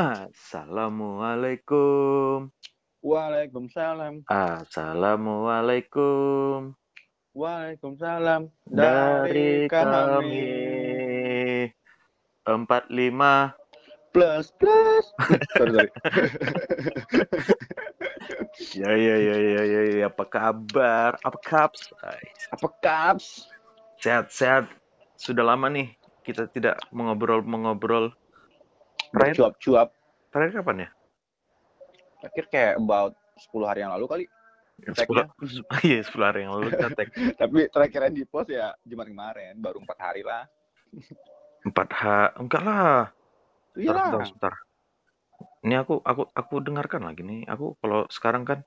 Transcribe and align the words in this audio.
Assalamualaikum. 0.00 2.48
Waalaikumsalam. 3.04 4.24
Assalamualaikum. 4.32 6.72
Waalaikumsalam. 7.36 8.48
Dari 8.64 9.68
kami 9.68 10.48
empat 12.48 12.88
lima 12.88 13.52
plus 14.16 14.48
plus. 14.56 15.04
sorry 15.60 15.76
sorry. 15.76 15.92
ya 18.80 18.96
ya 18.96 19.16
ya 19.20 19.36
ya 19.36 19.62
ya 19.68 19.80
ya 20.00 20.08
apa 20.08 20.24
kabar 20.24 21.20
apa 21.20 21.38
kaps 21.44 21.92
Apa 22.48 22.72
kaps? 22.80 23.52
sehat 24.00 24.32
sehat 24.32 24.64
sudah 25.20 25.44
lama 25.44 25.68
nih 25.68 25.92
kita 26.24 26.48
tidak 26.48 26.80
mengobrol 26.88 27.44
mengobrol 27.44 28.16
terakhir 29.10 29.34
Cuap-cuap. 29.36 29.88
terakhir 30.30 30.52
kapan 30.58 30.76
ya 30.78 30.88
Akhir 32.20 32.44
kayak 32.46 32.74
about 32.76 33.16
10 33.40 33.64
hari 33.64 33.80
yang 33.80 33.92
lalu 33.92 34.06
kali. 34.06 34.24
sepuluh 34.92 35.24
iya 35.84 36.00
sepuluh 36.00 36.26
hari 36.28 36.44
yang 36.44 36.56
lalu 36.56 36.72
kita 36.72 36.88
tag 36.96 37.08
Tapi 37.40 37.68
terakhir 37.68 38.08
di 38.10 38.24
post 38.24 38.48
ya 38.48 38.72
Jumat 38.82 39.08
kemarin, 39.08 39.56
baru 39.56 39.80
empat 39.80 39.98
hari 39.98 40.22
lah. 40.24 40.44
empat 41.60 41.88
h 41.92 42.02
enggak 42.40 42.62
lah 42.64 43.12
Iya 43.76 43.92
Bentar, 43.92 43.94
lah. 43.94 44.08
bentar, 44.10 44.28
bentar. 44.34 44.54
Ini 45.60 45.74
aku 45.78 45.94
aku 46.02 46.22
aku 46.32 46.54
dengarkan 46.58 47.04
lagi 47.04 47.22
nih. 47.22 47.46
Aku 47.46 47.76
kalau 47.78 48.08
sekarang 48.10 48.42
kan 48.42 48.64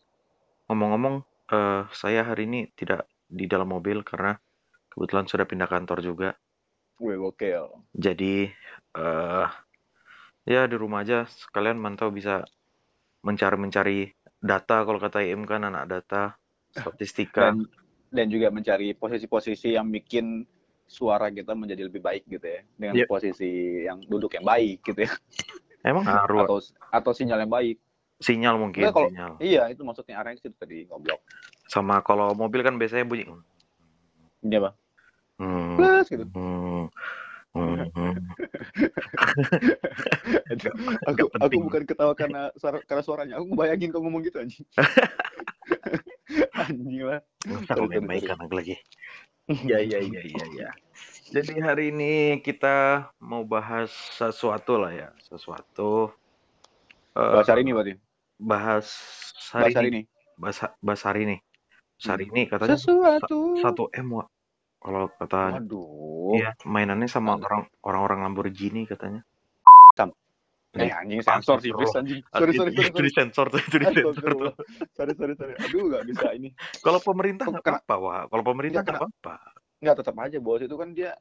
ngomong-ngomong 0.69 1.15
eh 1.49 1.83
saya 1.91 2.23
hari 2.23 2.47
ini 2.47 2.71
tidak 2.73 3.03
di 3.27 3.45
dalam 3.45 3.67
mobil 3.67 3.99
karena 4.05 4.37
kebetulan 4.89 5.25
sudah 5.27 5.43
pindah 5.43 5.67
kantor 5.67 5.99
juga. 5.99 6.29
Wih, 7.01 7.17
gokil. 7.19 7.67
Jadi 7.93 8.47
eh 8.95 9.47
ya 10.43 10.67
di 10.67 10.75
rumah 10.75 11.03
aja 11.03 11.23
sekalian 11.27 11.79
mantau 11.79 12.11
bisa 12.11 12.43
mencari-mencari 13.23 14.11
data 14.37 14.83
kalau 14.83 14.99
kata 14.99 15.23
IM 15.23 15.47
kan 15.47 15.63
anak 15.63 15.87
data, 15.87 16.35
statistika. 16.69 17.51
Dan 17.51 17.63
dan 18.13 18.27
juga 18.29 18.51
mencari 18.51 18.93
posisi-posisi 18.93 19.73
yang 19.73 19.87
bikin 19.89 20.43
suara 20.85 21.31
kita 21.31 21.55
menjadi 21.55 21.87
lebih 21.87 22.03
baik 22.03 22.27
gitu 22.27 22.43
ya. 22.45 22.61
Dengan 22.75 22.93
Iya. 22.99 23.07
posisi 23.07 23.51
yang 23.87 24.03
duduk 24.03 24.35
yang 24.35 24.43
baik 24.45 24.83
gitu 24.83 25.07
ya. 25.07 25.11
Emang 25.81 26.03
Atau 26.05 26.59
atau 26.91 27.11
sinyal 27.11 27.47
yang 27.47 27.51
baik. 27.51 27.79
sinyal 28.19 28.55
mungkin 28.55 28.87
kalau- 28.87 29.09
sinyal. 29.11 29.31
Iya, 29.39 29.67
itu 29.67 29.83
maksudnya 29.83 30.15
arahnya 30.15 30.39
ke 30.39 30.47
situ 30.47 30.55
tadi 30.55 30.87
ngoblok. 30.87 31.19
Sama 31.67 31.99
kalau 31.99 32.31
mobil 32.31 32.63
kan 32.63 32.75
biasanya 32.75 33.03
bunyi 33.03 33.27
Iya, 34.43 34.59
Bang. 34.69 34.75
hmm, 35.39 35.75
Plus 35.79 36.07
gitu. 36.07 36.23
hmm, 36.29 36.83
hmm, 37.53 38.17
aku 41.09 41.23
aku 41.37 41.57
bukan 41.61 41.83
ketawa 41.85 42.13
karena 42.17 42.49
suara 42.57 42.81
karena 42.85 43.03
suaranya 43.05 43.33
aku 43.37 43.53
ngebayangin 43.53 43.89
kau 43.93 44.01
ngomong 44.01 44.25
gitu 44.25 44.41
anjing 44.41 44.65
anjing 46.65 47.01
lah 47.05 47.21
sorry, 47.67 47.99
baik 47.99 48.31
anak 48.31 48.51
lagi. 48.51 48.75
Iya, 49.51 49.83
iya, 49.83 49.99
iya, 49.99 50.21
iya, 50.23 50.45
iya. 50.55 50.69
Jadi 51.27 51.59
hari 51.59 51.91
ini 51.91 52.39
kita 52.39 53.09
mau 53.19 53.43
bahas 53.43 53.91
sesuatu 54.15 54.79
lah 54.79 54.95
ya, 54.95 55.09
sesuatu. 55.19 56.13
eh, 57.13 57.33
bahasa 57.35 57.51
hari 57.53 57.61
ini 57.67 57.71
berarti 57.75 57.93
bahas 58.39 58.87
hari 59.53 59.71
bahasa 59.71 59.77
hari 59.79 59.89
ini, 59.91 60.01
ini 60.01 60.03
bahas, 60.39 60.57
bahas 60.81 61.01
hari 61.03 61.19
ini. 61.27 61.37
Bahas 61.37 62.07
hari 62.07 62.23
Hmm. 62.23 62.31
ini 62.33 62.41
katanya 62.47 62.77
sesuatu 62.79 63.39
satu 63.59 63.83
M. 63.93 64.09
Kalau 64.83 65.07
kata 65.15 65.63
waduh. 65.63 66.35
iya 66.35 66.51
mainannya 66.67 67.07
sama 67.07 67.39
Aduh. 67.39 67.47
orang 67.47 67.61
orang-orang 67.87 68.19
Lamborghini 68.27 68.83
katanya. 68.83 69.23
eh 70.73 70.89
anjing 70.89 71.21
sensor 71.21 71.61
sih 71.61 71.69
bis 71.69 71.93
anjing. 71.93 72.25
Sorry 72.33 72.49
sorry 72.57 72.73
sorry 72.73 72.89
Itu 72.89 73.01
disensor 73.05 73.45
tuh, 73.45 73.61
itu 73.61 73.77
disensor 73.77 74.31
tuh. 74.33 74.53
Sorry 74.97 75.13
sorry 75.13 75.33
sorry. 75.37 75.53
Aduh 75.53 75.85
nggak 75.85 76.03
bisa 76.09 76.33
ini. 76.33 76.49
Kalau 76.81 76.97
pemerintah 76.97 77.45
nggak 77.45 77.61
Kena- 77.61 77.77
apa-apa, 77.85 77.95
Wak. 78.01 78.23
Kalau 78.33 78.43
pemerintah 78.43 78.81
Nggak 78.81 78.97
nggak 78.97 79.05
apa-apa. 79.05 79.35
nggak 79.85 79.95
tetap 80.01 80.15
aja 80.17 80.37
bos. 80.41 80.65
Itu 80.65 80.73
kan 80.73 80.89
dia 80.97 81.13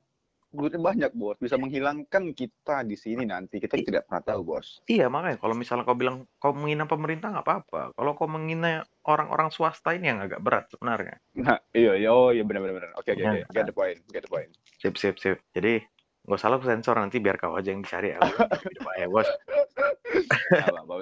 duitnya 0.53 0.81
banyak 0.81 1.13
bos. 1.17 1.41
Bisa 1.41 1.57
menghilangkan 1.57 2.37
kita 2.37 2.85
di 2.85 2.95
sini 2.95 3.25
nanti. 3.25 3.57
Kita 3.57 3.81
tidak 3.81 4.07
pernah 4.07 4.23
tahu 4.23 4.41
bos. 4.45 4.85
Iya 4.85 5.09
makanya 5.09 5.41
kalau 5.41 5.57
misalnya 5.57 5.89
kau 5.89 5.97
bilang 5.97 6.29
kau 6.37 6.53
menghina 6.53 6.85
pemerintah 6.85 7.33
nggak 7.33 7.47
apa-apa. 7.49 7.97
Kalau 7.97 8.13
kau 8.13 8.29
menghina 8.29 8.85
orang-orang 9.09 9.49
swasta 9.49 9.97
ini 9.97 10.13
yang 10.13 10.21
agak 10.21 10.45
berat 10.45 10.69
sebenarnya. 10.69 11.17
nah 11.35 11.59
iya 11.73 11.97
iya. 11.97 12.13
Oh 12.13 12.31
iya 12.31 12.45
benar 12.45 12.61
benar 12.63 12.77
benar. 12.79 12.91
Oke 13.01 13.17
oke 13.17 13.25
Ya, 13.25 13.33
oke. 13.43 13.57
Get 13.57 13.65
the 13.65 13.75
point 13.75 13.99
get 14.13 14.23
the 14.29 14.31
point. 14.31 14.53
Sip 14.79 14.95
sip 15.01 15.17
sip. 15.17 15.41
Jadi 15.57 15.81
nggak 16.29 16.39
salah 16.39 16.61
aku 16.61 16.69
sensor. 16.69 17.01
Nanti 17.01 17.19
biar 17.19 17.41
kau 17.41 17.57
aja 17.57 17.73
yang 17.73 17.81
dicari. 17.81 18.13
Tidak 18.13 18.95
ya 19.01 19.09
bos. 19.09 19.27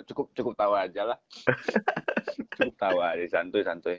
Cukup 0.06 0.30
cukup 0.32 0.54
tahu 0.54 0.72
aja 0.78 1.02
lah. 1.14 1.18
Cukup 2.54 2.74
tahu 2.78 2.98
aja. 3.02 3.24
Santuy 3.26 3.66
santuy. 3.66 3.98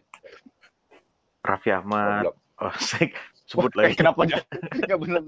Raffi 1.44 1.76
Ahmad. 1.76 2.32
Oh 2.62 2.70
saya 2.94 3.10
sebut 3.52 3.72
lagi. 3.76 3.92
eh, 3.92 3.98
kenapa 4.00 4.22
jadi 4.24 4.44
nggak 4.88 5.00
bener 5.04 5.22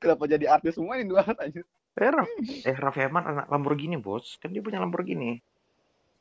kenapa 0.00 0.24
jadi 0.24 0.44
artis 0.48 0.72
semua 0.80 0.96
ini 0.96 1.12
dua 1.12 1.22
aja 1.28 1.60
Eh, 1.96 2.10
Raff, 2.12 2.28
eh 2.68 2.76
Raffi 2.76 3.08
Ahmad 3.08 3.24
anak 3.24 3.46
Lamborghini 3.48 3.96
bos. 3.96 4.36
Kan 4.36 4.52
dia 4.52 4.60
punya 4.60 4.80
Lamborghini. 4.80 5.40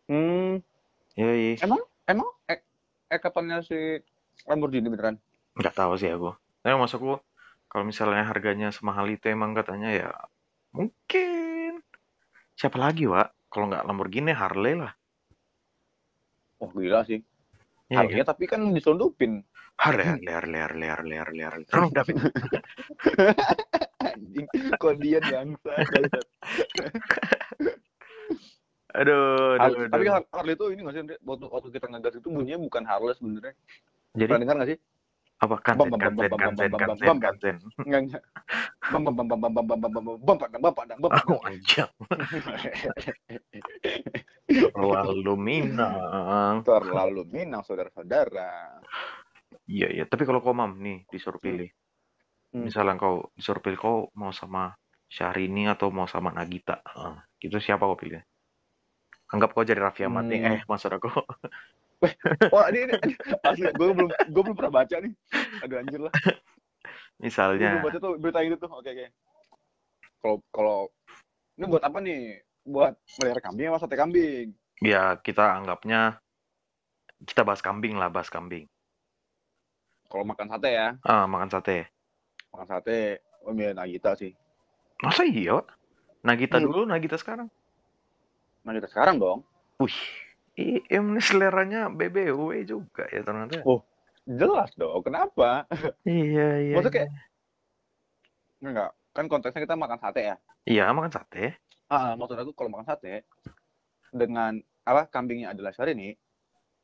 hmm 0.08 0.64
Yoi. 1.16 1.60
emang 1.60 1.82
emang 2.08 2.28
eh, 2.48 2.60
eh 3.12 3.20
kapannya 3.20 3.60
si 3.60 3.76
Lamborghini 4.48 4.88
beneran 4.88 5.16
Nggak 5.56 5.76
tahu 5.76 5.94
sih 6.00 6.12
aku. 6.12 6.32
Tapi 6.64 6.76
maksudku 6.76 7.20
kalau 7.68 7.84
misalnya 7.84 8.24
harganya 8.24 8.72
semahal 8.72 9.08
itu 9.12 9.28
emang 9.28 9.52
katanya 9.52 9.90
ya 9.92 10.10
mungkin 10.72 11.84
siapa 12.56 12.80
lagi 12.80 13.04
Wak? 13.08 13.52
Kalau 13.52 13.68
nggak 13.68 13.84
Lamborghini 13.84 14.32
Harley 14.32 14.76
lah. 14.76 14.96
oh 16.64 16.72
gila 16.72 17.04
sih 17.04 17.20
Iya, 17.86 18.02
kan? 18.02 18.10
harganya 18.10 18.26
tapi 18.26 18.44
kan 18.50 18.62
diselundupin 18.74 19.46
Harley, 19.78 20.08
Harley, 20.08 20.32
Harley, 20.32 20.58
Harley, 20.88 21.18
Harley, 21.20 21.44
Harley. 21.44 21.66
Tolong 21.68 21.92
David. 21.92 22.16
anjing 24.00 24.46
kok 24.80 24.94
dia 25.04 25.20
bangsa. 25.20 25.74
Aduh, 28.96 29.60
aduh, 29.60 29.60
Har- 29.60 29.76
aduh. 29.76 29.92
tapi 29.92 30.04
Har- 30.08 30.30
Harley 30.32 30.56
itu 30.56 30.66
ini 30.72 30.80
nggak 30.88 30.96
sih 30.96 31.02
waktu 31.28 31.46
waktu 31.52 31.68
kita 31.76 31.86
ngegas 31.92 32.16
itu 32.16 32.28
bunyinya 32.32 32.64
bukan 32.64 32.84
Harley 32.88 33.12
sebenarnya 33.20 33.52
Jadi 34.16 34.24
pernah 34.32 34.42
dengar 34.48 34.56
nggak 34.56 34.70
sih 34.72 34.78
apa 35.36 35.60
bam, 35.76 35.92
kanzen, 36.00 36.32
bam, 36.32 36.96
bam. 36.96 37.20
kanzen. 37.20 37.56
Enggak, 37.84 38.02
enggak. 38.08 38.24
Bam 38.88 39.02
bam 39.04 39.14
bam 39.20 39.28
bam 39.28 39.40
bam 39.40 39.52
bam 39.52 39.66
bam 39.68 39.80
bam 39.84 39.92
bam 39.92 40.04
bam 40.06 40.16
bam 40.24 40.38
padang 40.40 40.62
bam 40.64 40.74
padang 40.74 41.00
bam 41.04 41.12
padang. 41.12 41.28
Oh, 41.28 41.42
anjing. 41.44 41.92
Terlalu 44.48 45.34
minang. 45.36 46.64
Terlalu 46.64 47.22
minang 47.28 47.62
saudara-saudara. 47.68 48.80
Iya, 49.68 49.92
iya. 49.92 50.04
Tapi 50.08 50.24
kalau 50.24 50.40
kau 50.40 50.56
mam 50.56 50.80
nih 50.80 51.04
disuruh 51.12 51.42
pilih. 51.42 51.68
Hmm. 52.56 52.72
Misalnya 52.72 52.96
kau 52.96 53.36
disuruh 53.36 53.60
pilih 53.60 53.80
kau 53.80 53.98
mau 54.16 54.32
sama 54.32 54.72
Syahrini 55.12 55.68
atau 55.68 55.92
mau 55.92 56.08
sama 56.08 56.32
Nagita. 56.32 56.80
Ah, 56.88 57.28
itu 57.44 57.60
siapa 57.60 57.84
kau 57.84 58.00
pilih? 58.00 58.24
Anggap 59.36 59.52
kau 59.52 59.68
jadi 59.68 59.84
Raffi 59.84 60.08
Ahmad 60.08 60.32
nih. 60.32 60.40
Hmm. 60.40 60.56
Eh, 60.56 60.62
maksud 60.64 60.96
aku. 60.96 61.12
Wah 62.54 62.66
ini, 62.72 62.88
ini 62.88 63.14
asli 63.44 63.66
gue 63.72 63.86
belum 63.92 64.10
gue 64.10 64.42
belum 64.46 64.56
pernah 64.58 64.74
baca 64.84 64.96
nih. 65.00 65.12
Aduh 65.64 65.78
anjir 65.82 66.02
lah. 66.02 66.14
Gue 66.16 67.26
Misalnya, 67.32 67.80
baca 67.80 67.98
tuh 67.98 68.20
berita 68.20 68.40
itu 68.44 68.56
tuh. 68.60 68.70
Oke 68.70 68.90
oke. 68.92 69.08
Kalau 70.22 70.38
kalau 70.52 70.78
ini 71.56 71.66
buat 71.70 71.84
apa 71.84 71.98
nih? 72.02 72.42
Buat 72.66 72.98
melihara 73.22 73.42
kambing 73.42 73.70
apa 73.70 73.78
sate 73.78 73.96
kambing? 73.96 74.50
ya 74.84 75.16
kita 75.22 75.56
anggapnya 75.56 76.20
kita 77.24 77.48
bahas 77.48 77.64
kambing 77.64 77.96
lah, 77.96 78.12
bahas 78.12 78.28
kambing. 78.28 78.68
Kalau 80.12 80.26
makan 80.28 80.50
sate 80.52 80.70
ya, 80.74 80.88
Ah, 81.02 81.26
makan 81.26 81.48
sate. 81.48 81.88
makan 82.52 82.68
sate, 82.68 83.22
oh 83.46 83.54
milih 83.56 83.72
Nagita 83.74 84.18
sih. 84.20 84.36
Masa 85.00 85.24
iya? 85.24 85.62
Nagita 86.26 86.58
Hmm. 86.60 86.68
dulu, 86.68 86.84
Nagita 86.90 87.16
sekarang. 87.16 87.48
Nagita 88.66 88.90
sekarang 88.90 89.22
dong. 89.22 89.46
Wih, 89.78 89.96
Ini 90.56 90.88
seleranya 91.20 91.88
BBW 91.88 92.64
juga 92.64 93.04
ya 93.08 93.22
ternyata. 93.22 93.60
Jelas 94.26 94.72
dong. 94.74 95.04
Kenapa? 95.04 95.68
Iya, 96.08 96.48
iya. 96.64 96.74
Maksudnya 96.74 96.92
iya. 96.92 96.98
kayak 97.04 97.12
enggak 98.62 98.92
kan 99.12 99.26
konteksnya 99.28 99.62
kita 99.64 99.76
makan 99.76 100.00
sate 100.00 100.22
ya. 100.24 100.36
Iya, 100.66 100.92
makan 100.92 101.12
sate. 101.12 101.60
Ah, 101.88 102.16
maksud 102.16 102.36
aku 102.36 102.52
kalau 102.52 102.72
makan 102.72 102.88
sate 102.88 103.24
dengan 104.10 104.58
apa 104.82 105.06
kambingnya 105.06 105.52
adalah 105.52 105.72
Syahrini, 105.72 106.16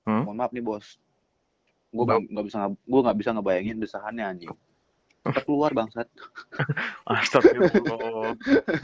Hmm? 0.01 0.25
mohon 0.25 0.33
maaf 0.35 0.49
nih 0.49 0.65
bos, 0.65 0.97
gue 1.89 2.03
nggak 2.03 2.41
bisa 2.43 2.57
gue 2.65 3.01
nggak 3.01 3.17
bisa 3.21 3.29
ngebayangin 3.31 3.77
desahannya 3.77 4.25
anjing. 4.25 4.49
Cepat 5.21 5.43
keluar 5.45 5.71
bangsat. 5.71 6.09
Astagfirullah. 7.05 8.33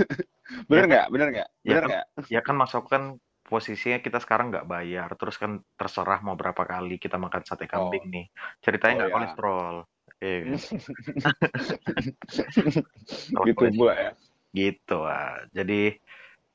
Bener 0.70 0.84
Ya. 0.86 0.90
nggak? 0.90 1.06
Bener 1.10 1.28
nggak? 1.34 1.50
Ya 1.50 1.66
Bener 1.66 1.82
kan- 1.82 1.90
nggak? 1.90 2.06
ya 2.30 2.40
kan 2.42 2.56
masuk 2.56 2.84
kan 2.86 3.04
posisinya 3.48 4.04
kita 4.04 4.20
sekarang 4.20 4.52
nggak 4.52 4.68
bayar, 4.68 5.08
terus 5.16 5.40
kan 5.40 5.64
terserah 5.80 6.20
mau 6.20 6.36
berapa 6.36 6.68
kali 6.68 7.00
kita 7.00 7.16
makan 7.16 7.48
sate 7.48 7.64
kambing 7.64 8.04
nih. 8.12 8.28
Ceritanya 8.60 8.94
Oh, 8.94 8.98
nggak 9.00 9.10
ya. 9.10 9.16
kolesterol. 9.16 9.76
Kalau 13.32 13.46
gitu 13.48 13.64
pula 13.72 13.94
ya. 13.96 14.12
gitu 14.52 14.98
ah. 15.08 15.40
Jadi 15.56 15.96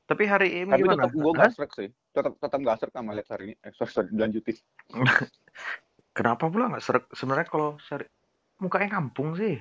Tapi 0.03 0.27
hari 0.27 0.67
ini 0.67 0.75
Tapi 0.75 0.83
gimana? 0.83 1.07
tetap 1.07 1.15
gue 1.15 1.31
Hah? 1.31 1.47
gak 1.47 1.51
srek 1.55 1.71
sih. 1.79 1.87
Tetap 2.11 2.35
tetap 2.35 2.59
gak 2.59 2.75
srek 2.75 2.91
sama 2.91 3.15
lihat 3.15 3.27
hari 3.31 3.43
ini. 3.49 3.55
Eh, 3.63 3.71
sorry, 3.71 3.91
sorry, 3.95 4.11
dilanjutin. 4.11 4.59
Kenapa 6.17 6.51
pula 6.51 6.69
nggak 6.69 6.83
serak? 6.83 7.07
Sebenarnya 7.15 7.47
kalau 7.49 7.79
cari 7.81 8.05
mukanya 8.61 8.89
kampung 8.99 9.33
sih. 9.33 9.57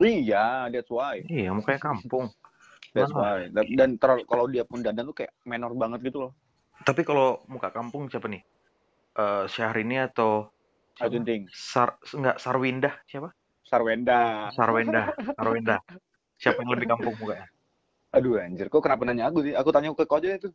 Iya, 0.00 0.72
that's 0.72 0.88
why. 0.88 1.20
Iya, 1.28 1.52
mukanya 1.52 1.92
kampung. 1.92 2.30
That's 2.96 3.14
why. 3.14 3.46
Dan, 3.54 3.66
dan 3.78 3.90
terlalu- 4.02 4.26
kalau 4.26 4.50
dia 4.50 4.66
pun 4.66 4.82
dandan 4.82 5.06
tuh 5.06 5.22
kayak 5.22 5.30
menor 5.46 5.70
banget 5.78 6.10
gitu 6.10 6.26
loh. 6.26 6.34
Tapi 6.90 7.06
kalau 7.06 7.38
muka 7.46 7.70
kampung 7.70 8.10
siapa 8.10 8.26
nih? 8.26 8.42
Eh 9.14 9.44
Syahrini 9.46 10.02
atau 10.02 10.50
siapa? 10.98 11.06
Ajun 11.06 11.22
Ting. 11.22 11.46
Sar 11.54 12.02
enggak 12.10 12.42
Sarwindah 12.42 12.94
siapa? 13.06 13.30
Sarwenda. 13.62 14.50
Sarwenda, 14.50 15.14
Sarwenda. 15.38 15.78
Siapa 16.34 16.58
yang 16.66 16.74
lebih 16.74 16.90
kampung 16.90 17.14
mukanya? 17.14 17.46
Aduh 18.10 18.42
anjir, 18.42 18.66
kok 18.66 18.82
kenapa 18.82 19.06
nanya 19.06 19.30
aku 19.30 19.46
sih? 19.46 19.54
Aku 19.54 19.70
tanya 19.70 19.94
ke 19.94 20.02
kau 20.02 20.18
aja 20.18 20.34
itu. 20.34 20.50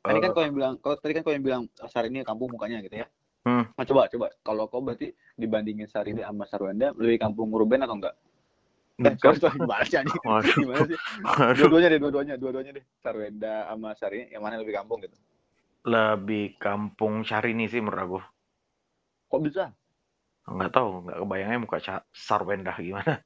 Tadi 0.00 0.18
kan 0.24 0.30
Eh, 0.32 0.32
kau 0.32 0.40
yang 0.48 0.56
bilang, 0.56 0.74
kau 0.80 0.96
tadi 0.96 1.12
kan 1.12 1.20
kau 1.20 1.36
yang 1.36 1.44
bilang 1.44 1.62
Sarini 1.92 2.24
kampung 2.24 2.48
mukanya 2.48 2.80
gitu 2.80 3.04
ya. 3.04 3.06
Hmm. 3.44 3.68
Nah, 3.76 3.84
coba 3.84 4.08
coba 4.08 4.32
kalau 4.40 4.64
kau 4.72 4.80
berarti 4.80 5.12
dibandingin 5.36 5.84
Sarini 5.84 6.24
sama 6.24 6.48
Sarwenda 6.48 6.96
lebih 6.96 7.20
kampung 7.20 7.52
Ruben 7.52 7.84
atau 7.84 8.00
enggak? 8.00 8.16
Eh, 8.98 9.14
sorry, 9.22 9.38
sorry, 9.38 9.54
gimana 9.62 9.84
sih 9.86 9.94
anjing? 9.94 10.22
Gimana 10.58 10.82
sih? 10.90 10.98
Dua-duanya 11.62 11.88
deh, 11.94 12.00
dua-duanya, 12.02 12.34
dua-duanya 12.34 12.72
deh. 12.74 12.84
Sarwenda 12.98 13.70
sama 13.70 13.94
Sarini 13.94 14.26
yang 14.34 14.42
mana 14.42 14.58
lebih 14.58 14.74
kampung 14.74 14.98
gitu? 15.06 15.14
Lebih 15.86 16.58
kampung 16.58 17.22
Syahrini 17.22 17.70
sih 17.70 17.78
menurut 17.78 18.02
aku. 18.02 18.18
Kok 19.30 19.40
bisa? 19.46 19.70
Nggak 20.50 20.72
tahu, 20.74 21.06
nggak 21.06 21.18
kebayangnya 21.22 21.58
muka 21.62 21.78
Sarwendah 22.10 22.74
gimana. 22.82 23.22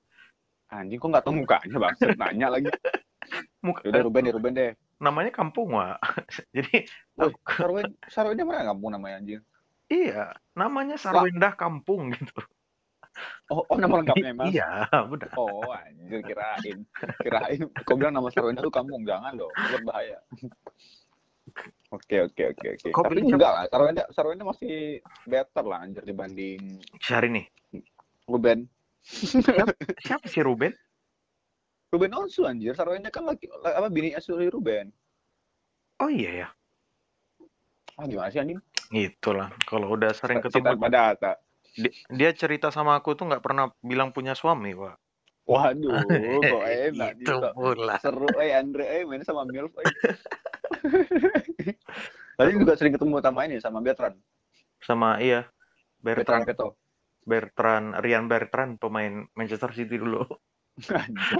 Anjing 0.68 1.00
kok 1.00 1.08
nggak 1.08 1.24
tahu 1.24 1.34
mukanya 1.40 1.76
bang? 1.80 1.94
Nanya 2.20 2.48
lagi. 2.52 2.68
Muka 3.64 3.86
Yaudah 3.86 4.02
Ruben 4.02 4.26
deh, 4.26 4.34
Ruben 4.34 4.52
deh. 4.52 4.70
namanya 4.98 5.30
kampung, 5.30 5.78
Wak. 5.78 6.02
Jadi 6.56 6.84
Woi, 7.14 7.30
Sarwenda, 7.54 7.94
Sarwenda 8.10 8.42
mana 8.42 8.66
kampung 8.74 8.90
namanya 8.90 9.22
anjing? 9.22 9.42
iya, 9.86 10.34
namanya 10.58 10.98
Sarwendah 10.98 11.54
kampung 11.54 12.10
gitu. 12.10 12.34
Oh, 13.52 13.60
oh 13.68 13.76
nama 13.76 14.00
lengkapnya 14.00 14.32
emang? 14.32 14.48
Iya, 14.48 14.88
benar. 15.04 15.30
Oh, 15.36 15.68
anjir 15.68 16.24
kirain. 16.24 16.78
Kirain 17.20 17.60
kau 17.84 18.00
bilang 18.00 18.16
nama 18.16 18.32
Sarwenda 18.32 18.64
tuh 18.64 18.72
kampung, 18.72 19.04
jangan 19.04 19.36
dong, 19.36 19.52
berbahaya. 19.52 20.18
Oke, 21.92 22.24
oke, 22.24 22.42
oke, 22.56 22.66
oke. 22.80 22.88
Tapi 22.88 23.20
siapa? 23.20 23.36
enggak 23.36 23.52
lah, 23.52 23.64
Sarwenda, 23.68 24.02
Sarwenda 24.16 24.44
masih 24.48 25.04
better 25.28 25.64
lah 25.68 25.84
anjir 25.84 26.00
dibanding 26.08 26.80
Syahrini. 27.04 27.44
Ruben. 28.24 28.64
Siapa 30.00 30.24
sih 30.24 30.40
Ruben? 30.40 30.72
Ruben 31.92 32.16
Onsu 32.16 32.48
anjir, 32.48 32.72
Sarwenda 32.72 33.12
kan 33.12 33.28
lagi 33.28 33.44
apa 33.60 33.92
bini 33.92 34.16
asli 34.16 34.48
Ruben. 34.48 34.88
Oh 36.00 36.08
iya 36.08 36.46
ya. 36.46 36.48
Ah, 38.00 38.08
gimana 38.08 38.32
sih 38.32 38.40
anjing? 38.40 38.56
Itulah. 38.88 39.52
Kalau 39.68 39.92
udah 39.92 40.16
sering 40.16 40.40
ketemu 40.40 40.80
pada 40.80 41.12
data. 41.12 41.32
Di- 41.72 41.96
dia 42.12 42.30
cerita 42.36 42.68
sama 42.68 42.96
aku 43.00 43.16
tuh 43.16 43.28
nggak 43.28 43.40
pernah 43.40 43.72
bilang 43.80 44.12
punya 44.12 44.36
suami, 44.36 44.76
Pak. 44.76 44.96
Waduh, 45.48 45.90
kok 46.52 46.64
enak 46.68 47.10
Itu 47.18 47.40
gitu. 47.40 47.48
pula. 47.56 47.96
Seru 47.98 48.30
eh 48.38 48.54
Andre 48.54 48.84
eh 48.86 49.02
main 49.02 49.24
sama 49.26 49.42
Milf 49.42 49.74
eh. 49.82 49.90
Tadi 52.38 52.50
juga 52.56 52.74
sering 52.78 52.94
ketemu 52.94 53.18
sama 53.20 53.40
ini 53.48 53.56
sama 53.58 53.78
Bertrand. 53.82 54.16
Sama 54.82 55.18
iya, 55.18 55.46
Bertrand 55.98 56.42
Bertrand, 56.42 56.46
Peto. 56.46 56.68
Bertrand, 57.22 57.86
Rian 58.02 58.26
Bertrand 58.26 58.78
pemain 58.78 59.26
Manchester 59.34 59.70
City 59.74 59.98
dulu. 59.98 60.26
Anjir. 60.90 61.38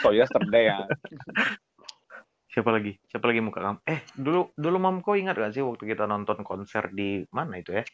So 0.00 0.10
yesterday 0.10 0.72
ya. 0.72 0.86
Siapa 2.50 2.66
lagi? 2.74 2.98
Siapa 3.06 3.30
lagi 3.30 3.38
muka 3.38 3.62
kamu? 3.62 3.78
Eh, 3.86 4.02
dulu 4.18 4.50
dulu 4.58 4.76
mamko 4.82 5.14
ingat 5.14 5.38
gak 5.38 5.54
sih 5.54 5.62
waktu 5.62 5.86
kita 5.94 6.10
nonton 6.10 6.42
konser 6.42 6.90
di 6.90 7.22
mana 7.30 7.62
itu 7.62 7.70
ya? 7.70 7.86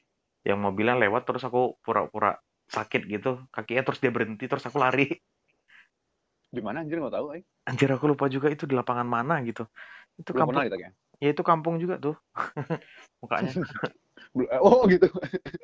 Yang 0.47 0.59
mobilnya 0.63 0.95
lewat 1.03 1.23
terus 1.27 1.43
aku 1.43 1.75
pura-pura 1.83 2.39
sakit 2.71 3.03
gitu, 3.11 3.43
kakinya 3.51 3.83
terus 3.87 3.99
dia 4.03 4.11
berhenti 4.15 4.47
terus 4.47 4.63
aku 4.63 4.79
lari. 4.79 5.11
Di 6.57 6.63
mana 6.63 6.87
anjir 6.87 7.03
nggak 7.03 7.15
tahu 7.15 7.27
eh. 7.35 7.43
Anjir 7.67 7.91
aku 7.91 8.07
lupa 8.07 8.31
juga 8.31 8.47
itu 8.49 8.65
di 8.65 8.75
lapangan 8.79 9.05
mana 9.07 9.43
gitu. 9.43 9.67
Itu 10.17 10.31
Belum 10.33 10.47
kampung, 10.49 10.63
kita 10.63 10.79
kayaknya. 10.79 10.91
ya 11.19 11.29
itu 11.35 11.43
kampung 11.43 11.75
juga 11.83 11.99
tuh. 11.99 12.15
Mukanya. 13.23 13.53
Eh, 14.37 14.61
Oh 14.61 14.85
gitu. 14.85 15.09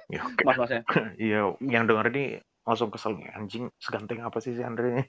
Ya, 0.09 0.25
oke. 0.25 0.45
Mas-masnya. 0.49 0.81
Iya, 1.21 1.57
yang 1.61 1.85
denger 1.85 2.09
ini 2.13 2.25
langsung 2.65 2.89
kesel 2.89 3.21
nih 3.21 3.29
anjing 3.37 3.65
seganteng 3.77 4.25
apa 4.25 4.39
sih 4.41 4.57
si 4.57 4.63
Andre 4.65 4.87
ini? 4.97 5.05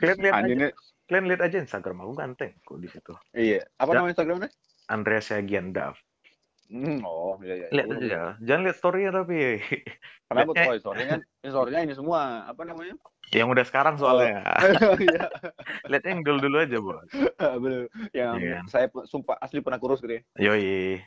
Kalian 0.00 0.18
lihat 0.24 0.32
aja, 0.32 0.40
Anjingnya 0.40 0.68
kalian 1.08 1.24
lihat 1.28 1.42
aja 1.44 1.56
Instagram 1.60 1.96
aku 2.00 2.12
ganteng 2.16 2.52
kok 2.64 2.78
di 2.80 2.88
situ. 2.88 3.12
iya. 3.36 3.60
Apa 3.76 3.92
Ya. 3.92 3.96
nama 4.00 4.08
Instagramnya? 4.08 4.50
Andreas 4.88 5.26
Yagian 5.32 5.72
Dav. 5.76 5.96
Hmm, 6.72 7.04
oh 7.04 7.36
iya 7.44 7.54
iya. 7.54 7.68
Lihat 7.68 7.86
Oh, 7.86 8.00
aja, 8.00 8.22
jangan 8.40 8.62
lihat 8.64 8.76
story-nya 8.80 9.10
tapi 9.12 9.60
Kenapa 10.24 10.50
Eh. 10.56 10.64
tuh 10.72 10.80
story-nya? 10.80 11.16
Story-nya 11.44 11.80
ini 11.84 11.92
semua 11.92 12.48
apa 12.48 12.64
namanya? 12.64 12.96
yang 13.32 13.48
udah 13.48 13.64
sekarang 13.64 13.96
soalnya. 13.96 14.40
Iya. 15.04 15.24
Lihat 15.92 16.04
yang 16.04 16.20
dulu-dulu 16.20 16.56
aja, 16.60 16.76
Bos. 16.84 17.08
Bener. 17.36 17.88
Yang 18.12 18.34
Iya. 18.40 18.58
saya 18.68 18.86
sumpah 19.04 19.36
asli 19.36 19.60
pernah 19.60 19.76
kurus 19.76 20.00
gitu 20.00 20.16
ya. 20.16 20.22
Yoi. 20.52 21.00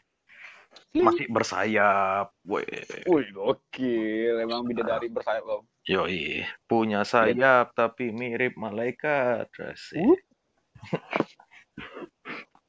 Masih 0.94 1.30
bersayap. 1.30 2.34
Woi. 2.44 2.66
Wih, 3.06 3.26
gokil. 3.30 4.42
Emang 4.42 4.66
bidadari 4.66 5.10
bersayap 5.10 5.46
loh. 5.46 5.66
Yoi. 5.86 6.46
Punya 6.66 7.02
sayap 7.02 7.74
tapi 7.74 8.10
mirip 8.10 8.54
malaikat. 8.54 9.50
Uh. 9.98 10.18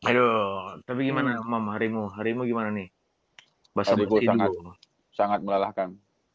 Aduh, 0.07 0.79
tapi 0.87 1.11
gimana 1.11 1.43
Mam 1.43 1.67
harimu? 1.75 2.07
Harimu 2.11 2.47
gimana 2.47 2.71
nih? 2.71 2.89
Bahasa 3.75 3.99
Hariku 3.99 4.23
sangat- 4.23 4.51
dulu. 4.55 4.73
Sangat 5.13 5.41
melelahkan. 5.43 5.89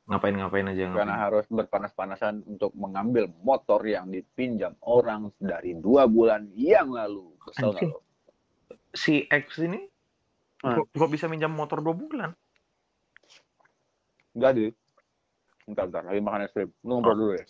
Ngapain-ngapain 0.09 0.67
aja 0.67 0.91
Karena 0.91 0.97
ngapain. 1.15 1.23
harus 1.23 1.45
berpanas-panasan 1.47 2.43
untuk 2.43 2.75
mengambil 2.75 3.31
motor 3.41 3.79
yang 3.85 4.11
dipinjam 4.11 4.75
orang 4.83 5.31
dari 5.39 5.77
dua 5.77 6.03
bulan 6.05 6.51
yang 6.51 6.91
lalu. 6.91 7.31
Kesel 7.39 7.71
Anjing. 7.71 7.93
Si 8.91 9.23
X 9.23 9.45
ini 9.63 9.87
Hah? 10.67 10.75
kok, 10.75 10.91
kok 10.91 11.09
bisa 11.09 11.31
minjam 11.31 11.55
motor 11.55 11.79
dua 11.79 11.95
bulan? 11.95 12.35
Enggak 14.35 14.51
deh. 14.59 14.71
Bentar, 15.63 15.87
bentar. 15.87 16.03
Lagi 16.11 16.19
makan 16.19 16.41
es 16.43 16.51
krim. 16.51 16.69
Lu 16.83 16.99
ngobrol 16.99 17.15
dulu 17.15 17.33
ya. 17.39 17.45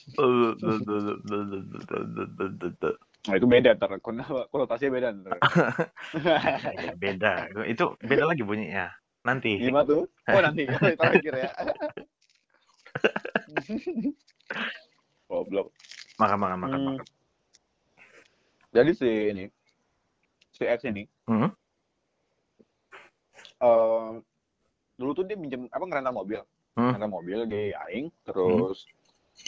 Nah, 3.21 3.35
itu 3.37 3.45
beda 3.45 3.77
ntar. 3.77 4.01
Kon- 4.01 4.25
Konotasinya 4.49 4.91
beda 4.97 5.07
ntar. 5.13 5.37
Ya, 6.81 6.93
beda. 6.97 7.33
Itu 7.69 7.93
beda 8.01 8.25
lagi 8.25 8.41
bunyinya. 8.41 8.89
Nanti. 9.21 9.61
Gimana 9.61 9.85
tuh? 9.85 10.09
Oh 10.09 10.41
nanti. 10.41 10.65
Terakhir 10.99 11.33
ya. 11.37 11.51
Goblok. 15.29 15.69
Makan, 16.17 16.37
makan, 16.37 16.57
makan, 16.59 16.79
Hmm. 16.79 16.87
makan. 16.97 17.05
Jadi 18.71 18.91
si 18.95 19.09
ini, 19.35 19.45
si 20.55 20.63
X 20.63 20.87
ini, 20.87 21.03
Hmm? 21.27 21.51
eh, 23.59 24.11
dulu 24.95 25.11
tuh 25.11 25.27
dia 25.27 25.35
minjem 25.35 25.67
apa 25.67 25.83
ngerental 25.83 26.15
mobil, 26.15 26.39
Hmm. 26.79 26.95
mobil 27.03 27.43
di 27.51 27.75
Aing, 27.75 28.07
terus 28.23 28.87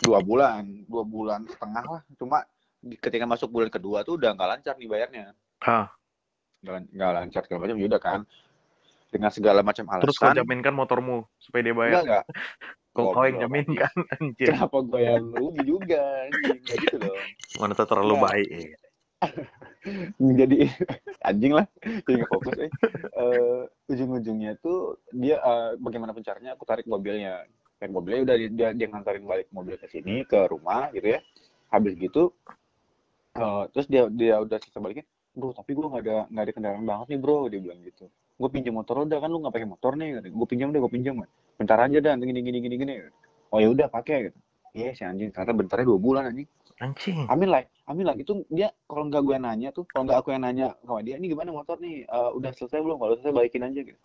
dua 0.04 0.20
bulan, 0.20 0.68
dua 0.92 1.08
bulan 1.08 1.48
setengah 1.48 1.86
lah. 1.88 2.02
Cuma 2.20 2.44
ketika 3.00 3.24
masuk 3.24 3.48
bulan 3.48 3.72
kedua 3.72 4.04
tuh 4.04 4.20
udah 4.20 4.36
nggak 4.36 4.50
lancar 4.50 4.76
nih 4.76 4.90
bayarnya, 4.92 5.26
Ah, 5.64 5.88
nggak 6.64 6.74
lan- 6.76 6.90
nggak 6.92 7.12
lancar 7.16 7.42
segala 7.48 7.60
macam. 7.64 7.78
Yaudah 7.80 8.02
kan, 8.02 8.20
dengan 9.14 9.32
segala 9.32 9.60
macam 9.64 9.84
terus 10.02 10.16
kau 10.20 10.28
alasan. 10.28 10.38
jaminkan 10.44 10.74
motormu 10.76 11.24
supaya 11.40 11.62
dia 11.64 11.72
Enggak 11.72 11.84
bayar. 11.84 12.04
enggak. 12.04 12.26
Kau 12.94 13.10
kau 13.10 13.26
yang 13.26 13.42
jaminkan, 13.42 13.90
anjir. 14.22 14.54
Kenapa 14.54 14.78
gue 14.86 15.02
yang 15.02 15.26
rugi 15.34 15.66
juga? 15.66 16.30
anjing? 16.30 16.62
Gitu 16.62 16.96
dong. 17.02 17.26
Mana 17.58 17.74
tuh 17.74 17.90
terlalu 17.90 18.14
Enggak. 18.14 18.30
baik. 18.30 18.50
jadi 20.40 20.58
anjing 21.24 21.54
lah 21.58 21.66
jadi 22.06 22.16
nggak 22.24 22.32
fokus 22.32 22.56
eh. 22.60 22.72
Eh, 23.14 23.62
ujung-ujungnya 23.92 24.60
tuh 24.62 25.00
dia 25.10 25.40
eh, 25.40 25.72
bagaimana 25.80 26.14
caranya 26.22 26.54
aku 26.56 26.64
tarik 26.68 26.86
mobilnya 26.86 27.44
tarik 27.80 27.94
mobilnya 27.94 28.22
udah 28.30 28.36
dia, 28.40 28.50
dia, 28.52 28.70
dia 28.76 28.88
ngantarin 28.92 29.26
balik 29.28 29.48
mobil 29.52 29.76
ke 29.80 29.88
sini 29.90 30.24
ke 30.28 30.40
rumah 30.48 30.92
gitu 30.96 31.18
ya 31.18 31.20
habis 31.72 31.96
gitu 31.98 32.32
eh, 33.34 33.64
terus 33.74 33.86
dia 33.90 34.04
dia 34.10 34.36
udah 34.40 34.58
selesai 34.62 34.82
balikin 34.82 35.06
bro 35.34 35.50
tapi 35.54 35.74
gue 35.74 35.86
nggak 35.86 36.04
ada 36.06 36.18
nggak 36.30 36.44
ada 36.46 36.54
kendaraan 36.54 36.86
banget 36.86 37.08
nih 37.10 37.20
bro 37.20 37.38
dia 37.50 37.60
bilang 37.60 37.80
gitu 37.82 38.06
gue 38.12 38.50
pinjam 38.50 38.74
motor 38.78 39.06
udah 39.06 39.18
kan 39.18 39.30
lu 39.30 39.42
nggak 39.42 39.54
pakai 39.54 39.70
motor 39.70 39.92
nih 39.98 40.10
gue 40.30 40.48
pinjam 40.50 40.70
deh 40.70 40.80
gue 40.82 40.92
pinjam 40.94 41.14
bentar 41.58 41.78
aja 41.82 41.98
dan 42.02 42.22
gini 42.22 42.40
gini 42.42 42.58
gini 42.62 42.76
gini 42.78 42.94
oh 43.50 43.60
ya 43.62 43.70
udah 43.70 43.88
pakai 43.90 44.30
gitu 44.30 44.40
Iya 44.74 44.90
si 44.98 45.06
anjing 45.06 45.30
ternyata 45.30 45.54
bentarnya 45.54 45.86
dua 45.86 46.02
bulan 46.02 46.34
anjing 46.34 46.50
Anjing. 46.82 47.30
Amin 47.30 47.54
lah, 47.54 47.62
amin 47.86 48.06
lah. 48.10 48.16
Itu 48.18 48.44
dia 48.50 48.74
kalau 48.90 49.06
nggak 49.06 49.22
gue 49.22 49.38
nanya 49.38 49.70
tuh, 49.70 49.86
kalau 49.86 50.10
nggak 50.10 50.20
aku 50.26 50.34
yang 50.34 50.44
nanya 50.44 50.68
sama 50.82 51.06
dia, 51.06 51.22
ini 51.22 51.30
gimana 51.30 51.54
motor 51.54 51.78
nih? 51.78 52.04
Eh, 52.10 52.30
udah 52.34 52.52
selesai 52.52 52.82
belum? 52.82 52.98
Kalau 52.98 53.14
selesai 53.22 53.34
balikin 53.36 53.64
aja 53.64 53.80
gitu. 53.86 54.00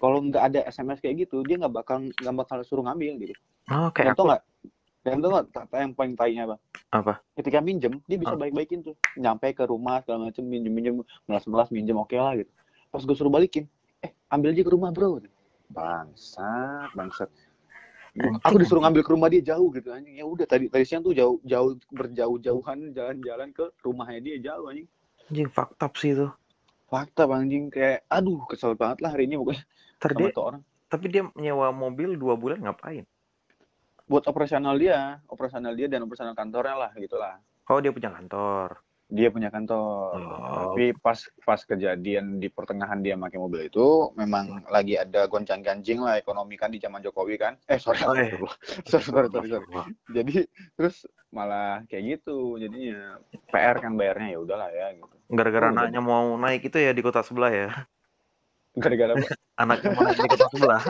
Kalau 0.00 0.18
nggak 0.24 0.42
ada 0.42 0.60
SMS 0.66 0.98
kayak 1.04 1.28
gitu, 1.28 1.44
dia 1.44 1.60
nggak 1.60 1.74
bakal 1.84 2.00
nggak 2.00 2.34
bakal 2.34 2.58
suruh 2.64 2.82
ngambil 2.82 3.28
gitu. 3.28 3.34
Oh, 3.70 3.92
kayak 3.92 4.16
Contoh 4.16 4.24
aku. 4.24 4.30
nggak? 4.32 4.42
Dan 5.04 5.20
nggak 5.20 5.52
tak- 5.52 5.68
yang 5.76 5.92
paling 5.92 6.16
tainya 6.16 6.42
apa? 6.48 6.56
Apa? 6.88 7.12
Ketika 7.36 7.60
minjem, 7.60 8.00
dia 8.08 8.16
bisa 8.16 8.32
Ah. 8.32 8.40
baik-baikin 8.40 8.80
tuh. 8.80 8.96
Nyampe 9.20 9.52
ke 9.52 9.68
rumah 9.68 10.00
segala 10.00 10.32
macem 10.32 10.40
minjem-minjem, 10.48 11.04
melas-melas 11.28 11.68
minjem 11.68 12.00
oke 12.00 12.16
lah 12.16 12.32
gitu. 12.40 12.48
Pas 12.88 13.04
gue 13.04 13.12
suruh 13.12 13.28
balikin, 13.28 13.68
eh 14.00 14.16
ambil 14.32 14.56
aja 14.56 14.64
ke 14.64 14.72
rumah 14.72 14.88
bro. 14.88 15.20
Bangsat, 15.68 16.88
bangsat. 16.96 17.28
Aku 18.46 18.62
disuruh 18.62 18.78
ngambil 18.78 19.02
ke 19.02 19.10
rumah 19.10 19.26
dia 19.26 19.42
jauh 19.42 19.74
gitu 19.74 19.90
anjing. 19.90 20.14
Ya 20.14 20.24
udah 20.24 20.46
tadi 20.46 20.70
tadi 20.70 20.86
siang 20.86 21.02
tuh 21.02 21.10
jauh 21.18 21.42
jauh 21.42 21.74
berjauh-jauhan 21.90 22.94
jalan-jalan 22.94 23.50
ke 23.50 23.66
rumahnya 23.82 24.22
dia 24.22 24.36
jauh 24.54 24.70
anjing. 24.70 24.86
Anjing 25.28 25.50
up 25.50 25.92
sih 25.98 26.14
itu. 26.14 26.30
Fakta 26.86 27.26
anjing 27.26 27.74
kayak 27.74 28.06
aduh 28.06 28.38
kesel 28.46 28.78
banget 28.78 29.02
lah 29.02 29.18
hari 29.18 29.26
ini 29.26 29.34
pokoknya 29.34 29.66
tuh 30.30 30.44
orang. 30.46 30.62
tapi 30.86 31.10
dia 31.10 31.26
nyewa 31.34 31.74
mobil 31.74 32.14
dua 32.14 32.38
bulan 32.38 32.62
ngapain? 32.62 33.02
Buat 34.04 34.28
operasional 34.28 34.76
dia, 34.76 35.18
operasional 35.32 35.72
dia 35.72 35.88
dan 35.88 36.04
operasional 36.04 36.36
kantornya 36.36 36.76
lah 36.76 36.90
gitulah. 36.96 37.40
Oh 37.72 37.80
dia 37.80 37.88
punya 37.88 38.12
kantor. 38.12 38.84
Dia 39.08 39.28
punya 39.32 39.48
kantor. 39.48 40.16
Oh. 40.16 40.72
Tapi 40.72 40.92
pas 41.00 41.16
pas 41.44 41.60
kejadian 41.60 42.36
di 42.40 42.48
pertengahan 42.52 43.00
dia 43.00 43.16
pakai 43.16 43.40
mobil 43.40 43.68
itu 43.68 44.12
memang 44.16 44.64
lagi 44.68 44.96
ada 45.00 45.24
goncang-ganjing 45.28 46.00
lah 46.04 46.20
ekonomi 46.20 46.56
kan 46.60 46.68
di 46.68 46.80
zaman 46.80 47.00
Jokowi 47.00 47.36
kan. 47.40 47.56
Eh 47.68 47.80
sorry, 47.80 48.00
Oh, 48.04 48.16
eh. 48.16 48.32
sorry, 48.88 49.04
sorry, 49.04 49.28
sorry, 49.32 49.48
sorry. 49.48 49.68
Jadi 50.12 50.36
terus 50.76 51.04
malah 51.32 51.84
kayak 51.88 52.20
gitu 52.20 52.60
jadinya 52.60 53.20
PR 53.52 53.80
kan 53.80 53.96
bayarnya 53.96 54.36
ya 54.36 54.38
udahlah 54.40 54.68
ya 54.68 54.86
gitu. 54.96 55.14
Gara-gara 55.32 55.66
Oh, 55.68 55.72
anaknya 55.72 56.00
mau 56.04 56.36
naik 56.36 56.68
itu 56.68 56.76
ya 56.76 56.92
di 56.92 57.00
kota 57.00 57.24
sebelah 57.24 57.52
ya. 57.52 57.68
Gara-gara 58.74 59.12
apa? 59.14 59.28
Anaknya 59.62 59.88
naik 59.94 60.18
di 60.18 60.28
kota 60.28 60.46
sebelah. 60.50 60.82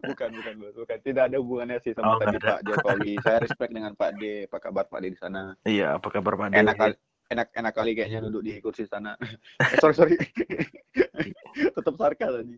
bukan 0.00 0.30
bukan 0.32 0.54
bukan 0.74 0.98
tidak 1.04 1.28
ada 1.30 1.36
hubungannya 1.38 1.78
sih 1.84 1.92
sama 1.92 2.16
Oh, 2.16 2.18
tadi 2.18 2.40
Pak 2.40 2.64
Jokowi. 2.64 3.20
Saya 3.24 3.38
respect 3.44 3.70
dengan 3.70 3.92
Pak 3.92 4.10
D, 4.16 4.48
apa 4.48 4.58
kabar 4.58 4.84
Pak 4.88 5.00
D 5.04 5.12
di 5.12 5.18
sana? 5.20 5.52
Iya, 5.62 6.00
apa 6.00 6.08
kabar 6.08 6.34
Pak 6.40 6.56
Enak 6.56 6.74
Dede? 6.74 6.80
kali 6.80 6.94
enak 7.28 7.48
enak 7.52 7.72
kali 7.76 7.90
kayaknya 7.92 8.24
duduk 8.24 8.40
di 8.40 8.56
kursi 8.64 8.88
sana. 8.88 9.12
eh, 9.20 9.36
sorry 9.84 9.92
sorry. 9.92 10.16
Tetap 11.76 11.94
sarkas 12.00 12.32
tadi. 12.40 12.56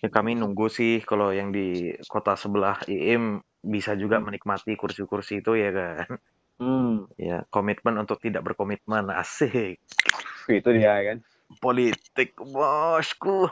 Ya, 0.00 0.08
kami 0.08 0.32
nunggu 0.32 0.72
sih 0.72 1.04
kalau 1.04 1.28
yang 1.36 1.52
di 1.52 1.92
kota 2.08 2.32
sebelah 2.32 2.80
IIM 2.88 3.44
bisa 3.60 3.92
juga 3.94 4.18
Hmm. 4.18 4.32
menikmati 4.32 4.74
kursi-kursi 4.80 5.44
itu 5.44 5.52
ya 5.54 5.70
kan. 5.76 6.08
Hmm. 6.56 7.04
Ya, 7.20 7.44
komitmen 7.52 8.00
untuk 8.00 8.16
tidak 8.24 8.40
berkomitmen 8.48 9.12
asik. 9.12 9.76
Itu 10.48 10.68
dia 10.72 10.96
kan. 11.04 11.20
Politik 11.58 12.32
bosku. 12.38 13.50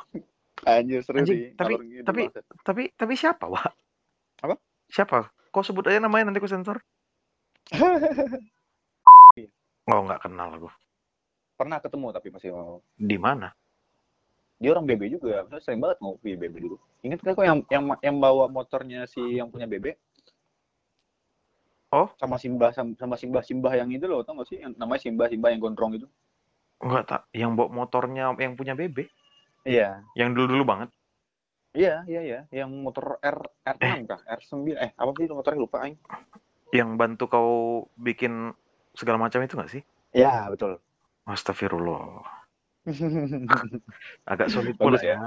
Anjir 0.62 1.00
seru 1.00 1.18
Anjing, 1.18 1.36
sih. 1.50 1.56
tapi- 1.56 1.76
ngidul 1.76 2.04
tapi- 2.04 2.26
banget. 2.28 2.44
Tapi 2.62 2.82
tapi 2.92 3.12
siapa, 3.14 3.44
Wak? 3.44 3.72
Apa? 4.40 4.54
Siapa? 4.86 5.32
Kau 5.50 5.60
sebut 5.60 5.84
aja 5.84 5.98
namanya 5.98 6.28
nanti 6.28 6.38
ku 6.38 6.46
sensor. 6.46 6.80
Oh, 9.88 10.06
nggak 10.06 10.22
kenal 10.22 10.54
aku. 10.54 10.70
pernah 11.58 11.76
ketemu 11.76 12.06
tapi 12.08 12.28
masih 12.30 12.54
mau. 12.54 12.78
Di 12.94 13.18
mana? 13.18 13.50
Dia 14.56 14.70
orang 14.70 14.86
BB 14.86 15.12
juga. 15.12 15.44
Saya 15.44 15.60
sering 15.60 15.80
banget 15.82 15.98
ngopi 15.98 16.32
BB 16.32 16.56
dulu. 16.56 16.76
Ingat 17.02 17.20
kan 17.20 17.32
kok 17.34 17.42
yang 17.42 17.58
yang 17.68 17.84
yang 18.00 18.16
bawa 18.16 18.46
motornya 18.46 19.04
si 19.04 19.18
yang 19.34 19.50
punya 19.50 19.66
BB? 19.66 19.92
Oh. 21.90 22.06
Sama 22.16 22.38
Simbah 22.38 22.70
sama, 22.70 22.94
sama 22.94 23.18
Simbah 23.18 23.42
Simbah 23.42 23.72
yang 23.74 23.90
itu 23.90 24.06
loh, 24.06 24.22
tau 24.22 24.38
gak 24.38 24.46
sih? 24.46 24.62
Yang 24.62 24.78
namanya 24.78 25.00
Simbah 25.02 25.26
Simbah 25.26 25.48
yang 25.50 25.60
gondrong 25.60 25.92
itu. 25.98 26.06
Enggak 26.80 27.04
tak. 27.06 27.22
Yang 27.36 27.50
bawa 27.56 27.68
motornya 27.84 28.24
yang 28.40 28.56
punya 28.56 28.72
BB. 28.72 29.06
Iya. 29.68 30.00
Yang 30.16 30.28
dulu-dulu 30.36 30.64
banget. 30.64 30.88
Iya, 31.76 32.02
iya, 32.10 32.20
iya. 32.24 32.40
Yang 32.50 32.70
motor 32.82 33.20
R 33.22 33.38
R6 33.62 34.08
kah? 34.10 34.20
R9 34.26 34.74
eh 34.74 34.90
apa 34.96 35.10
sih 35.14 35.30
motornya 35.30 35.60
lupa 35.60 35.86
aing. 35.86 35.96
Yang 36.74 36.90
bantu 36.98 37.24
kau 37.30 37.52
bikin 37.94 38.56
segala 38.96 39.20
macam 39.22 39.44
itu 39.44 39.54
nggak 39.54 39.70
sih? 39.70 39.82
Iya, 40.16 40.50
betul. 40.50 40.82
Astagfirullah. 41.28 42.26
Agak 44.32 44.48
sulit 44.50 44.74
Bagus 44.74 44.98
pula 44.98 45.06
ya. 45.06 45.14
ya. 45.14 45.18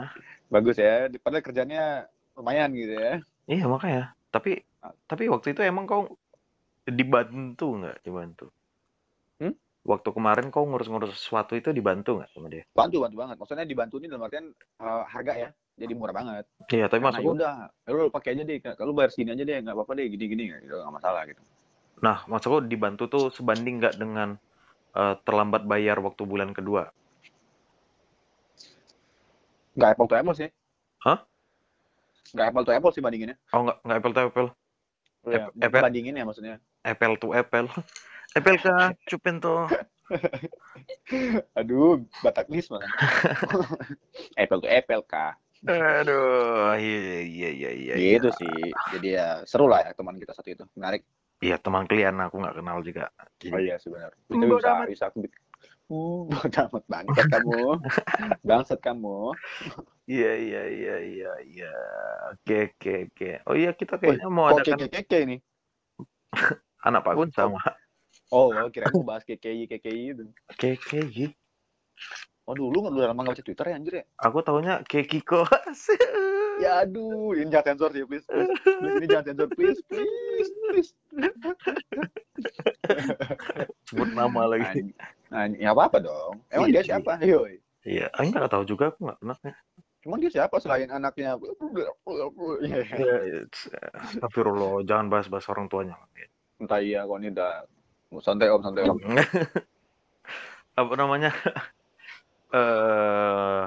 Bagus 0.51 0.75
ya. 0.75 1.07
Padahal 1.21 1.45
kerjanya 1.45 1.83
lumayan 2.35 2.73
gitu 2.75 2.97
ya. 2.97 3.13
Iya 3.47 3.65
makanya. 3.69 4.17
Tapi 4.33 4.65
tapi 5.07 5.23
waktu 5.31 5.55
itu 5.55 5.61
emang 5.63 5.87
kau 5.87 6.17
dibantu 6.83 7.79
nggak? 7.79 8.03
Dibantu. 8.03 8.51
Waktu 9.83 10.09
kemarin 10.15 10.47
kau 10.47 10.63
ngurus-ngurus 10.63 11.11
sesuatu 11.19 11.59
itu 11.59 11.75
dibantu 11.75 12.23
nggak 12.23 12.31
sama 12.31 12.47
dia? 12.47 12.63
Bantu, 12.71 13.03
bantu 13.03 13.15
banget. 13.19 13.35
Maksudnya 13.35 13.67
dibantu 13.67 13.99
ini 13.99 14.07
dalam 14.07 14.23
artian 14.23 14.47
eh, 14.55 15.03
harga 15.11 15.33
ya. 15.35 15.49
Jadi 15.75 15.93
murah 15.97 16.15
banget. 16.15 16.45
Iya, 16.71 16.85
tapi 16.87 17.03
Karena 17.03 17.19
maksud 17.19 17.23
ya 17.25 17.31
udah, 17.35 17.55
lu 17.91 18.07
pakai 18.13 18.29
aja 18.37 18.43
deh. 18.47 18.57
Kalau 18.63 18.93
bayar 18.95 19.09
segini 19.11 19.35
aja 19.35 19.43
deh, 19.43 19.57
nggak 19.59 19.75
apa-apa 19.75 19.91
deh, 19.99 20.05
gini-gini 20.07 20.43
gitu, 20.63 20.75
nggak 20.79 20.95
masalah 20.95 21.23
gitu. 21.27 21.41
nah 22.03 22.19
maksudku 22.27 22.67
dibantu 22.67 23.07
tuh 23.07 23.23
sebanding 23.31 23.79
nggak 23.79 23.95
dengan 23.95 24.35
eh, 24.95 25.15
terlambat 25.27 25.63
bayar 25.67 25.99
waktu 25.99 26.23
bulan 26.23 26.55
kedua? 26.55 26.87
Nggak 29.75 29.89
apple 29.97 30.07
to 30.07 30.15
apple 30.15 30.35
sih. 30.37 30.49
Hah? 31.03 31.19
Nggak 32.33 32.45
apple 32.53 32.63
to 32.65 32.71
apple 32.71 32.91
sih 32.93 33.01
bandinginnya. 33.03 33.37
Oh 33.51 33.65
nggak 33.67 33.77
nggak 33.83 33.97
apple 33.99 34.13
to 34.13 34.21
apple, 34.21 34.47
Ya, 35.23 35.47
Ap- 35.47 35.55
apple? 35.59 35.81
bandingin 35.87 36.13
ya 36.19 36.23
maksudnya. 36.23 36.55
apple 36.83 37.15
to 37.17 37.31
apple, 37.33 37.67
apple 38.33 38.57
kah 38.57 38.91
cupin 39.05 39.37
tuh. 39.37 39.69
Aduh, 41.59 42.05
bataknis 42.21 42.69
malah. 42.69 42.89
to 44.63 44.69
apple 44.69 45.03
kah? 45.05 45.37
Aduh, 45.63 46.75
iya 46.75 47.23
iya 47.23 47.49
iya 47.49 47.71
iya. 47.71 47.93
iya. 47.95 48.13
gitu 48.19 48.29
sih. 48.35 48.73
Jadi 48.91 49.07
ya 49.15 49.47
seru 49.47 49.71
lah 49.71 49.85
ya 49.85 49.95
teman 49.95 50.19
kita 50.19 50.35
satu 50.35 50.49
itu. 50.51 50.65
Menarik. 50.75 51.07
Iya 51.39 51.55
teman 51.59 51.87
klien 51.87 52.15
aku 52.19 52.39
nggak 52.43 52.55
kenal 52.59 52.77
juga. 52.83 53.07
Oh 53.51 53.59
iya 53.59 53.79
sih 53.79 53.87
benar. 53.91 54.11
Itu 54.27 54.43
bisa 54.43 54.71
amat. 54.75 54.87
bisa 54.91 55.05
aku. 55.07 55.23
Uh, 55.91 56.25
amat 56.35 56.83
bangsat 56.89 57.25
kamu. 57.31 57.79
bangsat 58.47 58.79
kamu. 58.83 59.31
Iya 60.03 60.31
iya 60.35 60.61
iya 60.67 60.95
iya 60.99 61.31
iya. 61.47 61.73
Oke 62.35 62.75
oke 62.75 62.93
oke. 63.07 63.29
Oh 63.47 63.55
iya 63.55 63.71
kita 63.71 63.95
kayaknya 63.95 64.27
mau 64.27 64.51
Kok 64.51 64.67
adakan 64.67 64.79
keke-keke 64.83 65.17
ini? 65.23 65.37
anak 66.83 67.01
Pak 67.07 67.13
Gun 67.15 67.31
sama 67.31 67.61
Oh, 68.33 68.49
kira 68.73 68.89
mau 68.89 69.05
bahas 69.05 69.21
KKI 69.21 69.69
KKI 69.69 70.17
itu. 70.17 70.25
KKI. 70.57 71.29
Oh 72.43 72.51
dulu 72.57 72.81
lu 72.83 72.89
udah 72.91 73.13
lama 73.13 73.23
nggak 73.23 73.39
baca 73.39 73.45
Twitter 73.45 73.65
ya 73.71 73.75
anjir 73.77 73.93
ya? 74.01 74.05
Aku 74.19 74.41
taunya 74.41 74.81
Kekiko. 74.83 75.45
Ya 76.61 76.85
aduh, 76.85 77.33
ini 77.33 77.49
jangan 77.49 77.73
sensor 77.73 77.97
sih 77.97 78.05
please. 78.05 78.29
Please, 78.29 78.45
please 78.61 78.95
ini 79.01 79.05
jangan 79.09 79.25
sensor 79.33 79.49
please, 79.57 79.81
please, 79.89 80.51
please. 80.69 80.89
Sebut 83.89 84.09
nama 84.13 84.45
lagi. 84.45 84.93
Nah, 85.33 85.49
ya 85.57 85.73
apa 85.73 85.89
apa 85.89 85.97
dong. 85.97 86.45
Emang 86.53 86.69
Iya 86.69 86.85
dia 86.85 86.93
siapa? 86.93 87.17
Yoi. 87.25 87.57
Iya, 87.89 88.05
aku 88.13 88.37
nggak 88.37 88.53
tahu 88.53 88.63
juga 88.69 88.93
aku 88.93 89.01
nggak 89.01 89.17
kenal. 89.17 89.37
Cuman 90.05 90.17
dia 90.21 90.31
siapa 90.31 90.55
selain 90.61 90.93
anaknya? 90.93 91.41
Iya. 92.61 92.79
Ya, 93.01 93.15
it's- 93.41 93.73
Astagfirullah, 94.13 94.85
jangan 94.85 95.09
bahas-bahas 95.09 95.49
orang 95.49 95.65
tuanya. 95.73 95.97
Entah 96.61 96.79
iya 96.85 97.01
kok 97.09 97.17
ini 97.17 97.33
udah 97.33 97.65
santai 98.21 98.53
om 98.53 98.61
santai 98.61 98.85
om. 98.85 98.99
Apa 100.79 100.93
namanya? 100.99 101.33
Eh 102.53 103.65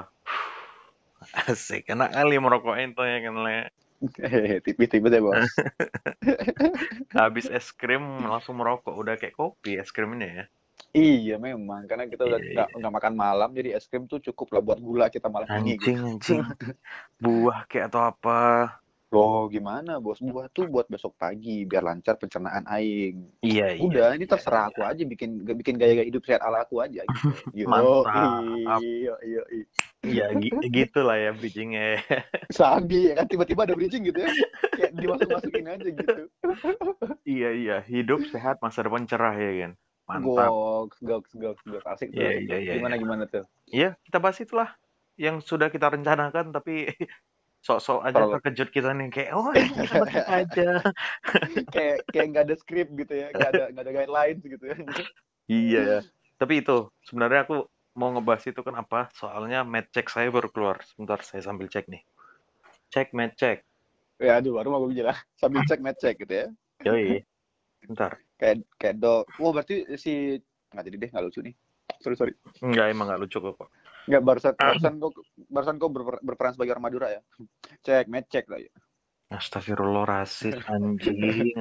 asik, 1.35 1.91
enak 1.91 2.15
kali 2.15 2.39
merokok 2.39 2.75
itu 2.79 3.01
ya 3.03 3.17
kan 3.19 3.35
Le. 3.43 3.59
Tipis-tipis 4.63 5.11
ya 5.11 5.19
bos. 5.19 5.35
Habis 7.17 7.51
es 7.51 7.73
krim 7.73 8.03
langsung 8.23 8.61
merokok, 8.61 8.93
udah 8.93 9.19
kayak 9.19 9.35
kopi 9.35 9.75
es 9.81 9.91
krim 9.91 10.15
ini 10.15 10.27
ya. 10.27 10.45
Iya 10.93 11.35
memang 11.41 11.85
karena 11.89 12.05
kita 12.05 12.25
udah 12.25 12.39
Iya, 12.41 12.53
nggak 12.53 12.69
nggak 12.79 12.93
makan 12.93 13.13
malam 13.17 13.49
jadi 13.53 13.75
es 13.77 13.85
krim 13.89 14.05
tuh 14.05 14.21
cukup 14.21 14.57
lah 14.57 14.61
buat 14.63 14.79
gula 14.79 15.05
kita 15.09 15.27
malam 15.29 15.49
ini. 15.61 15.77
Gitu. 15.77 15.93
Anjing 15.93 15.97
anjing. 16.05 16.41
Buah 17.19 17.65
kayak 17.69 17.91
atau 17.91 18.01
apa? 18.07 18.41
Loh 19.07 19.47
gimana 19.47 20.03
bos? 20.03 20.19
Buah 20.19 20.51
tuh 20.51 20.67
buat 20.67 20.91
besok 20.91 21.15
pagi 21.15 21.63
biar 21.63 21.79
lancar 21.79 22.19
pencernaan 22.19 22.67
aing. 22.67 23.39
Iya 23.39 23.71
iya. 23.71 23.83
Udah 23.87 24.07
ini 24.19 24.27
terserah 24.27 24.67
aku 24.67 24.83
aja 24.83 25.03
bikin 25.07 25.47
bikin 25.47 25.79
gaya-gaya 25.79 26.03
hidup 26.03 26.27
sehat 26.27 26.43
ala 26.43 26.67
aku 26.67 26.83
aja 26.83 27.07
gitu. 27.15 27.31
Yo, 27.55 27.65
Mantap. 27.71 28.79
Iya 28.83 29.15
iya 29.23 29.43
iya. 29.47 29.65
Iya 30.03 30.25
gi- 30.35 30.55
gitu 30.71 30.99
lah 31.07 31.15
ya 31.15 31.31
bridgingnya. 31.31 32.03
Sabi 32.59 33.11
ya 33.11 33.13
kan 33.15 33.27
tiba-tiba 33.31 33.63
ada 33.63 33.75
bridging 33.75 34.03
gitu 34.11 34.19
ya. 34.23 34.29
Kayak 34.75 34.91
dimasuk-masukin 34.99 35.65
aja 35.71 35.87
gitu. 35.87 36.23
Iya 37.27 37.49
iya, 37.55 37.75
hidup 37.83 38.19
sehat 38.31 38.59
masa 38.63 38.83
depan 38.87 39.03
cerah 39.07 39.35
ya 39.35 39.51
kan. 39.63 39.71
Mantap. 40.07 40.51
Goks, 40.51 40.97
goks, 41.03 41.31
goks, 41.35 41.63
goks. 41.63 41.87
Asik 41.87 42.11
tuh. 42.15 42.23
Iya, 42.23 42.39
iya, 42.39 42.57
iya, 42.59 42.73
gimana 42.79 42.95
gimana 42.95 43.23
tuh? 43.27 43.43
Iya, 43.67 43.99
kita 44.07 44.17
bahas 44.23 44.39
itulah 44.39 44.69
yang 45.19 45.43
sudah 45.43 45.67
kita 45.67 45.91
rencanakan 45.91 46.55
tapi 46.55 46.87
sok-sok 47.67 47.99
aja 48.07 48.15
Terlalu- 48.15 48.33
terkejut 48.39 48.69
kita 48.71 48.89
nih 48.95 49.07
kayak 49.11 49.31
oh 49.35 49.51
ini 49.51 49.67
kita 49.91 50.23
aja. 50.23 50.69
kayak 51.75 51.97
kayak 52.07 52.25
nggak 52.31 52.43
ada 52.47 52.55
script 52.55 52.91
gitu 52.95 53.13
ya, 53.13 53.27
nggak 53.35 53.49
ada 53.51 53.63
nggak 53.75 53.83
ada 53.83 53.91
guidelines 53.91 54.41
gitu 54.47 54.63
ya. 54.63 54.77
Iya 55.51 55.81
ya. 55.83 55.99
Tapi 56.39 56.63
itu 56.63 56.77
sebenarnya 57.03 57.43
aku 57.43 57.67
mau 57.97 58.13
ngebahas 58.15 58.45
itu 58.47 58.61
kenapa? 58.63 59.11
Soalnya 59.17 59.67
match 59.67 59.91
check 59.91 60.07
saya 60.07 60.31
baru 60.31 60.47
keluar. 60.47 60.79
Sebentar 60.87 61.19
saya 61.25 61.43
sambil 61.43 61.67
cek 61.67 61.91
nih. 61.91 62.05
Cek 62.93 63.11
match 63.11 63.35
check. 63.35 63.67
Ya 64.21 64.39
aduh 64.39 64.55
baru 64.55 64.71
mau 64.71 64.79
gue 64.87 64.95
bilang 64.95 65.17
sambil 65.35 65.65
cek 65.67 65.83
match 65.83 65.99
check 65.99 66.15
gitu 66.23 66.31
ya. 66.31 66.47
Yoi. 66.87 67.19
Bentar. 67.83 68.17
kayak 68.37 68.65
kayak 68.77 68.95
dog 69.01 69.25
wah 69.41 69.49
berarti 69.49 69.97
si 69.97 70.37
nggak 70.69 70.83
jadi 70.85 70.97
deh 71.01 71.09
nggak 71.09 71.23
lucu 71.25 71.39
nih 71.41 71.55
sorry 71.97 72.13
sorry 72.13 72.33
Enggak, 72.61 72.93
emang 72.93 73.09
nggak 73.09 73.21
lucu 73.25 73.37
kok. 73.41 73.57
Nggak 74.07 74.23
barusan 74.23 74.55
barusan 74.55 74.93
kau 75.03 75.11
barusan 75.51 75.75
kau 75.75 75.91
berper- 75.91 76.23
berperan 76.23 76.55
sebagai 76.55 76.71
orang 76.75 76.85
Madura 76.87 77.07
ya. 77.11 77.21
Cek 77.85 78.07
met 78.07 78.31
cek 78.31 78.47
lah 78.47 78.63
ya. 78.63 78.71
Astagfirullah 79.27 80.07
rasis 80.07 80.55
anjing. 80.71 81.51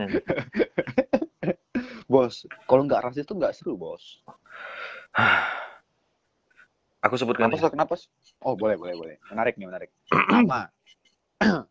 bos 2.11 2.47
kalau 2.71 2.87
nggak 2.87 3.11
rasis 3.11 3.27
tuh 3.27 3.35
nggak 3.35 3.51
seru 3.51 3.75
bos. 3.75 4.23
Aku 7.03 7.19
sebutkan 7.19 7.51
kenapa 7.51 7.67
ya. 7.67 7.75
kenapa 7.75 7.95
oh 8.47 8.55
boleh 8.55 8.79
boleh 8.79 8.95
boleh. 8.95 9.17
Menarik 9.35 9.59
nih 9.59 9.67
menarik. 9.67 9.91
Nama 10.31 10.71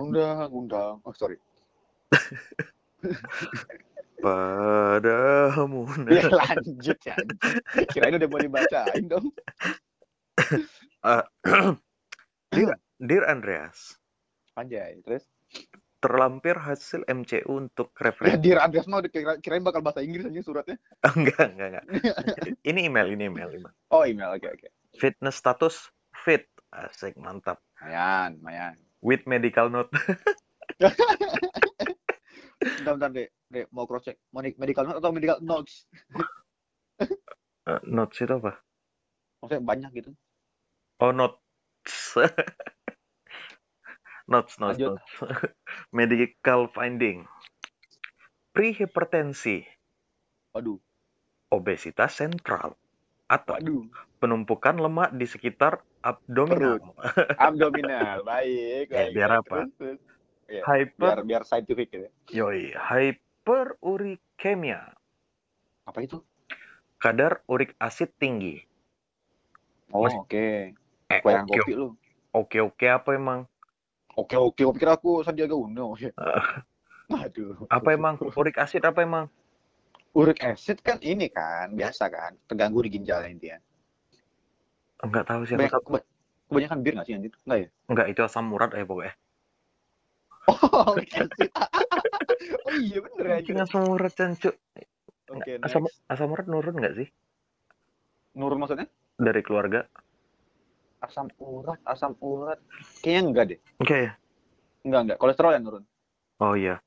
undang 0.00 0.52
undang 0.52 1.00
oh 1.00 1.16
sorry. 1.16 1.40
Padamu. 4.20 5.88
ya 6.12 6.28
lanjut 6.28 6.98
ya 7.00 7.16
kirain 7.88 8.20
udah 8.20 8.28
mau 8.28 8.36
dibacain 8.36 9.08
dong 9.08 9.32
Dear, 12.54 12.74
Dear 12.98 13.24
Andreas, 13.30 13.96
anjay 14.58 14.98
terus 15.06 15.24
terlampir 16.00 16.56
hasil 16.56 17.04
MCU 17.04 17.44
untuk 17.46 17.92
ya 18.00 18.08
referensi. 18.08 18.40
dir 18.40 18.56
Andreas 18.56 18.88
mah 18.88 19.04
udah 19.04 19.10
kira, 19.12 19.36
kirain 19.44 19.60
bakal 19.60 19.84
bahasa 19.84 20.00
Inggris 20.00 20.24
aja 20.24 20.40
suratnya 20.40 20.76
enggak, 21.16 21.52
enggak, 21.52 21.68
enggak. 21.76 21.84
Ini 22.70 22.88
email, 22.88 23.12
ini 23.12 23.28
email, 23.28 23.52
email. 23.52 23.74
oh 23.92 24.02
email 24.08 24.32
oke 24.32 24.48
oke 24.48 24.68
Fitness 24.96 25.36
status 25.38 25.92
fit. 26.24 26.50
Asik, 26.70 27.18
mantap. 27.18 27.58
Mayan, 27.82 28.38
mayan. 28.42 28.74
With 29.02 29.26
medical 29.26 29.66
note. 29.66 29.90
Bentar, 32.60 32.92
bentar, 32.92 33.10
deh. 33.10 33.28
Dek, 33.48 33.66
mau 33.72 33.88
cross 33.88 34.04
check. 34.04 34.20
Mau 34.30 34.44
medical 34.44 34.84
note 34.84 35.00
atau 35.00 35.10
medical 35.10 35.40
notes? 35.40 35.88
Eh, 37.00 37.80
notes 37.88 38.20
itu 38.20 38.34
apa? 38.36 38.60
Maksudnya 39.40 39.64
banyak 39.64 39.90
gitu. 39.96 40.10
Oh, 41.00 41.16
notes. 41.16 42.12
notes, 44.28 44.60
notes, 44.60 44.60
Lanjut. 44.60 45.00
notes. 45.00 45.08
medical 45.96 46.68
finding. 46.68 47.24
Prehipertensi, 48.52 49.64
Waduh, 50.52 50.76
obesitas 51.54 52.12
sentral, 52.18 52.74
atau 53.30 53.54
waduh. 53.56 53.86
penumpukan 54.20 54.76
lemak 54.76 55.14
di 55.16 55.24
sekitar 55.24 55.80
abdominal. 56.02 56.82
Abdominal, 57.38 58.20
baik. 58.28 58.90
Ya, 58.90 59.06
baik. 59.06 59.14
biar 59.14 59.30
apa? 59.40 59.54
Terus, 59.64 59.72
terus. 59.78 60.00
Iya, 60.50 60.66
Hyper, 60.66 60.98
Biar, 60.98 61.22
biar 61.24 61.42
scientific 61.46 61.88
ya. 61.94 62.10
yoi, 62.34 62.74
hyperurikemia, 62.74 64.82
Apa 65.86 66.02
itu? 66.04 66.20
kadar 66.98 67.40
urik 67.48 67.72
asid 67.80 68.12
tinggi. 68.18 68.66
Oh, 69.94 70.06
oke. 70.06 70.74
Eh, 71.10 71.18
Goyang 71.26 71.46
oke, 71.50 71.58
kopi 71.58 71.72
lu. 71.74 71.88
oke, 72.30 72.58
oke, 72.62 72.86
apa 72.86 73.10
emang? 73.18 73.40
Oke, 74.14 74.38
oke. 74.38 74.62
Gua 74.62 74.74
pikir 74.74 74.90
aku 74.94 75.26
Sandiaga 75.26 75.58
Uno. 75.58 75.94
ya. 76.02 76.14
Aduh. 77.10 77.66
Apa 77.66 77.88
emang? 77.90 78.14
Urik 78.38 78.62
asid 78.62 78.86
apa 78.86 79.02
emang? 79.02 79.26
Uric 80.14 80.42
acid 80.42 80.82
kan 80.82 80.98
ini 81.02 81.30
kan, 81.30 81.74
biasa 81.74 82.10
kan. 82.10 82.34
Terganggu 82.46 82.82
di 82.86 82.90
ginjal 82.94 83.26
intinya. 83.26 83.58
Enggak 85.02 85.26
tahu 85.26 85.46
sih. 85.46 85.54
aku 85.54 85.62
Banyak, 85.66 85.74
keba- 85.86 86.06
kebanyakan 86.50 86.78
bir 86.82 86.92
nggak 86.98 87.06
sih 87.06 87.14
anjir? 87.18 87.32
Enggak 87.46 87.58
ya? 87.58 87.68
Enggak, 87.90 88.06
itu 88.10 88.20
asam 88.26 88.46
urat 88.54 88.70
ya 88.74 88.86
pokoknya. 88.86 89.14
Oh, 90.50 90.94
uric 90.98 91.10
oh 92.66 92.74
iya 92.74 92.98
bener 93.02 93.26
aja. 93.38 93.52
asam 93.66 93.82
urat, 93.86 94.12
Cancuk. 94.14 94.54
Oke, 95.30 95.62
Asam, 95.62 95.86
asam 96.10 96.28
urat 96.34 96.46
nurun 96.50 96.74
nggak 96.74 96.94
sih? 96.98 97.08
Nurun 98.34 98.58
maksudnya? 98.58 98.90
Dari 99.14 99.42
keluarga? 99.46 99.86
Asam 101.00 101.26
urat 101.40 101.80
asam 101.84 102.12
urat 102.20 102.60
kayaknya 103.00 103.20
enggak 103.24 103.44
deh 103.48 103.58
Enggak 103.78 103.98
ya? 103.98 104.12
enggak 104.82 105.00
enggak 105.04 105.18
kolesterol 105.18 105.52
yang 105.54 105.64
turun 105.66 105.84
Oh 106.40 106.56
iya. 106.56 106.80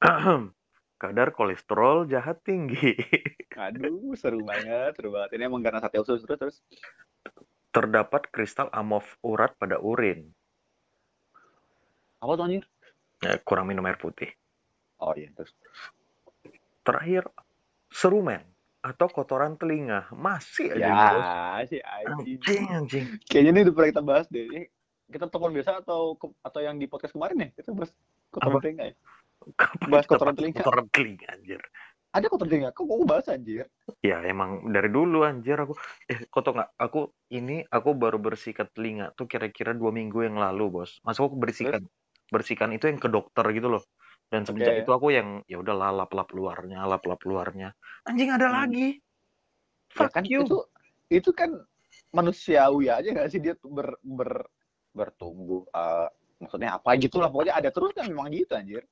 Kadar 0.98 1.30
kolesterol 1.30 2.08
jahat 2.08 2.40
tinggi. 2.40 2.96
aduh 3.58 4.14
seru 4.14 4.40
banget 4.40 4.94
seru 4.94 5.10
banget 5.10 5.34
ini 5.34 5.42
emang 5.44 5.60
karena 5.60 5.82
sate 5.82 5.98
usus 5.98 6.22
terus 6.22 6.38
terus 6.38 6.56
Terdapat 7.68 8.32
kristal 8.32 8.72
amov 8.72 9.04
urat 9.20 9.52
pada 9.54 9.76
urin. 9.76 10.24
apa 12.18 12.32
tuh 12.32 12.44
anjir 12.44 12.64
Ya, 13.18 13.34
kurang 13.42 13.66
minum 13.66 13.82
air 13.84 13.98
putih. 13.98 14.30
oh 14.98 15.12
iya 15.12 15.28
terus 15.34 15.50
Terakhir, 16.80 17.28
serumen 17.90 18.40
atau 18.88 19.06
kotoran 19.06 19.54
telinga. 19.54 20.08
Masih 20.10 20.72
aja. 20.72 20.80
ya 20.80 20.98
si 21.64 21.76
anjing 21.78 22.38
Anjing, 22.40 22.64
anjing. 22.70 23.06
kayaknya 23.24 23.50
ini 23.52 23.60
udah 23.62 23.74
pernah 23.74 23.88
kita 23.90 24.02
bahas 24.02 24.26
deh 24.28 24.46
Ini 24.46 24.62
kita 25.08 25.24
telepon 25.26 25.52
biasa 25.52 25.80
atau 25.80 26.16
atau 26.40 26.60
yang 26.60 26.76
di 26.76 26.84
podcast 26.84 27.12
kemarin 27.12 27.36
ya 27.38 27.48
kita 27.54 27.70
bahas 27.70 27.90
kotoran 28.28 28.54
Apa? 28.54 28.60
telinga 28.62 28.84
ya 28.84 28.94
Kapan 29.54 29.88
Bahas 29.88 30.04
kotoran 30.04 30.34
telinga. 30.34 30.56
Kotoran 30.58 30.86
telinga, 30.88 31.26
anjir. 31.30 31.60
ada 32.08 32.26
kotoran 32.26 32.48
telinga 32.48 32.68
kok 32.70 32.84
kok 32.84 33.04
bahas 33.04 33.26
anjir 33.28 33.68
Ya 34.00 34.18
emang 34.22 34.50
dari 34.68 34.88
dulu 34.88 35.22
anjir 35.22 35.56
aku 35.56 35.76
eh 36.06 36.24
kok 36.24 36.40
tau 36.40 36.52
nggak 36.52 36.70
aku 36.76 37.00
ini 37.30 37.64
aku 37.64 37.92
baru 37.92 38.16
bersikat 38.16 38.72
telinga 38.72 39.12
tuh 39.12 39.24
kira-kira 39.24 39.72
dua 39.72 39.92
minggu 39.92 40.24
yang 40.24 40.36
lalu 40.36 40.72
bos 40.74 41.00
masa 41.00 41.20
aku 41.20 41.36
bersihkan 41.36 41.84
bersihkan 42.28 42.72
itu 42.72 42.88
yang 42.88 42.96
ke 42.96 43.08
dokter 43.08 43.44
gitu 43.52 43.68
loh 43.68 43.84
dan 44.28 44.44
semenjak 44.44 44.76
Oke. 44.76 44.82
itu 44.84 44.90
aku 44.92 45.08
yang 45.12 45.28
ya 45.48 45.56
udah 45.60 45.74
lap 45.92 46.12
lap 46.12 46.28
luarnya 46.36 46.84
lap 46.84 47.04
lap 47.04 47.20
luarnya. 47.24 47.72
Anjing 48.04 48.28
ada 48.28 48.48
Hmm. 48.48 48.56
lagi. 48.64 49.00
Ya 49.96 50.08
fuck 50.08 50.12
kan 50.12 50.24
you. 50.28 50.44
itu 50.44 50.56
itu 51.08 51.30
kan 51.32 51.50
manusiawi 52.12 52.92
aja 52.92 53.08
nggak 53.08 53.28
sih 53.32 53.40
dia 53.40 53.56
tuh 53.56 53.72
ber, 53.72 53.96
ber 54.04 54.48
bertumbuh 54.92 55.64
eh, 55.72 56.08
maksudnya 56.40 56.76
apa 56.76 56.96
gitu 57.00 57.20
lah 57.20 57.32
pokoknya 57.32 57.56
ada 57.56 57.68
terus 57.72 57.92
kan 57.96 58.04
memang 58.08 58.28
gitu 58.32 58.52
anjir. 58.52 58.84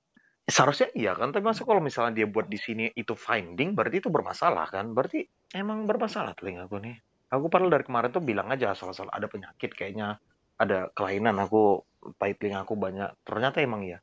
Seharusnya 0.46 0.94
iya 0.94 1.12
kan 1.12 1.34
tapi 1.34 1.42
masa 1.42 1.66
kalau 1.66 1.82
misalnya 1.82 2.22
dia 2.22 2.26
buat 2.30 2.46
di 2.46 2.56
sini 2.56 2.94
itu 2.94 3.12
finding 3.18 3.74
berarti 3.74 3.98
itu 4.00 4.08
bermasalah 4.08 4.70
kan? 4.70 4.94
Berarti 4.94 5.26
emang 5.52 5.84
bermasalah 5.84 6.32
telinga 6.38 6.70
aku 6.70 6.78
nih. 6.80 6.96
Aku 7.34 7.50
padahal 7.50 7.74
dari 7.74 7.84
kemarin 7.84 8.14
tuh 8.14 8.22
bilang 8.22 8.48
aja 8.54 8.70
asal-asal 8.70 9.10
ada 9.10 9.26
penyakit 9.26 9.74
kayaknya 9.74 10.22
ada 10.56 10.88
kelainan 10.94 11.36
aku 11.42 11.82
pahit 12.16 12.38
telinga 12.38 12.62
aku 12.62 12.78
banyak. 12.78 13.10
Ternyata 13.26 13.58
emang 13.58 13.82
iya 13.82 13.98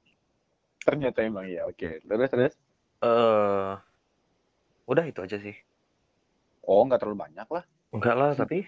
ternyata 0.84 1.24
emang 1.24 1.48
ya 1.48 1.66
oke. 1.66 2.04
Terus 2.04 2.30
terus? 2.30 2.54
Eh 3.04 3.74
udah 4.84 5.04
itu 5.08 5.20
aja 5.24 5.40
sih. 5.40 5.56
Oh 6.68 6.84
nggak 6.84 7.00
terlalu 7.00 7.18
banyak 7.24 7.48
lah. 7.48 7.64
Enggak 7.96 8.16
lah 8.16 8.32
tapi 8.36 8.68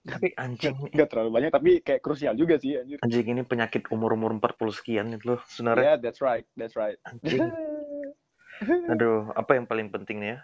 tapi 0.00 0.32
anjing 0.32 0.72
nggak 0.96 1.08
terlalu 1.12 1.28
banyak 1.28 1.50
tapi 1.52 1.70
kayak 1.84 2.00
krusial 2.00 2.32
juga 2.32 2.56
sih 2.56 2.80
anjir. 2.80 2.98
Anjing 3.04 3.26
ini 3.36 3.42
penyakit 3.44 3.92
umur 3.92 4.16
umur 4.16 4.32
40 4.32 4.72
sekian 4.72 5.12
itu 5.12 5.36
loh 5.36 5.40
sebenarnya. 5.46 5.94
Yeah 5.94 5.96
that's 6.00 6.20
right 6.24 6.48
that's 6.56 6.74
right. 6.74 6.96
Anjing. 7.04 7.40
Aduh 8.92 9.28
apa 9.36 9.56
yang 9.56 9.68
paling 9.68 9.92
penting 9.92 10.24
nih 10.24 10.30
ya? 10.36 10.38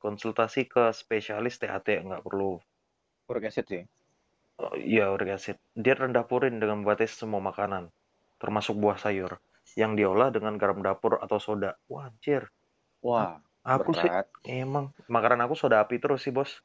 Konsultasi 0.00 0.70
ke 0.70 0.94
spesialis 0.94 1.60
THT 1.60 2.06
nggak 2.06 2.24
perlu. 2.24 2.56
Uric 3.28 3.52
acid 3.52 3.66
sih. 3.68 3.82
Oh, 4.60 4.74
iya 4.74 5.12
uric 5.12 5.36
acid. 5.36 5.60
Dia 5.76 5.94
rendah 5.94 6.24
purin 6.24 6.56
dengan 6.56 6.82
membatasi 6.82 7.26
semua 7.26 7.38
makanan 7.42 7.92
termasuk 8.40 8.74
buah 8.80 8.96
sayur 8.96 9.36
yang 9.78 9.94
diolah 9.94 10.32
dengan 10.34 10.56
garam 10.56 10.80
dapur 10.80 11.18
atau 11.20 11.38
soda. 11.38 11.76
Wah 11.86 12.10
anjir. 12.10 12.48
Wah 13.04 13.38
aku 13.62 13.92
sih 13.92 14.08
berat. 14.08 14.26
emang 14.48 14.90
makanan 15.06 15.44
aku 15.44 15.54
soda 15.54 15.84
api 15.84 16.00
terus 16.00 16.24
sih 16.24 16.32
bos. 16.32 16.62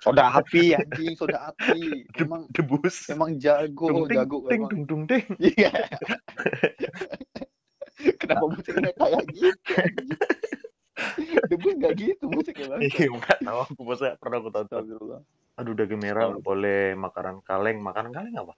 Soda 0.00 0.32
api 0.32 0.72
anjing 0.72 1.12
soda 1.14 1.52
api. 1.52 2.04
Emang 2.20 2.48
debus. 2.56 3.12
emang 3.12 3.36
jago 3.36 3.92
dung 3.92 4.08
ting 4.08 4.16
jago 4.16 4.38
ting 4.48 4.60
emang. 4.64 4.70
dung 4.72 4.84
dung 4.88 5.02
ting. 5.04 5.24
Iya. 5.52 5.72
Kenapa 8.16 8.44
musiknya 8.52 8.92
kayak 8.96 9.24
gitu 9.36 9.76
debus 11.48 11.72
nggak 11.80 11.92
gitu 11.96 12.24
musiknya 12.28 12.66
bang? 12.76 12.80
Iya, 12.84 13.08
nggak 13.12 13.38
tahu 13.44 13.58
aku 13.64 13.80
bosnya 13.84 14.12
pernah 14.20 14.38
aku 14.40 14.50
tonton. 14.52 14.84
Aduh 15.60 15.72
daging 15.76 16.00
merah 16.00 16.32
boleh, 16.40 16.96
makanan 16.96 17.44
kaleng, 17.44 17.80
makanan 17.84 18.12
kaleng 18.12 18.34
apa? 18.36 18.54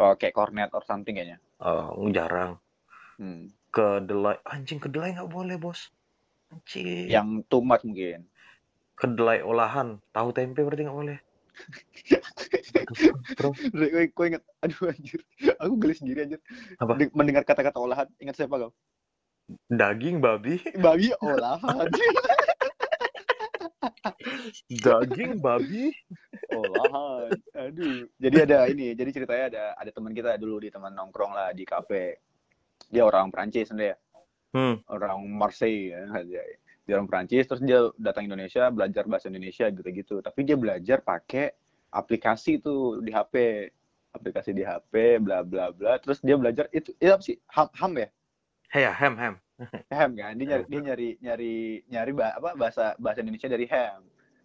Oh 0.00 0.14
kayak 0.16 0.34
cornet 0.36 0.70
or 0.72 0.82
something 0.86 1.16
kayaknya 1.16 1.38
Oh, 1.62 2.10
jarang. 2.10 2.58
hmm. 3.22 3.54
Kedelai, 3.72 4.36
anjing 4.44 4.82
kedelai 4.82 5.14
nggak 5.14 5.30
boleh 5.30 5.56
bos. 5.56 5.88
Anjing. 6.52 7.08
yang 7.08 7.40
much 7.64 7.80
mungkin 7.86 8.26
Kedelai 8.98 9.40
olahan, 9.40 9.96
tahu 10.12 10.36
tempe 10.36 10.60
berarti 10.62 10.84
nggak 10.84 10.98
boleh. 10.98 11.18
Bro, 13.38 13.56
Gue, 13.72 14.10
gue 14.10 14.26
inget, 14.26 14.42
aduh 14.60 14.92
anjir, 14.92 15.20
aku 15.56 15.74
geli 15.80 15.94
sendiri 15.96 16.18
anjir. 16.28 16.40
Apa? 16.76 16.92
Deng- 16.98 17.14
Mendengar 17.16 17.46
kata-kata 17.46 17.78
olahan, 17.80 18.08
ingat 18.20 18.36
siapa 18.36 18.58
kau? 18.58 18.72
daging 19.68 20.22
babi, 20.22 20.62
Babi 20.78 21.10
olahan, 21.18 21.90
daging 24.84 25.42
babi. 25.42 25.92
olahan. 26.52 27.32
Aduh. 27.56 28.06
Jadi 28.20 28.36
ada 28.44 28.68
ini, 28.68 28.92
jadi 28.92 29.10
ceritanya 29.10 29.44
ada 29.48 29.64
ada 29.78 29.90
teman 29.90 30.12
kita 30.12 30.36
dulu 30.36 30.62
di 30.62 30.68
teman 30.68 30.92
nongkrong 30.92 31.32
lah 31.32 31.50
di 31.56 31.66
kafe. 31.66 32.20
Dia 32.92 33.08
orang 33.08 33.32
Perancis 33.32 33.70
sebenarnya. 33.72 33.96
Hmm. 34.52 34.84
orang 34.92 35.24
Marseille 35.32 35.96
ya 35.96 36.04
dia, 36.28 36.44
dia 36.84 36.94
orang 37.00 37.08
Prancis 37.08 37.48
terus 37.48 37.64
dia 37.64 37.88
datang 37.96 38.28
Indonesia 38.28 38.68
belajar 38.68 39.08
bahasa 39.08 39.32
Indonesia 39.32 39.64
gitu-gitu 39.72 40.20
tapi 40.20 40.44
dia 40.44 40.60
belajar 40.60 41.00
pakai 41.00 41.56
aplikasi 41.88 42.60
tuh 42.60 43.00
di 43.00 43.16
HP 43.16 43.64
aplikasi 44.12 44.52
di 44.52 44.60
HP 44.60 45.24
bla 45.24 45.40
bla 45.40 45.72
bla 45.72 45.96
terus 46.04 46.20
dia 46.20 46.36
belajar 46.36 46.68
itu 46.68 46.92
itu 47.00 47.08
apa 47.08 47.24
sih 47.24 47.40
ham, 47.48 47.72
ham 47.72 47.96
ya 47.96 48.12
Hey, 48.72 48.88
ya, 48.88 48.92
ham 48.96 49.20
ham. 49.20 49.36
Ham 49.90 50.10
kan 50.14 50.32
dia 50.36 50.46
nyari 50.56 50.64
dia 50.68 50.80
nyari 50.80 51.08
nyari 51.20 51.54
nyari 51.88 52.10
apa 52.18 52.50
bahasa 52.54 52.84
bahasa 52.98 53.20
Indonesia 53.20 53.48
dari 53.48 53.66
ham 53.68 54.02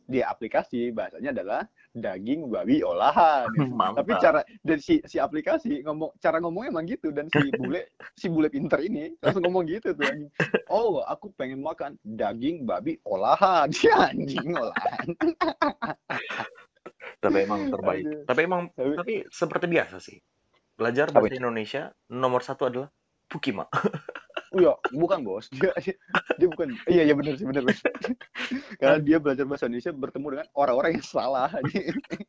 di 0.08 0.23
aplikasi 0.23 0.95
bahasanya 0.95 1.36
adalah 1.36 1.67
daging 1.91 2.47
babi 2.47 2.80
olahan 2.80 3.51
Mantap. 3.75 4.08
tapi 4.08 4.12
cara 4.23 4.39
dan 4.63 4.80
si 4.80 5.03
si 5.03 5.19
aplikasi 5.19 5.84
ngomong 5.84 6.15
cara 6.23 6.39
ngomongnya 6.39 6.71
emang 6.71 6.88
gitu 6.88 7.12
dan 7.12 7.27
si 7.27 7.51
bule 7.51 7.91
si 8.19 8.32
bule 8.32 8.47
pinter 8.47 8.80
ini 8.80 9.12
langsung 9.19 9.43
ngomong 9.43 9.67
gitu 9.67 9.91
tuh 9.91 10.08
anjing. 10.08 10.32
oh 10.71 11.03
aku 11.03 11.27
pengen 11.36 11.60
makan 11.60 11.99
daging 12.08 12.63
babi 12.63 12.95
olahan 13.03 13.67
si 13.75 13.91
anjing 14.08 14.56
olahan 14.56 15.08
Tapi 17.17 17.49
emang 17.49 17.73
terbaik. 17.73 18.03
Aduh. 18.06 18.23
Tapi 18.30 18.39
emang 18.45 18.62
Tapi- 18.77 18.97
tapi 18.97 19.13
seperti 19.34 19.65
biasa 19.65 19.97
sih. 19.97 20.17
Belajar 20.77 21.10
bahasa 21.10 21.34
Indonesia 21.34 21.89
nomor 22.13 22.45
satu 22.45 22.69
adalah 22.69 22.89
Pukima. 23.27 23.67
Iya, 24.55 24.79
bukan 24.95 25.27
bos. 25.27 25.51
Dia, 25.59 25.75
dia 26.39 26.47
bukan. 26.47 26.71
Iya, 26.87 27.03
iya 27.11 27.15
benar 27.19 27.35
sih, 27.35 27.43
benar. 27.43 27.67
Karena 28.79 28.97
dia 29.03 29.17
belajar 29.19 29.43
bahasa 29.43 29.67
Indonesia 29.67 29.91
bertemu 29.91 30.27
dengan 30.39 30.47
orang-orang 30.55 30.91
yang 30.97 31.05
salah. 31.05 31.51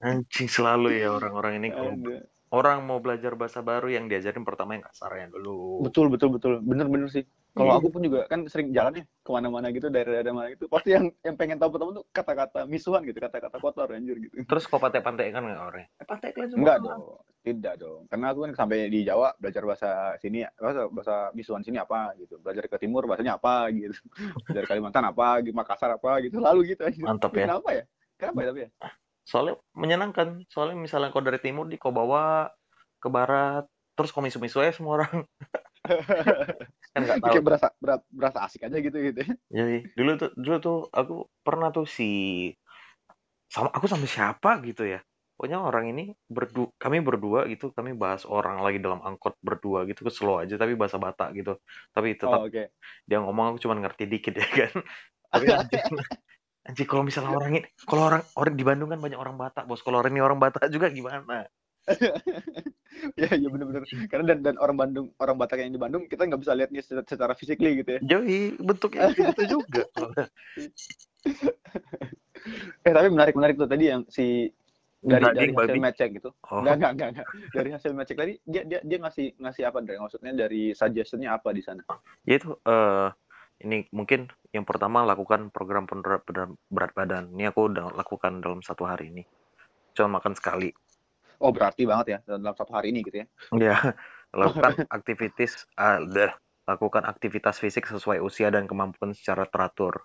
Anjing 0.03 0.51
selalu 0.51 0.99
ya 0.99 1.15
orang-orang 1.15 1.63
ini 1.63 1.69
kalau 1.71 1.95
Ada. 1.95 2.27
Orang 2.49 2.85
mau 2.85 2.99
belajar 2.99 3.37
bahasa 3.37 3.61
baru 3.61 3.93
yang 3.93 4.09
diajarin 4.09 4.45
pertama 4.45 4.77
yang 4.77 4.85
kasarnya 4.89 5.29
dulu. 5.33 5.85
Betul, 5.85 6.09
betul, 6.09 6.33
betul. 6.33 6.65
Bener-bener 6.65 7.09
sih. 7.13 7.25
Kalau 7.57 7.75
Iya. 7.75 7.81
aku 7.83 7.89
pun 7.91 8.03
juga 8.07 8.21
kan 8.31 8.47
sering 8.47 8.71
jalan 8.71 9.03
ya 9.03 9.05
ke 9.05 9.31
mana-mana 9.35 9.67
gitu, 9.75 9.91
daerah-daerah 9.91 10.31
mana 10.31 10.49
gitu. 10.55 10.71
Pasti 10.71 10.95
yang 10.95 11.11
yang 11.27 11.35
pengen 11.35 11.59
tahu 11.59 11.75
pertama 11.75 11.91
tuh 11.99 12.05
kata-kata 12.15 12.61
misuhan 12.71 13.03
gitu, 13.03 13.19
kata-kata 13.19 13.57
kotor 13.59 13.91
anjir 13.91 14.17
gitu. 14.21 14.47
Terus 14.47 14.65
kok 14.69 14.79
pantai-pantai 14.79 15.35
kan 15.35 15.43
nggak 15.43 15.59
orangnya? 15.59 15.89
Eh, 15.99 16.07
pantai 16.07 16.29
kalian 16.31 16.49
semua. 16.55 16.61
Enggak 16.63 16.77
dong, 16.87 17.03
tidak 17.43 17.75
dong. 17.83 18.01
Karena 18.07 18.27
aku 18.31 18.41
kan 18.47 18.53
sampai 18.55 18.79
di 18.87 19.01
Jawa 19.03 19.35
belajar 19.43 19.63
bahasa 19.67 19.91
sini, 20.23 20.47
bahasa, 20.55 20.87
bahasa 20.87 21.15
misuhan 21.35 21.65
sini 21.67 21.83
apa 21.83 22.15
gitu. 22.21 22.39
Belajar 22.39 22.65
ke 22.71 22.77
timur 22.79 23.11
bahasanya 23.11 23.41
apa 23.43 23.75
gitu. 23.75 23.97
Belajar 24.47 24.65
Kalimantan 24.69 25.05
apa, 25.09 25.43
gitu. 25.43 25.57
Makassar 25.57 25.91
apa 25.99 26.23
gitu. 26.23 26.39
Lalu 26.39 26.77
gitu. 26.77 26.87
Mantap 27.03 27.35
ya. 27.35 27.45
Kenapa 27.49 27.69
ya? 27.75 27.85
Kenapa 28.19 28.39
ya 28.39 28.47
tapi 28.55 28.61
ya? 28.63 28.71
Soalnya 29.29 29.61
menyenangkan. 29.77 30.49
Soalnya 30.49 30.81
misalnya 30.81 31.13
kau 31.13 31.21
dari 31.21 31.37
timur 31.37 31.69
di 31.69 31.77
kau 31.77 31.93
bawa 31.93 32.49
ke 32.97 33.13
barat, 33.13 33.69
terus 33.93 34.09
kau 34.09 34.25
misu-misu 34.25 34.65
aja 34.65 34.73
semua 34.73 35.05
orang. 35.05 35.29
kan 36.97 37.01
nggak 37.05 37.21
tahu. 37.21 37.33
Kayak 37.37 37.45
berasa, 37.45 37.67
berasa 37.77 38.03
berasa 38.09 38.39
asik 38.49 38.65
aja 38.65 38.77
gitu 38.81 38.97
gitu. 38.97 39.21
Jadi 39.53 39.93
dulu 39.93 40.11
tuh 40.17 40.31
dulu 40.33 40.57
tuh 40.59 40.79
aku 40.89 41.15
pernah 41.45 41.69
tuh 41.69 41.85
si 41.85 42.09
sama 43.53 43.69
aku 43.69 43.85
sama 43.85 44.09
siapa 44.09 44.65
gitu 44.65 44.89
ya. 44.89 45.05
Pokoknya 45.39 45.63
orang 45.63 45.95
ini 45.95 46.05
berdua 46.27 46.75
kami 46.83 46.99
berdua 46.99 47.47
gitu, 47.47 47.71
kami 47.71 47.95
bahas 47.95 48.27
orang 48.27 48.59
lagi 48.59 48.83
dalam 48.83 48.99
angkot 48.99 49.39
berdua 49.39 49.87
gitu 49.87 50.03
ke 50.03 50.11
slow 50.11 50.43
aja 50.43 50.59
tapi 50.59 50.75
bahasa 50.75 50.99
Batak 50.99 51.37
gitu. 51.39 51.61
Tapi 51.95 52.19
tetap 52.19 52.43
Oh, 52.43 52.51
oke. 52.51 52.75
dia 53.07 53.19
ngomong 53.23 53.55
aku 53.55 53.63
cuma 53.63 53.79
ngerti 53.79 54.11
dikit 54.11 54.35
ya 54.35 54.49
kan. 54.49 54.73
Tapi 55.29 55.45
anjing, 55.53 55.85
anjing 56.69 56.85
kalau 56.85 57.03
misalnya 57.03 57.33
orang 57.33 57.51
ini 57.57 57.61
kalau 57.89 58.13
orang 58.13 58.23
orang 58.37 58.55
di 58.55 58.65
Bandung 58.65 58.89
kan 58.93 59.01
banyak 59.01 59.19
orang 59.19 59.37
Batak, 59.41 59.65
Bos. 59.65 59.81
Kalau 59.81 60.05
orang 60.05 60.13
ini 60.13 60.21
orang 60.21 60.37
Batak 60.37 60.69
juga 60.69 60.93
gimana? 60.93 61.49
ya 63.21 63.33
ya 63.33 63.49
benar-benar 63.49 63.89
karena 64.13 64.25
dan 64.35 64.39
dan 64.45 64.57
orang 64.61 64.77
Bandung 64.77 65.07
orang 65.17 65.37
Batak 65.41 65.65
yang 65.65 65.73
di 65.73 65.81
Bandung 65.81 66.05
kita 66.05 66.29
nggak 66.29 66.41
bisa 66.45 66.53
lihatnya 66.53 66.85
secara, 66.85 67.03
secara 67.09 67.33
fisikly 67.33 67.81
gitu 67.81 67.97
ya 67.97 68.01
Joy, 68.05 68.61
bentuknya 68.61 69.09
gitu 69.17 69.61
juga. 69.61 69.89
eh 72.87 72.93
tapi 72.93 73.09
menarik 73.09 73.35
menarik 73.35 73.57
tuh 73.57 73.69
tadi 73.69 73.85
yang 73.89 74.05
si 74.09 74.53
dari 74.99 75.25
dari 75.31 75.55
hasil 75.55 75.79
match 75.79 75.97
check 75.97 76.11
gitu 76.19 76.35
Oh, 76.51 76.61
nggak 76.61 76.77
nggak 76.81 76.93
nggak 76.99 77.09
nggak. 77.15 77.27
dari 77.55 77.71
hasil 77.71 77.91
match 77.95 78.09
check 78.11 78.19
tadi 78.19 78.35
dia 78.45 78.63
dia 78.67 78.81
dia 78.83 78.99
ngasih 78.99 79.39
ngasih 79.39 79.63
apa 79.71 79.79
dari 79.81 79.99
maksudnya 80.03 80.33
dari 80.35 80.75
suggestionnya 80.75 81.39
apa 81.39 81.55
di 81.55 81.63
sana 81.63 81.83
ya 82.27 82.35
itu 82.37 82.51
eh 82.67 83.09
ini 83.65 83.87
mungkin 83.91 84.31
yang 84.55 84.63
pertama 84.63 85.03
lakukan 85.03 85.51
program 85.51 85.85
penurunan 85.89 86.23
berat, 86.27 86.51
berat 86.71 86.93
badan. 86.95 87.25
Ini 87.35 87.51
aku 87.51 87.71
udah 87.73 87.91
lakukan 87.95 88.39
dalam 88.39 88.61
satu 88.63 88.87
hari 88.87 89.11
ini. 89.11 89.23
Cuma 89.95 90.19
makan 90.23 90.35
sekali. 90.39 90.71
oh 91.39 91.55
berarti 91.55 91.87
banget 91.87 92.07
ya 92.11 92.19
dalam 92.27 92.51
satu 92.55 92.75
hari 92.75 92.91
ini 92.91 93.07
gitu 93.07 93.23
ya 93.23 93.27
Ya, 93.55 93.79
lakukan 94.35 94.87
aktivitas 94.91 95.71
ah, 95.79 96.03
dah. 96.03 96.35
lakukan 96.67 97.07
aktivitas 97.07 97.63
fisik 97.63 97.87
sesuai 97.87 98.19
usia 98.21 98.51
dan 98.51 98.67
kemampuan 98.67 99.15
secara 99.15 99.47
teratur. 99.47 100.03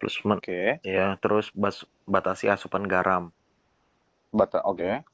Terus 0.00 0.16
men- 0.26 0.40
oke 0.40 0.80
ya, 0.82 1.14
terus 1.22 1.52
bas- 1.54 1.86
batasi 2.08 2.48
asupan 2.48 2.88
garam. 2.88 3.30
bata 4.32 4.64
oke 4.64 5.04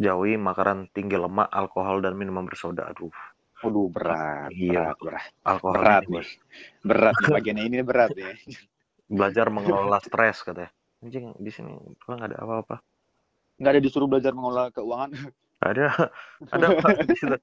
Jauhi 0.00 0.36
makanan 0.40 0.88
tinggi 0.96 1.16
lemak, 1.18 1.48
alkohol 1.52 2.00
dan 2.00 2.16
minuman 2.16 2.46
bersoda. 2.48 2.88
Aduh, 2.88 3.12
Waduh 3.60 3.88
berat 3.92 4.48
Iya. 4.50 4.96
berat 4.96 4.98
berat 5.04 5.24
alkohol 5.44 5.74
berat 5.76 6.02
ini 6.02 6.16
nih 6.16 6.28
berat 6.80 7.14
nih 7.20 7.28
bagiannya 7.28 7.64
ini 7.68 7.78
berat 7.84 8.10
ya 8.16 8.30
belajar 9.10 9.46
mengelola 9.50 9.98
stres 10.00 10.40
katanya. 10.40 10.70
Anjing 11.00 11.32
di 11.36 11.50
sini 11.50 11.74
gua 12.00 12.14
nggak 12.16 12.30
ada 12.32 12.38
apa-apa. 12.40 12.76
nggak 13.60 13.72
ada 13.76 13.80
disuruh 13.80 14.08
belajar 14.08 14.32
mengelola 14.32 14.72
keuangan 14.72 15.12
Ada 15.60 15.92
ada 16.56 16.66
apa 16.72 16.88
di 17.04 17.12
situ? 17.12 17.36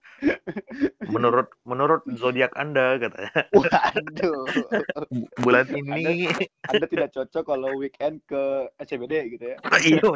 Menurut 1.06 1.54
menurut 1.62 2.02
zodiak 2.18 2.50
Anda 2.58 2.98
katanya 2.98 3.30
waduh 3.54 4.50
bulan 5.46 5.70
ini 5.70 6.26
anda 6.66 6.90
tidak 6.90 7.14
cocok 7.14 7.44
kalau 7.46 7.78
weekend 7.78 8.18
ke 8.26 8.66
SCBD 8.82 9.38
gitu 9.38 9.54
ya 9.54 9.58
iyo 9.86 10.10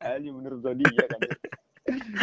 Aja 0.00 0.28
menurut 0.32 0.64
zodiak 0.64 1.04
kan. 1.04 1.20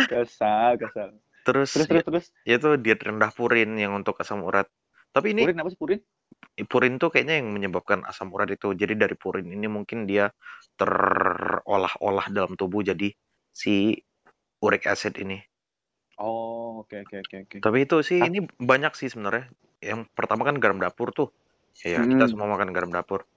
Kesal, 0.10 0.82
kesal. 0.82 1.14
Terus 1.46 1.72
Terus 1.74 1.88
terus 1.88 2.04
terus. 2.08 2.26
ya, 2.48 2.58
itu 2.60 2.70
diet 2.82 3.00
rendah 3.06 3.32
purin 3.38 3.78
yang 3.78 3.94
untuk 4.00 4.18
asam 4.22 4.42
urat. 4.44 4.68
Tapi 5.16 5.32
ini 5.38 5.44
Purin 5.48 5.62
apa 5.62 5.70
sih 5.72 5.80
purin? 5.80 6.00
purin 6.72 6.94
tuh 7.02 7.10
kayaknya 7.14 7.40
yang 7.40 7.52
menyebabkan 7.56 8.04
asam 8.08 8.32
urat 8.36 8.50
itu. 8.52 8.72
Jadi 8.76 8.94
dari 8.96 9.16
purin 9.16 9.48
ini 9.48 9.68
mungkin 9.72 10.08
dia 10.10 10.32
terolah-olah 10.80 12.28
dalam 12.32 12.54
tubuh 12.60 12.84
jadi 12.84 13.12
si 13.52 13.96
uric 14.64 14.84
acid 14.90 15.16
ini. 15.22 15.40
Oh, 16.18 16.80
oke 16.84 16.96
oke 17.04 17.16
oke 17.28 17.36
oke. 17.44 17.58
Tapi 17.60 17.78
itu 17.84 17.98
sih 18.08 18.20
Ah. 18.24 18.28
ini 18.32 18.40
banyak 18.56 18.94
sih 18.96 19.12
sebenarnya. 19.12 19.52
Yang 19.84 20.08
pertama 20.16 20.48
kan 20.48 20.56
garam 20.64 20.80
dapur 20.80 21.12
tuh. 21.12 21.30
Ya, 21.84 22.00
kita 22.08 22.26
Hmm. 22.26 22.32
semua 22.32 22.48
makan 22.48 22.72
garam 22.72 22.92
dapur. 22.92 23.28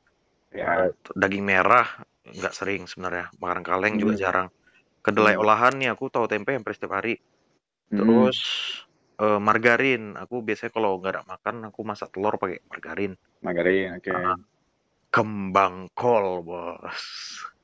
Ya. 0.55 0.91
Daging 1.19 1.43
merah 1.43 1.87
nggak 2.23 2.55
sering 2.55 2.87
sebenarnya. 2.87 3.35
Makan 3.43 3.63
kaleng 3.67 3.99
juga 3.99 4.15
Hmm. 4.15 4.23
jarang. 4.23 4.49
Kedelai 5.03 5.35
Hmm. 5.35 5.43
olahan 5.43 5.75
nih 5.79 5.91
aku 5.95 6.07
tahu 6.11 6.27
tempe 6.31 6.55
hampir 6.55 6.75
setiap 6.79 6.99
hari. 7.03 7.19
Hmm. 7.89 7.99
Terus 8.05 8.39
eh, 9.19 9.41
margarin. 9.41 10.15
Aku 10.17 10.45
biasanya 10.45 10.73
kalau 10.73 11.01
nggak 11.01 11.13
ada 11.17 11.23
makan 11.25 11.55
aku 11.73 11.81
masak 11.83 12.13
telur 12.13 12.37
pakai 12.37 12.61
margarin. 12.69 13.13
margarin, 13.41 13.97
oke. 13.97 14.11
Ah. 14.13 14.37
Kembang 15.09 15.89
kol, 15.97 16.45
bos. 16.45 17.01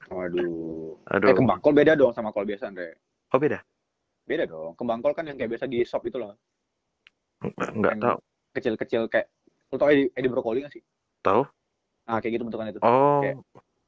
Waduh. 0.09 0.97
Aduh. 1.13 1.29
Eh 1.29 1.37
kembang 1.37 1.61
kol 1.61 1.77
beda 1.77 1.93
dong 1.93 2.13
sama 2.17 2.33
kol 2.33 2.49
biasa, 2.49 2.73
Andre. 2.73 2.97
Oh 3.33 3.39
beda? 3.41 3.61
Beda 4.25 4.49
dong. 4.49 4.73
Kembang 4.81 5.05
kol 5.05 5.13
kan 5.13 5.29
yang 5.29 5.37
kayak 5.37 5.53
biasa 5.53 5.69
di 5.69 5.85
shop 5.85 6.09
itu 6.09 6.17
loh. 6.17 6.33
Nggak, 7.45 7.71
nggak 7.77 7.93
Yang 7.93 8.01
tahu. 8.01 8.19
Kecil-kecil 8.55 9.03
kayak 9.13 9.27
lu 9.69 9.77
tau 9.77 9.91
edi, 9.93 10.09
edi 10.15 10.29
brokoli 10.31 10.65
gak 10.65 10.73
sih? 10.73 10.83
Tahu? 11.21 11.43
Ah, 12.09 12.23
kayak 12.23 12.41
gitu 12.41 12.45
bentukannya 12.49 12.73
itu. 12.77 12.81
Oh. 12.81 13.21
Kayak- 13.21 13.41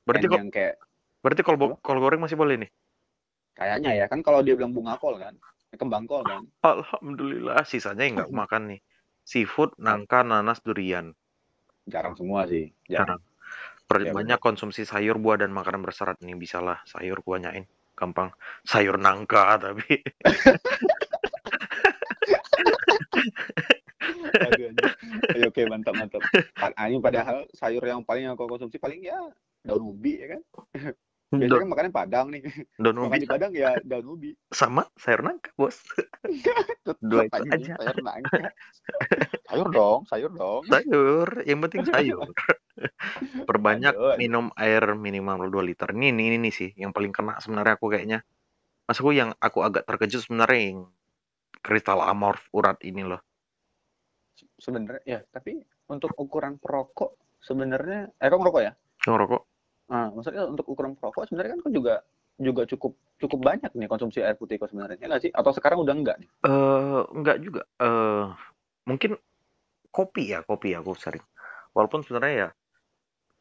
Berarti 0.06 0.26
kok 0.30 0.38
yang 0.38 0.52
kayak 0.52 0.74
berarti 1.18 1.40
kol 1.42 1.56
kol 1.82 1.98
goreng 1.98 2.22
masih 2.22 2.38
boleh 2.38 2.54
nih? 2.60 2.70
kayaknya 3.56 3.90
ya 3.96 4.06
kan 4.06 4.20
kalau 4.20 4.44
dia 4.44 4.52
bilang 4.52 4.76
bunga 4.76 5.00
kol 5.00 5.16
kan. 5.16 5.32
Kembang 5.76 6.04
kol 6.08 6.24
kan. 6.24 6.42
Alhamdulillah, 6.64 7.62
sisanya 7.68 8.04
yang 8.04 8.20
nggak 8.20 8.32
makan 8.32 8.62
nih. 8.74 8.80
Seafood, 9.26 9.76
nangka, 9.76 10.24
nanas, 10.24 10.62
durian. 10.64 11.12
Jarang 11.86 12.14
semua 12.18 12.48
sih. 12.48 12.72
Jarang. 12.90 13.20
Per- 13.86 14.02
Ya, 14.02 14.10
banyak 14.10 14.42
konsumsi 14.42 14.82
sayur, 14.82 15.14
buah, 15.22 15.38
dan 15.46 15.54
makanan 15.54 15.86
berserat 15.86 16.18
nih. 16.18 16.34
Bisa 16.34 16.58
lah, 16.58 16.82
sayur 16.90 17.22
gua 17.22 17.38
banyain. 17.38 17.66
Gampang. 17.94 18.34
Sayur 18.66 18.98
nangka, 18.98 19.54
tapi. 19.64 20.02
Aduh. 24.36 24.70
Oke, 25.46 25.62
mantap, 25.70 25.94
mantap. 25.94 26.22
Ini 26.58 26.98
padahal 26.98 27.46
sayur 27.54 27.82
yang 27.86 28.02
paling 28.02 28.26
aku 28.30 28.46
konsumsi 28.50 28.76
paling 28.82 29.06
ya 29.06 29.18
daun 29.66 29.82
ubi 29.82 30.22
ya 30.22 30.38
kan. 30.38 30.42
Biasanya 31.38 31.60
kan 31.62 31.70
makannya 31.70 31.92
padang 31.92 32.26
nih. 32.32 32.42
daun 32.80 32.96
Makan 32.98 33.08
ubi 33.12 33.22
di 33.22 33.28
padang 33.28 33.52
ya 33.52 33.76
daun 33.84 34.06
ubi. 34.08 34.30
sama 34.52 34.88
sayur 34.96 35.20
nangka, 35.26 35.50
bos. 35.56 35.76
Dua 37.00 37.26
itu 37.28 37.40
aja. 37.52 37.74
Sayur 37.78 37.98
nangka. 38.02 38.50
Sayur 39.46 39.68
dong, 39.70 40.00
sayur 40.08 40.32
dong. 40.32 40.62
Sayur, 40.66 41.28
yang 41.44 41.60
penting 41.62 41.82
sayur. 41.90 42.26
Perbanyak 43.48 43.94
Aduh. 43.96 44.16
minum 44.20 44.52
air 44.56 44.84
minimal 44.94 45.48
2 45.48 45.68
liter. 45.68 45.88
Ini, 45.96 46.12
ini, 46.12 46.22
ini, 46.34 46.36
nih 46.48 46.52
sih, 46.52 46.70
yang 46.76 46.92
paling 46.92 47.12
kena 47.12 47.40
sebenarnya 47.40 47.80
aku 47.80 47.88
kayaknya. 47.88 48.20
Maksudku 48.86 49.10
yang 49.16 49.32
aku 49.40 49.64
agak 49.64 49.82
terkejut 49.88 50.22
sebenarnya 50.22 50.60
yang 50.72 50.78
kristal 51.60 51.98
amorf 52.04 52.46
urat 52.52 52.78
ini 52.84 53.02
loh. 53.02 53.18
sebenarnya 54.56 55.02
ya 55.04 55.20
tapi 55.32 55.60
untuk 55.88 56.12
ukuran 56.16 56.60
perokok 56.60 57.16
sebenarnya 57.40 58.12
eh 58.20 58.28
kok 58.28 58.36
ngerokok 58.36 58.62
ya 58.64 58.72
Ngerokok. 59.06 59.42
Nah 59.86 60.10
maksudnya 60.10 60.42
untuk 60.50 60.66
ukuran 60.66 60.98
perokok 60.98 61.30
sebenarnya 61.30 61.56
kan 61.56 61.60
kok 61.62 61.74
juga 61.74 61.94
juga 62.36 62.62
cukup 62.68 62.92
cukup 63.16 63.38
banyak 63.40 63.70
nih 63.72 63.88
konsumsi 63.88 64.20
air 64.20 64.36
putih 64.36 64.60
kok 64.60 64.68
sebenarnya 64.68 64.98
ya 65.00 65.06
nggak 65.08 65.22
sih 65.24 65.32
atau 65.32 65.50
sekarang 65.56 65.78
udah 65.80 65.94
enggak 65.96 66.16
nih 66.20 66.28
Eh, 66.44 67.02
enggak 67.16 67.36
juga. 67.40 67.62
Eh, 67.80 68.24
mungkin 68.84 69.16
kopi 69.90 70.36
ya, 70.36 70.44
kopi 70.44 70.76
aku 70.76 70.92
sering. 70.94 71.24
Walaupun 71.72 72.04
sebenarnya 72.04 72.36
ya 72.36 72.50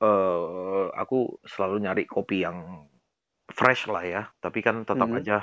eh 0.04 0.86
aku 0.92 1.40
selalu 1.48 1.76
nyari 1.88 2.04
kopi 2.04 2.44
yang 2.44 2.88
fresh 3.52 3.88
lah 3.88 4.04
ya, 4.04 4.22
tapi 4.44 4.60
kan 4.66 4.84
tetap 4.84 5.08
Mhm. 5.08 5.18
aja 5.24 5.38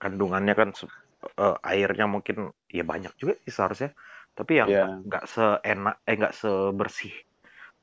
kandungannya 0.00 0.54
kan 0.56 0.68
se- 0.72 0.88
eh, 1.36 1.56
airnya 1.68 2.06
mungkin 2.08 2.48
ya 2.72 2.84
banyak 2.84 3.12
juga 3.20 3.36
sih 3.44 3.52
seharusnya. 3.52 3.90
Tapi 4.32 4.52
yang 4.60 4.70
Iya. 4.72 4.86
nggak 5.04 5.24
seenak 5.28 5.96
eh 6.08 6.14
nggak 6.16 6.34
sebersih 6.36 7.12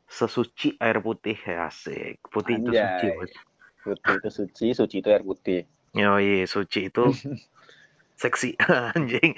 sesuci 0.07 0.79
air 0.79 0.97
putih 0.99 1.35
ya 1.37 1.67
asik. 1.67 2.23
Putih 2.27 2.57
itu 2.57 2.71
suci, 2.71 3.07
Anjay. 3.07 3.29
Putih 3.83 4.13
itu 4.17 4.29
suci 4.31 4.67
suci 4.73 4.95
itu 4.99 5.09
air 5.11 5.23
putih 5.23 5.61
Yoi, 5.93 6.43
suci 6.45 6.87
itu 6.87 7.05
seksi 8.21 8.57
anjing. 8.97 9.37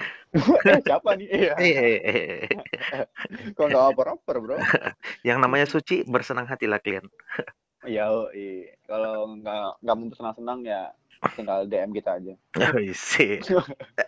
eh 0.64 0.78
siapa 0.80 1.12
nih 1.14 1.28
iya 1.28 1.52
Eh, 1.58 1.74
eh, 1.76 1.98
eh, 2.00 2.38
kok 3.56 3.66
nggak 3.68 3.84
oper-oper 3.92 4.36
bro 4.40 4.56
Yang 5.20 5.38
namanya 5.38 5.66
suci 5.68 6.00
bersenang 6.02 6.48
hatilah 6.48 6.80
kalian. 6.80 7.04
ya 7.84 8.08
iya 8.32 8.72
kalau 8.84 9.36
nggak 9.36 9.80
nggak 9.80 9.96
mau 9.96 10.12
senang-senang 10.12 10.60
ya 10.64 10.92
tinggal 11.36 11.64
DM 11.64 11.92
kita 11.92 12.16
aja 12.16 12.34
sih. 12.92 13.40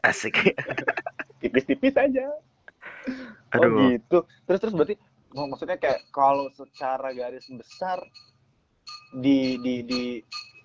Asik. 0.00 0.56
tipis-tipis 1.40 1.96
aja 1.96 2.32
oh 3.52 3.60
Aduh. 3.60 3.92
gitu 3.92 4.18
terus 4.48 4.60
terus 4.60 4.72
berarti 4.72 4.94
maksudnya 5.34 5.76
kayak 5.76 6.04
kalau 6.10 6.48
secara 6.50 7.10
garis 7.10 7.48
besar 7.48 7.98
di 9.14 9.56
di 9.58 9.74
di 9.82 10.02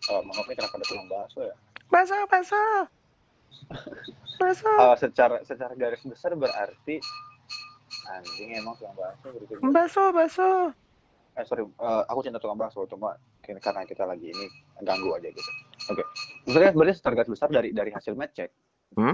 oh, 0.08 0.22
maaf 0.22 0.46
nih 0.46 0.56
kenapa 0.56 0.76
ada 0.76 0.86
tulang 0.86 1.08
bakso 1.08 1.42
ya 1.42 1.56
Bakso, 1.88 2.20
bakso. 2.28 2.60
Bakso. 4.38 4.68
Ah, 4.76 4.96
secara 4.96 5.40
secara 5.42 5.72
garis 5.74 6.04
besar 6.04 6.36
berarti 6.36 7.00
anjing 8.08 8.56
emang 8.56 8.76
tulang 8.76 8.96
bakso 8.96 9.28
berarti 9.32 9.54
Bakso, 9.66 10.04
bakso. 10.12 10.50
eh 11.34 11.46
sorry 11.46 11.64
eh, 11.64 12.04
aku 12.06 12.20
cinta 12.22 12.38
tukang 12.38 12.58
bakso 12.58 12.84
cuma 12.86 13.16
karena 13.40 13.86
kita 13.86 14.04
lagi 14.04 14.28
ini 14.28 14.46
ganggu 14.82 15.14
aja 15.14 15.30
gitu 15.30 15.52
oke 15.88 16.04
maksudnya 16.44 16.72
berarti 16.74 16.94
secara 16.98 17.14
garis 17.16 17.32
besar 17.32 17.48
dari 17.48 17.70
dari 17.72 17.92
hasil 17.92 18.14
match 18.14 18.34
check 18.36 18.52
Hmm? 18.96 19.14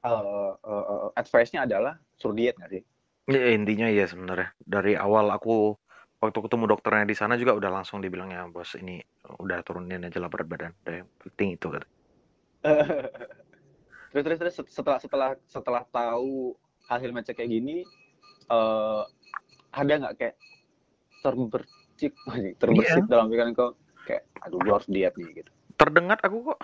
eh, 0.00 0.10
eh, 0.56 0.84
eh, 0.90 1.10
advice-nya 1.14 1.62
adalah 1.62 1.94
suruh 2.16 2.34
diet 2.34 2.56
nggak 2.56 2.72
sih 2.72 2.82
Ya, 3.30 3.54
intinya 3.54 3.86
iya 3.86 4.10
sebenarnya. 4.10 4.50
Dari 4.58 4.98
awal 4.98 5.30
aku 5.30 5.78
waktu 6.18 6.38
ketemu 6.42 6.74
dokternya 6.74 7.06
di 7.06 7.14
sana 7.14 7.38
juga 7.38 7.54
udah 7.54 7.70
langsung 7.80 8.02
dibilangnya, 8.02 8.50
bos 8.50 8.74
ini 8.74 8.98
udah 9.38 9.62
turunin 9.62 10.02
aja 10.02 10.18
lah 10.18 10.26
berat 10.26 10.50
badan. 10.50 10.72
Udah 10.82 10.94
yang 11.00 11.08
penting 11.22 11.54
itu 11.54 11.66
kata. 11.70 11.86
terus 14.10 14.26
terus 14.26 14.38
terus 14.42 14.54
setelah 14.74 14.98
setelah 14.98 15.30
setelah 15.46 15.82
tahu 15.86 16.58
hasil 16.90 17.14
check 17.22 17.38
kayak 17.38 17.54
gini 17.54 17.86
eh 18.50 19.02
ada 19.70 19.92
nggak 20.02 20.14
kayak 20.18 20.36
terbercik 21.22 22.12
terbersit 22.60 23.06
dalam 23.06 23.30
pikiran 23.30 23.54
kau 23.54 23.78
kayak 24.02 24.26
aduh 24.42 24.58
gua 24.58 24.82
harus 24.82 24.90
diet 24.90 25.14
nih 25.14 25.30
gitu 25.40 25.50
Terdengar 25.80 26.20
aku 26.20 26.52
kok. 26.52 26.60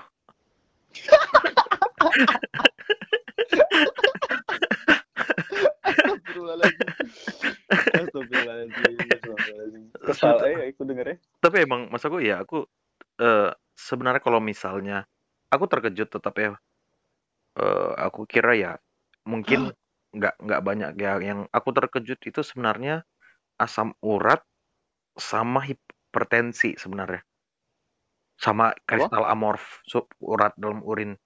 Astagfirullahaladzim. 8.01 8.85
Astagfirullahaladzim. 8.87 9.11
Astagfirullahaladzim. 9.13 9.83
Kesal 10.07 10.37
aja 10.39 10.63
aku 10.71 10.83
denger 10.87 11.07
ya. 11.07 11.17
Tapi 11.43 11.57
emang 11.63 11.81
mas 11.91 12.05
aku 12.07 12.19
ya 12.23 12.37
aku 12.43 12.67
eh, 13.21 13.51
sebenarnya 13.77 14.23
kalau 14.23 14.41
misalnya 14.41 15.05
aku 15.51 15.65
terkejut 15.67 16.09
tetap 16.09 16.35
ya. 16.39 16.55
Eh, 17.57 17.93
aku 17.97 18.29
kira 18.29 18.53
ya 18.55 18.73
mungkin 19.27 19.75
nggak 20.17 20.35
nggak 20.39 20.61
banyak 20.63 20.91
ya 20.97 21.19
yang 21.19 21.51
aku 21.51 21.75
terkejut 21.75 22.21
itu 22.23 22.41
sebenarnya 22.41 23.03
asam 23.59 23.93
urat 24.05 24.41
sama 25.17 25.65
hipertensi 25.65 26.77
sebenarnya 26.77 27.25
sama 28.37 28.77
kristal 28.85 29.25
amorf 29.25 29.81
sup 29.89 30.13
urat 30.21 30.53
dalam 30.61 30.85
urin 30.85 31.17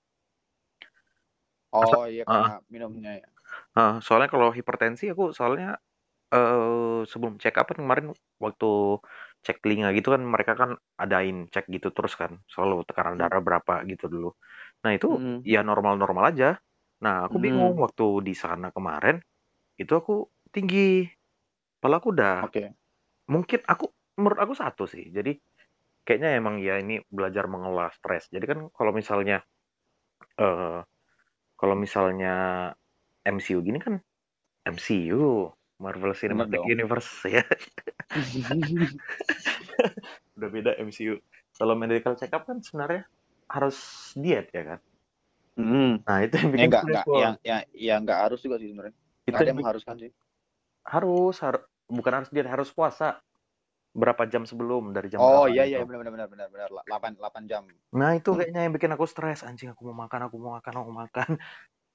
Oh 1.71 2.03
iya 2.11 2.27
karena 2.27 2.59
minumnya 2.67 3.23
ya. 3.23 3.29
Ah, 3.79 4.03
soalnya 4.03 4.27
kalau 4.35 4.51
hipertensi 4.51 5.07
aku 5.15 5.31
soalnya 5.31 5.79
eh 6.35 7.03
sebelum 7.07 7.39
check 7.43 7.55
up 7.61 7.71
kan 7.71 7.79
kemarin 7.85 8.07
waktu 8.43 8.69
cek 9.47 9.63
telinga 9.63 9.93
gitu 9.95 10.09
kan 10.15 10.23
mereka 10.27 10.53
kan 10.59 10.71
adain 10.99 11.47
cek 11.53 11.67
gitu 11.71 11.89
terus 11.95 12.15
kan 12.19 12.43
selalu 12.51 12.83
tekanan 12.89 13.17
Hmm. 13.19 13.23
darah 13.23 13.39
berapa 13.45 13.85
gitu 13.91 14.07
dulu. 14.11 14.31
Nah 14.87 14.93
itu 14.97 15.09
Mm. 15.09 15.47
ya 15.47 15.63
normal-normal 15.67 16.25
aja. 16.35 16.59
Nah 17.05 17.29
aku 17.31 17.37
Hmm. 17.37 17.41
bingung 17.43 17.79
waktu 17.85 18.27
di 18.27 18.35
sana 18.35 18.71
kemarin 18.75 19.23
itu 19.81 19.93
aku 19.95 20.27
tinggi. 20.55 21.07
Padahal 21.83 21.99
aku 22.03 22.11
udah 22.17 22.37
Oke. 22.41 22.73
mungkin 23.33 23.61
aku 23.69 23.91
menurut 24.21 24.41
aku 24.43 24.55
satu 24.59 24.85
sih. 24.91 25.09
Jadi 25.15 25.39
kayaknya 26.07 26.39
emang 26.41 26.59
ya 26.63 26.79
ini 26.83 27.03
belajar 27.11 27.47
mengelola 27.51 27.91
stres. 27.95 28.29
Jadi 28.35 28.45
kan 28.51 28.61
kalau 28.75 28.93
misalnya 28.97 29.43
eh 30.41 30.81
kalau 31.61 31.77
misalnya 31.79 32.35
MCU 33.31 33.63
gini 33.63 33.79
kan 33.79 34.03
MCU 34.67 35.55
Marvel 35.81 36.13
Cinematic. 36.13 36.61
Universe 36.67 37.09
ya 37.31 37.47
udah 40.37 40.49
beda 40.51 40.71
MCU. 40.83 41.21
Kalau 41.55 41.75
medical 41.77 42.17
check 42.17 42.33
up 42.33 42.45
kan 42.45 42.61
sebenarnya 42.61 43.07
harus 43.47 43.77
diet 44.17 44.51
ya 44.51 44.77
kan. 44.77 44.81
Hmm. 45.55 45.93
Nah 46.05 46.19
itu 46.25 46.35
yang 46.37 46.49
Ya 46.49 46.53
bikin 46.53 46.67
enggak 46.71 46.85
enggak 46.89 47.05
yang 47.15 47.35
ya 47.45 47.57
ya 47.71 47.95
enggak 48.01 48.19
harus 48.29 48.41
juga 48.41 48.57
sih 48.59 48.69
sebenarnya. 48.71 48.95
itu 49.29 49.37
ada 49.37 49.47
yang 49.47 49.59
mengharuskan 49.61 49.97
sih. 50.01 50.11
harus 50.81 51.37
harus 51.45 51.63
bukan 51.87 52.13
harus 52.23 52.29
diet 52.33 52.49
harus 52.49 52.73
puasa 52.73 53.21
berapa 53.93 54.23
jam 54.31 54.47
sebelum 54.47 54.95
dari 54.95 55.11
jam 55.11 55.19
Oh 55.21 55.51
iya 55.51 55.67
iya 55.67 55.83
benar 55.83 56.07
benar 56.07 56.13
benar 56.15 56.29
benar 56.31 56.49
benar 56.49 56.69
8 56.89 57.19
8 57.19 57.51
jam. 57.51 57.67
Nah 57.93 58.17
itu 58.17 58.33
kayaknya 58.33 58.67
yang 58.67 58.73
bikin 58.73 58.91
aku 58.95 59.05
stres 59.05 59.43
anjing 59.43 59.75
aku 59.75 59.91
mau 59.91 60.07
makan 60.07 60.31
aku 60.31 60.37
mau 60.41 60.57
makan 60.57 60.73
aku 60.79 60.89
mau 60.91 60.99
makan 61.05 61.31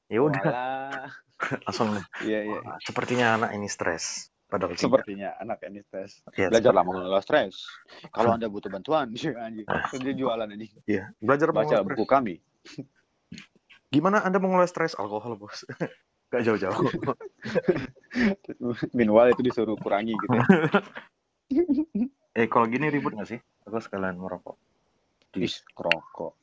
ya 0.05 0.19
udah 0.21 0.41
langsung 1.67 1.97
Iya 2.23 2.39
iya. 2.45 2.59
"Wah, 2.63 2.77
sepertinya 2.81 3.35
anak 3.35 3.51
ini 3.57 3.67
stres 3.67 4.29
padahal 4.45 4.77
tidak. 4.77 5.01
Sepertinya 5.01 5.29
anak 5.41 5.59
ini 5.67 5.79
stres. 5.83 6.21
Ya, 6.37 6.47
Belajarlah 6.53 6.83
mengelola 6.85 7.21
stres. 7.21 7.65
Kalau 8.13 8.31
Anda 8.37 8.47
butuh 8.47 8.69
bantuan, 8.71 9.11
anjing. 9.45 9.65
Dia 9.99 10.13
jualan 10.15 10.47
anjing. 10.47 10.71
Iya, 10.85 11.11
belajar 11.19 11.49
Baca 11.51 11.81
buku 11.83 12.05
kami. 12.05 12.39
Gimana 13.89 14.21
Anda 14.23 14.37
mengelola 14.39 14.67
stres 14.69 14.95
alkohol, 14.95 15.39
Bos? 15.39 15.65
Gak 16.33 16.41
jauh-jauh. 16.41 16.89
Minimal 18.97 19.31
itu 19.31 19.41
disuruh 19.45 19.77
kurangi 19.77 20.17
gitu 20.17 20.35
ya. 20.35 20.45
eh, 22.33 22.49
kalau 22.49 22.65
gini 22.65 22.89
ribut 22.89 23.13
gak 23.15 23.29
sih? 23.29 23.39
Aku 23.63 23.77
sekalian 23.79 24.17
merokok. 24.17 24.57
Di, 25.31 25.45
Ih, 25.45 25.55
kerokok. 25.77 26.33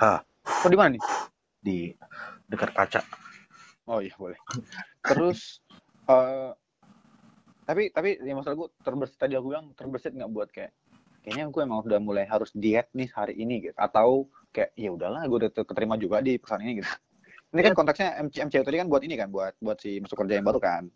Ah. 0.00 0.24
Kok 0.42 0.70
di 0.72 0.78
mana 0.78 0.96
nih? 0.96 1.02
Di 1.66 1.90
dekat 2.46 2.70
kaca. 2.70 3.02
Oh 3.84 3.98
iya 3.98 4.14
boleh. 4.14 4.38
Terus 5.02 5.58
eh 6.12 6.50
tapi 7.66 7.90
tapi 7.90 8.14
ya 8.16 8.32
maksud 8.32 8.54
gue 8.54 8.68
terbersit 8.80 9.18
tadi 9.18 9.34
aku 9.34 9.50
bilang 9.50 9.74
terbersit 9.74 10.14
nggak 10.14 10.30
buat 10.30 10.48
kayak 10.54 10.70
kayaknya 11.26 11.50
gue 11.50 11.60
emang 11.60 11.82
udah 11.82 11.98
mulai 11.98 12.22
harus 12.22 12.54
diet 12.54 12.86
nih 12.94 13.10
hari 13.10 13.34
ini 13.34 13.58
gitu 13.60 13.74
atau 13.74 14.30
kayak 14.54 14.70
ya 14.78 14.94
udahlah 14.94 15.26
gue 15.26 15.38
udah 15.42 15.50
keterima 15.50 15.98
juga 15.98 16.22
di 16.22 16.38
perusahaan 16.38 16.62
ini 16.62 16.78
gitu. 16.78 16.90
Ini 17.50 17.60
kan 17.62 17.74
konteksnya 17.74 18.08
MC, 18.22 18.34
MCU 18.46 18.62
tadi 18.62 18.76
kan 18.76 18.86
buat 18.86 19.02
ini 19.02 19.14
kan 19.16 19.30
buat 19.30 19.54
buat 19.58 19.78
si 19.78 19.98
masuk 19.98 20.22
kerja 20.22 20.38
yang 20.38 20.46
baru 20.46 20.62
kan. 20.62 20.86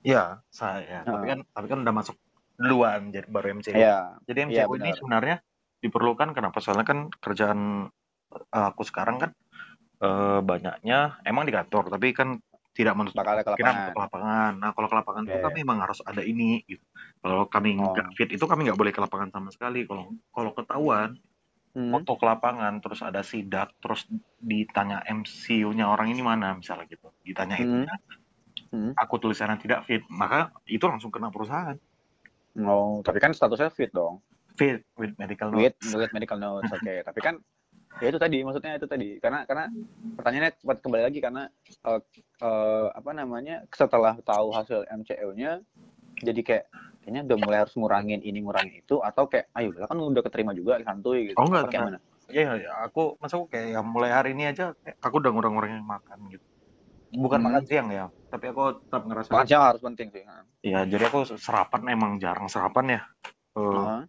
Ya, 0.00 0.40
saya. 0.48 1.04
Tapi 1.04 1.24
Ah. 1.28 1.28
kan 1.28 1.38
tapi 1.46 1.66
kan 1.68 1.78
udah 1.84 1.92
masuk 1.92 2.16
duluan 2.56 3.10
jadi 3.10 3.28
baru 3.28 3.54
MCU. 3.54 3.74
Iya. 3.76 4.16
Jadi 4.26 4.38
MCU 4.48 4.54
Iya, 4.54 4.64
ini 4.66 4.80
benar. 4.80 4.96
sebenarnya 4.96 5.36
diperlukan 5.78 6.28
kenapa? 6.32 6.58
Soalnya 6.58 6.86
kan 6.86 6.98
kerjaan 7.20 7.86
eh, 8.30 8.66
aku 8.66 8.82
sekarang 8.82 9.18
kan 9.18 9.30
eh, 10.00 10.40
banyaknya 10.42 10.98
emang 11.28 11.44
di 11.48 11.52
kantor, 11.54 11.84
tapi 11.92 12.12
kan 12.16 12.40
tidak 12.72 12.94
menutup 12.96 13.20
Bakal 13.20 13.42
ke 13.44 13.50
lapangan. 13.52 13.76
untuk 13.84 13.92
ke 13.92 14.02
lapangan. 14.06 14.52
Nah, 14.62 14.70
kalau 14.72 14.88
ke 14.88 14.96
lapangan 14.96 15.22
itu 15.26 15.36
Iya, 15.36 15.44
kami 15.44 15.58
memang 15.66 15.78
harus 15.84 16.00
ada 16.06 16.22
ini. 16.24 16.62
Gitu. 16.64 16.84
Kalau 17.20 17.44
kami 17.50 17.70
Oh. 17.76 17.92
nggak 17.92 18.08
fit 18.16 18.30
itu 18.32 18.44
kami 18.46 18.60
nggak 18.70 18.78
boleh 18.80 18.92
ke 18.94 19.00
lapangan 19.02 19.28
sama 19.34 19.50
sekali. 19.52 19.84
Kalau 19.84 20.14
kalau 20.32 20.50
ketahuan 20.56 21.18
Hmm. 21.70 21.94
foto 21.94 22.18
ke 22.18 22.26
lapangan 22.26 22.82
terus 22.82 22.98
ada 22.98 23.22
sidak 23.22 23.70
terus 23.78 24.02
ditanya 24.42 25.06
MCU-nya 25.06 25.86
orang 25.86 26.10
ini 26.10 26.18
mana 26.18 26.58
misalnya 26.58 26.82
gitu 26.90 27.14
ditanya 27.22 27.62
Hmm. 27.62 27.86
itu 27.86 27.94
Hmm. 28.74 28.90
aku 28.98 29.14
tulisannya 29.22 29.54
tidak 29.62 29.86
fit 29.86 30.02
maka 30.10 30.50
itu 30.66 30.82
langsung 30.82 31.14
kena 31.14 31.30
perusahaan 31.30 31.78
Oh, 32.58 32.98
tapi 33.06 33.22
kan 33.22 33.30
statusnya 33.30 33.70
fit 33.70 33.94
dong. 33.94 34.18
fit 34.58 34.82
with 34.98 35.14
medical 35.16 35.54
note 35.54 35.72
With, 35.78 35.94
with 35.94 36.10
medical 36.10 36.36
notes, 36.36 36.74
oke. 36.74 36.82
Tapi 37.06 37.20
kan 37.22 37.38
ya 37.98 38.06
itu 38.14 38.18
tadi 38.22 38.38
maksudnya 38.46 38.78
itu 38.78 38.86
tadi 38.86 39.08
karena 39.18 39.42
karena 39.44 39.64
pertanyaannya 40.14 40.52
kembali 40.62 41.02
lagi 41.10 41.18
karena 41.18 41.42
uh, 41.84 42.00
uh, 42.44 42.86
apa 42.94 43.10
namanya 43.10 43.66
setelah 43.74 44.14
tahu 44.22 44.54
hasil 44.54 44.86
MCU-nya 44.86 45.60
jadi 46.22 46.40
kayak 46.44 46.64
kayaknya 47.02 47.22
udah 47.26 47.38
mulai 47.40 47.58
harus 47.64 47.74
ngurangin 47.74 48.20
ini 48.22 48.44
ngurangin 48.44 48.84
itu 48.84 49.00
atau 49.00 49.26
kayak 49.26 49.50
ayo 49.56 49.72
kan 49.74 49.96
udah 49.96 50.22
keterima 50.22 50.52
juga 50.54 50.78
santuy 50.84 51.32
gitu 51.32 51.40
Oh, 51.40 51.48
enggak, 51.48 51.72
kayak 51.72 51.84
mana 51.90 52.00
Iya, 52.30 52.62
ya, 52.62 52.70
aku 52.86 53.18
masa 53.18 53.42
aku 53.42 53.50
kayak 53.50 53.74
ya 53.74 53.80
mulai 53.82 54.14
hari 54.14 54.38
ini 54.38 54.46
aja 54.46 54.70
aku 55.02 55.18
udah 55.18 55.34
ngurang-ngurangin 55.34 55.82
makan 55.82 56.30
gitu. 56.30 56.46
Bukan 57.10 57.42
Hmm. 57.42 57.46
makan 57.50 57.64
siang 57.66 57.88
ya, 57.90 58.06
tapi 58.30 58.54
aku 58.54 58.86
tetap 58.86 59.02
ngerasa 59.02 59.34
makan 59.34 59.46
siang 59.50 59.62
harus 59.66 59.82
penting 59.82 60.08
sih 60.14 60.22
Iya, 60.62 60.86
jadi 60.86 61.10
aku 61.10 61.26
sarapan 61.34 61.90
emang 61.90 62.22
jarang 62.22 62.46
sarapan 62.46 62.86
ya. 62.86 63.00
Eh, 63.58 63.66
Heeh. 63.66 64.00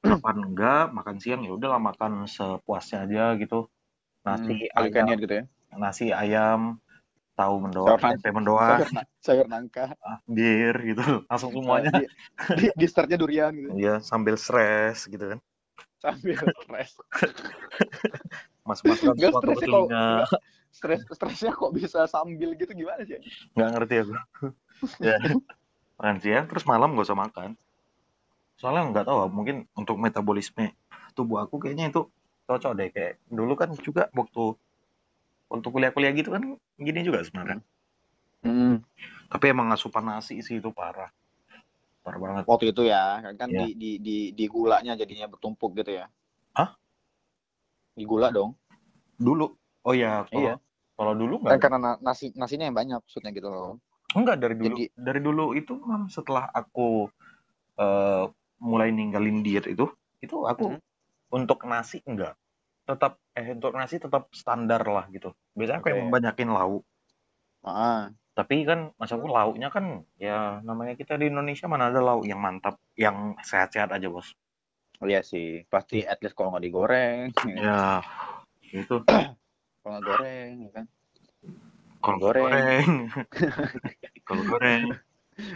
Sarapan 0.00 0.36
enggak, 0.40 0.84
makan 0.96 1.16
siang 1.20 1.40
ya 1.44 1.52
udahlah 1.52 1.80
makan 1.80 2.24
sepuasnya 2.24 3.04
aja 3.04 3.24
gitu. 3.36 3.68
Nasi 4.24 4.68
Hmm, 4.68 4.80
ayam, 4.84 5.16
gitu 5.20 5.34
ya? 5.40 5.44
Nasi 5.76 6.06
ayam, 6.12 6.80
tahu 7.36 7.54
mendoan, 7.64 7.96
tempe 7.96 8.28
mendoan, 8.32 8.80
sayur, 8.80 8.88
sayur 9.20 9.46
nangka. 9.48 9.92
Ah, 10.00 10.20
bir 10.24 10.76
gitu, 10.84 11.04
langsung 11.30 11.52
semuanya. 11.52 11.92
di, 11.92 12.04
di, 12.56 12.66
di 12.72 12.86
startnya 12.88 13.20
durian 13.20 13.52
gitu. 13.52 13.76
Iya, 13.76 14.00
sambil 14.00 14.36
stres 14.40 15.04
gitu 15.08 15.36
kan. 15.36 15.40
sambil 16.00 16.32
stres. 16.64 16.96
Mas-mas 18.64 18.98
kan 19.04 19.12
stresnya 19.16 19.28
kok 19.36 19.42
telinga. 19.44 20.08
stres 20.72 21.00
stresnya 21.12 21.52
kok 21.52 21.72
bisa 21.76 22.08
sambil 22.08 22.56
gitu 22.56 22.72
gimana 22.72 23.04
sih? 23.04 23.20
Nggak 23.52 23.68
ngerti 23.76 23.94
aku. 24.04 24.14
Ya. 24.96 25.20
Makan 26.00 26.16
siang 26.24 26.48
terus 26.48 26.64
malam 26.64 26.96
gak 26.96 27.04
usah 27.04 27.20
makan 27.20 27.52
soalnya 28.60 28.92
nggak 28.92 29.06
tahu 29.08 29.18
mungkin 29.32 29.64
untuk 29.72 29.96
metabolisme 29.96 30.76
tubuh 31.16 31.40
aku 31.40 31.56
kayaknya 31.58 31.88
itu 31.88 32.04
cocok 32.44 32.72
deh. 32.76 32.88
Kayak 32.92 33.16
dulu 33.26 33.56
kan 33.56 33.72
juga 33.80 34.12
waktu 34.12 34.52
untuk 35.48 35.70
kuliah-kuliah 35.72 36.12
gitu 36.12 36.30
kan 36.30 36.44
gini 36.76 37.00
juga 37.00 37.24
sebenarnya. 37.24 37.64
Hmm. 38.40 38.80
tapi 39.28 39.52
emang 39.52 39.68
asupan 39.68 40.00
nasi 40.02 40.40
sih 40.40 40.58
itu 40.58 40.72
parah. 40.72 41.12
Parah 42.00 42.18
banget. 42.18 42.42
Waktu 42.48 42.72
itu 42.72 42.88
ya 42.88 43.20
kan 43.20 43.36
kan 43.36 43.48
Iya. 43.48 43.62
di, 43.62 43.68
di 43.76 43.90
di 44.00 44.16
di 44.32 44.44
gulanya 44.48 44.96
jadinya 44.96 45.28
bertumpuk 45.28 45.76
gitu 45.76 45.96
ya. 45.96 46.08
Hah? 46.52 46.72
di 47.92 48.02
gula 48.02 48.32
dong. 48.32 48.56
Dulu? 49.14 49.44
Oh 49.84 49.92
ya 49.92 50.24
kalau 50.26 50.40
Iya. 50.40 50.54
kalau 50.96 51.12
dulu 51.14 51.44
kan 51.44 51.52
nggak 51.52 51.60
karena 51.62 51.78
na- 51.78 52.00
nasi 52.00 52.32
nasinya 52.32 52.64
yang 52.64 52.74
banyak 52.74 52.96
maksudnya 52.98 53.30
gitu 53.30 53.48
loh. 53.52 53.76
Enggak 54.16 54.40
dari 54.40 54.54
dulu. 54.56 54.66
Jadi- 54.72 54.90
dari 54.96 55.20
dulu 55.20 55.44
itu 55.54 55.72
setelah 56.08 56.48
aku 56.50 57.06
eh, 57.76 58.24
mulai 58.60 58.92
ninggalin 58.92 59.40
diet 59.46 59.66
itu 59.68 59.88
itu 60.20 60.36
aku 60.44 60.76
Mhm. 60.76 60.80
untuk 61.32 61.64
nasi 61.66 61.98
enggak. 62.06 62.36
Tetap 62.88 63.12
eh 63.38 63.48
untuk 63.56 63.72
nasi 63.76 63.96
tetap 64.02 64.28
standar 64.34 64.82
lah 64.84 65.06
gitu. 65.14 65.32
Biasanya 65.56 65.80
aku 65.82 65.88
Oke. 65.90 65.96
emang 65.96 66.10
banyakin 66.14 66.50
lauk 66.52 66.84
ah. 67.66 68.10
Tapi 68.36 68.64
kan 68.64 68.94
maksudku 68.96 69.28
lauknya 69.28 69.68
kan 69.74 70.06
ya 70.16 70.62
namanya 70.64 70.94
kita 70.96 71.18
di 71.20 71.28
Indonesia 71.28 71.66
mana 71.68 71.90
ada 71.92 72.00
lauk 72.00 72.24
yang 72.24 72.40
mantap 72.40 72.80
yang 72.96 73.36
sehat-sehat 73.44 73.90
aja 73.92 74.08
bos. 74.08 74.32
Iya 75.04 75.20
sih. 75.24 75.64
Pasti 75.72 76.04
at 76.04 76.20
least 76.22 76.36
kalau 76.38 76.54
nggak 76.54 76.64
digoreng. 76.66 77.28
Ya 77.58 78.00
itu 78.72 78.94
kalau 79.82 79.90
nggak 79.96 80.04
goreng 80.08 80.52
ya 80.68 80.70
kan? 80.76 80.86
Kalau 82.00 82.18
Goreng. 82.22 82.48
goreng. 82.56 82.88
Kalau 84.26 84.42
goreng 84.46 84.84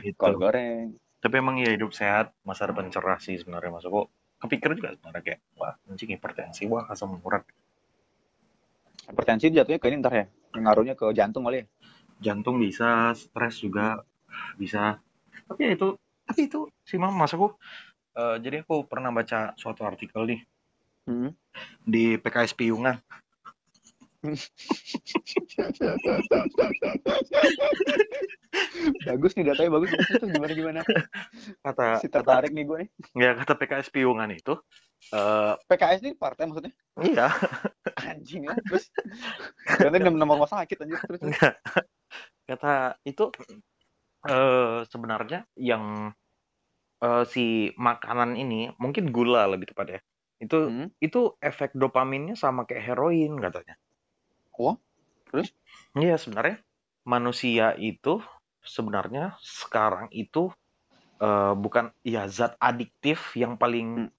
gitu. 0.05 0.17
kalau 0.21 0.37
goreng 0.41 0.97
tapi 1.25 1.41
emang 1.41 1.57
ya 1.57 1.73
hidup 1.73 1.97
sehat 1.97 2.37
masa 2.45 2.69
depan 2.69 2.93
cerah 2.93 3.17
sih 3.17 3.41
sebenarnya. 3.41 3.73
Maksudku 3.73 4.13
kepikir 4.45 4.77
juga 4.77 4.93
sebenarnya 4.93 5.23
kayak 5.25 5.41
wah 5.57 5.73
anjing 5.89 6.13
hipertensi 6.13 6.69
wah 6.69 6.85
asam 6.93 7.17
urat. 7.25 7.49
Hipertensi 9.09 9.49
jatuhnya 9.49 9.81
ke 9.81 9.89
ini 9.89 10.05
ntar 10.05 10.13
ya 10.13 10.27
ngaruhnya 10.53 10.93
ke 11.01 11.09
jantung 11.17 11.49
kali 11.49 11.65
ya? 11.65 11.67
Jantung 12.21 12.61
bisa 12.61 13.17
stres 13.17 13.65
juga 13.65 14.05
bisa. 14.61 15.01
Tapi 15.49 15.61
ya 15.65 15.71
itu 15.73 15.97
tapi 16.29 16.41
itu 16.45 16.69
sih 16.85 17.01
mam 17.01 17.17
maksudku 17.17 17.57
eh, 18.21 18.37
jadi 18.45 18.61
aku 18.61 18.85
pernah 18.85 19.09
baca 19.09 19.57
suatu 19.57 19.89
artikel 19.89 20.29
nih 20.29 20.45
Hmm. 21.05 21.37
di 21.85 22.17
PKS 22.17 22.57
Piungan 22.57 22.97
bagus 29.05 29.33
nih 29.37 29.45
datanya 29.45 29.71
bagus. 29.77 29.91
Itu 29.93 30.27
gimana 30.29 30.53
gimana? 30.57 30.81
Kata 31.61 32.01
si 32.01 32.09
kata 32.09 32.25
tertarik 32.25 32.53
nih 32.57 32.65
gue 32.65 32.79
nih. 32.85 32.89
Ya 33.19 33.31
kata 33.37 33.53
PKS 33.59 33.89
Piungan 33.93 34.31
itu 34.33 34.57
eh 35.13 35.53
PKS 35.69 36.01
ini 36.01 36.13
partai 36.17 36.49
maksudnya? 36.49 36.73
Iya. 37.01 37.29
Anjing 38.01 38.49
ya 38.49 38.57
terus. 38.65 38.89
Ternyata 39.69 40.09
nama 40.09 40.17
nama 40.17 40.33
rumah 40.41 40.51
sakit 40.51 40.77
anjir 40.81 40.99
terus 41.05 41.21
enggak 41.21 41.55
kata 42.45 43.01
itu 43.09 43.33
eh 44.29 44.85
sebenarnya 44.89 45.45
yang 45.57 46.13
eh, 47.05 47.25
si 47.29 47.73
makanan 47.77 48.37
ini 48.37 48.73
mungkin 48.81 49.13
gula 49.13 49.49
lebih 49.49 49.73
tepat 49.73 50.01
ya 50.01 50.01
itu 50.43 50.59
Hmm. 50.69 50.89
itu 51.01 51.33
efek 51.41 51.73
dopaminnya 51.73 52.37
sama 52.37 52.69
kayak 52.69 52.85
heroin 52.85 53.33
katanya 53.41 53.81
Oh, 54.59 54.79
terus? 55.31 55.51
iya 55.99 56.15
sebenarnya 56.19 56.63
manusia 57.05 57.75
itu 57.77 58.23
sebenarnya 58.65 59.37
sekarang 59.43 60.09
itu 60.15 60.51
eh, 61.23 61.55
bukan 61.55 61.93
ya 62.07 62.27
zat 62.31 62.57
adiktif 62.59 63.35
yang 63.39 63.59
paling 63.61 64.09
Hmm. 64.09 64.11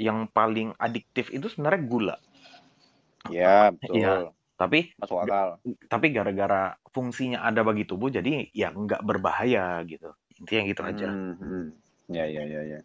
yang 0.00 0.18
paling 0.32 0.72
adiktif 0.80 1.28
itu 1.28 1.46
sebenarnya 1.52 1.82
gula 1.84 2.16
ya 3.28 3.68
betul 3.74 3.96
Iya. 4.00 4.12
tapi 4.60 4.92
masuk 5.00 5.18
akal 5.24 5.48
tapi 5.88 6.06
gara-gara 6.12 6.76
fungsinya 6.92 7.44
ada 7.44 7.60
bagi 7.64 7.84
tubuh 7.88 8.08
jadi 8.12 8.48
ya 8.52 8.72
nggak 8.72 9.04
berbahaya 9.04 9.80
gitu 9.88 10.12
intinya 10.40 10.62
gitu 10.68 10.82
aja 10.84 11.08
Hmm, 11.12 11.32
hmm. 11.36 11.64
ya 12.12 12.24
ya 12.28 12.44
ya 12.44 12.62
ya 12.76 12.80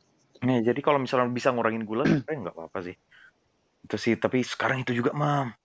Nah, 0.46 0.60
jadi 0.62 0.78
kalau 0.84 1.00
misalnya 1.02 1.32
bisa 1.32 1.50
ngurangin 1.56 1.88
gula 1.88 2.04
sebenarnya 2.06 2.40
nggak 2.48 2.56
apa-apa 2.60 2.80
sih 2.92 2.96
itu 3.88 3.96
sih 4.02 4.14
tapi 4.20 4.44
sekarang 4.44 4.84
itu 4.84 4.92
juga 5.00 5.12
mam 5.16 5.56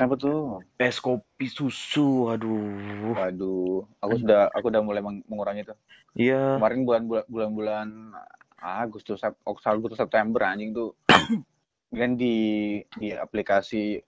kenapa 0.00 0.16
tuh? 0.16 0.64
Es 0.80 0.96
kopi 0.96 1.44
susu 1.44 2.32
aduh. 2.32 3.12
Waduh 3.12 3.84
aku 4.00 4.16
sudah 4.16 4.48
aku 4.48 4.72
udah 4.72 4.80
mulai 4.80 5.04
meng- 5.04 5.24
mengurangi 5.28 5.68
itu 5.68 5.76
iya. 6.16 6.56
Kemarin 6.56 6.88
bulan 6.88 7.02
bulan 7.28 7.50
bulan 7.52 7.88
Agustus 8.56 9.20
Sep- 9.20 9.44
Agustus 9.44 10.00
September 10.00 10.48
anjing 10.48 10.72
tuh. 10.72 10.96
Kan 11.92 12.16
di 12.16 12.80
di 12.96 13.12
aplikasi 13.12 14.00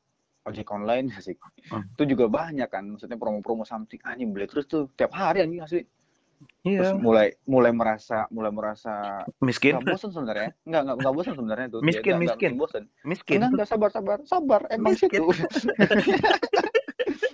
ojek 0.42 0.66
online 0.72 1.12
sih 1.20 1.36
Hmm. 1.70 1.86
itu 1.94 2.18
juga 2.18 2.26
banyak 2.26 2.66
kan 2.66 2.82
maksudnya 2.82 3.14
promo-promo 3.14 3.62
something 3.62 4.02
anjing 4.02 4.34
beli 4.34 4.50
terus 4.50 4.66
tuh 4.66 4.90
tiap 4.98 5.14
hari 5.14 5.38
anjing 5.46 5.62
asli 5.62 5.86
terus 6.62 6.94
iya 6.94 6.98
mulai 6.98 7.28
mulai 7.42 7.72
merasa 7.74 8.30
mulai 8.30 8.52
merasa 8.54 9.26
miskin. 9.42 9.78
nggak 9.78 9.98
bosan 9.98 10.10
sebenarnya. 10.14 10.50
Nggak 10.62 10.82
nggak 10.86 10.96
nggak 11.02 11.14
bosan 11.14 11.34
sebenarnya 11.34 11.66
tuh 11.70 11.80
Miskin, 11.82 12.12
nggak 12.14 12.22
miskin. 12.22 12.52
bosan 12.54 12.84
miskin. 13.02 13.36
Enggak 13.42 13.50
enggak 13.50 13.68
sabar 13.68 13.90
sabar 13.90 14.18
sabar. 14.26 14.60
Emang 14.70 14.94
Miskin. 14.94 15.10
situ. 15.10 15.24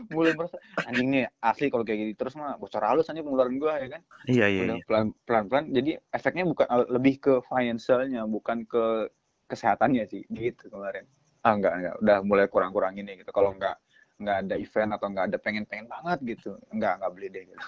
Mulai 0.09 0.33
merasa 0.33 0.57
anjing 0.89 1.09
nih 1.13 1.25
asli 1.45 1.69
kalau 1.69 1.85
kayak 1.85 1.99
gini 2.01 2.13
terus 2.17 2.33
mah 2.41 2.57
bocor 2.57 2.81
halus 2.81 3.13
aja 3.13 3.21
pengeluaran 3.21 3.61
gua 3.61 3.77
ya 3.77 3.89
kan? 3.93 4.03
Iya 4.25 4.47
iya 4.49 4.61
udah 4.65 4.77
iya. 4.81 4.85
pelan 4.89 5.07
pelan 5.29 5.45
pelan 5.53 5.65
jadi 5.77 5.91
efeknya 6.09 6.45
bukan 6.49 6.67
lebih 6.89 7.15
ke 7.21 7.35
financialnya 7.45 8.25
bukan 8.25 8.65
ke 8.65 9.13
kesehatannya 9.53 10.09
sih. 10.09 10.25
Gitu 10.33 10.73
kemarin. 10.73 11.05
Ah 11.45 11.53
enggak 11.53 11.73
enggak. 11.77 11.95
Udah 12.01 12.17
mulai 12.25 12.47
kurang 12.49 12.73
kurang 12.73 12.97
ini 12.97 13.21
gitu. 13.21 13.29
Kalau 13.29 13.53
enggak 13.53 13.77
enggak 14.19 14.37
ada 14.49 14.55
event 14.57 14.91
atau 14.97 15.07
enggak 15.13 15.25
ada 15.29 15.39
pengen 15.39 15.65
pengen 15.69 15.87
banget 15.93 16.19
gitu. 16.25 16.57
Enggak 16.73 16.99
enggak 16.99 17.13
beli 17.13 17.29
deh 17.29 17.45
gitu. 17.45 17.67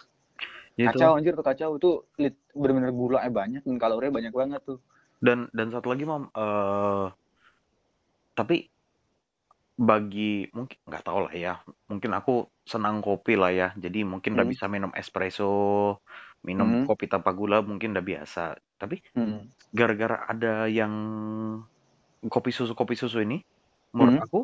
Gitu. 0.78 0.96
kacau 0.96 1.10
anjir 1.18 1.32
tuh 1.36 1.46
kacau 1.46 1.70
itu 1.76 1.90
lit- 2.20 2.42
bener-bener 2.56 2.92
gula 2.94 3.20
banyak 3.28 3.62
dan 3.66 3.76
kalorinya 3.76 4.12
banyak 4.16 4.32
banget 4.32 4.60
tuh 4.64 4.78
dan 5.20 5.50
dan 5.52 5.68
satu 5.68 5.92
lagi 5.92 6.04
mam 6.08 6.30
eh 6.32 7.06
tapi 8.34 8.70
bagi 9.80 10.44
mungkin 10.52 10.76
nggak 10.84 11.04
tahu 11.08 11.18
lah 11.24 11.32
ya 11.32 11.54
mungkin 11.88 12.12
aku 12.12 12.52
senang 12.68 13.00
kopi 13.00 13.32
lah 13.40 13.48
ya 13.48 13.68
jadi 13.80 14.04
mungkin 14.04 14.36
udah 14.36 14.44
Hmm. 14.44 14.52
bisa 14.52 14.64
minum 14.68 14.92
espresso 14.92 15.48
minum 16.44 16.84
Hmm. 16.84 16.84
kopi 16.84 17.08
tanpa 17.08 17.32
gula 17.32 17.64
mungkin 17.64 17.96
udah 17.96 18.04
biasa 18.04 18.60
tapi 18.76 19.00
Hmm. 19.16 19.48
gara-gara 19.72 20.28
ada 20.28 20.68
yang 20.68 20.92
kopi 22.28 22.50
susu 22.52 22.76
kopi 22.76 22.94
susu 22.96 23.24
ini 23.24 23.40
menurut 23.96 24.20
Hmm. 24.20 24.24
aku 24.28 24.40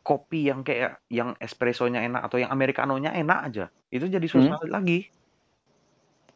kopi 0.00 0.48
yang 0.48 0.64
kayak 0.64 1.04
yang 1.12 1.36
espressonya 1.38 2.00
enak 2.04 2.24
atau 2.26 2.40
yang 2.40 2.50
americanonya 2.50 3.12
enak 3.12 3.38
aja. 3.52 3.64
Itu 3.92 4.08
jadi 4.08 4.24
susah 4.24 4.56
lagi. 4.66 5.12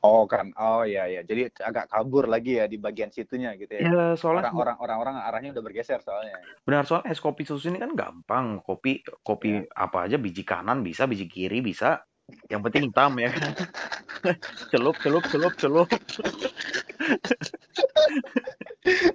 Oh 0.05 0.29
kan. 0.29 0.53
Oh 0.61 0.85
ya 0.85 1.09
ya 1.09 1.25
jadi 1.25 1.49
agak 1.65 1.89
kabur 1.89 2.29
lagi 2.29 2.61
ya 2.61 2.69
di 2.69 2.77
bagian 2.77 3.09
situnya 3.09 3.57
gitu 3.57 3.73
ya. 3.73 3.89
Ya 3.89 4.05
soalnya 4.21 4.53
orang-orang 4.53 4.77
orang-orang 4.77 5.17
arahnya 5.25 5.57
udah 5.57 5.65
bergeser 5.65 6.05
soalnya. 6.05 6.37
Benar 6.69 6.85
soalnya 6.85 7.09
es 7.09 7.25
kopi 7.25 7.49
susu 7.49 7.73
ini 7.73 7.81
kan 7.81 7.97
gampang. 7.97 8.61
Kopi 8.61 9.01
kopi 9.25 9.65
apa 9.73 10.05
aja 10.05 10.21
biji 10.21 10.45
kanan 10.45 10.85
bisa 10.85 11.09
biji 11.09 11.25
kiri 11.25 11.65
bisa. 11.65 12.05
Yang 12.53 12.69
penting 12.69 12.93
hitam 12.93 13.17
ya. 13.17 13.33
Kan 13.33 13.57
celup 14.73 14.97
celup 15.01 15.25
celup 15.33 15.57
celup. 15.57 15.89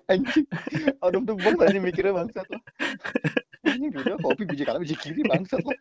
Anjing. 0.09 0.49
Out 1.05 1.13
of 1.13 1.29
the 1.29 1.37
box 1.37 1.53
aja 1.61 1.77
mikirnya 1.77 2.17
bangsat 2.17 2.49
loh 3.59 3.91
video 3.91 4.15
kopi 4.19 4.43
biji 4.47 4.63
kanan 4.63 4.79
biji 4.83 4.95
kiri 4.95 5.21
bangsat 5.27 5.59
lo. 5.63 5.73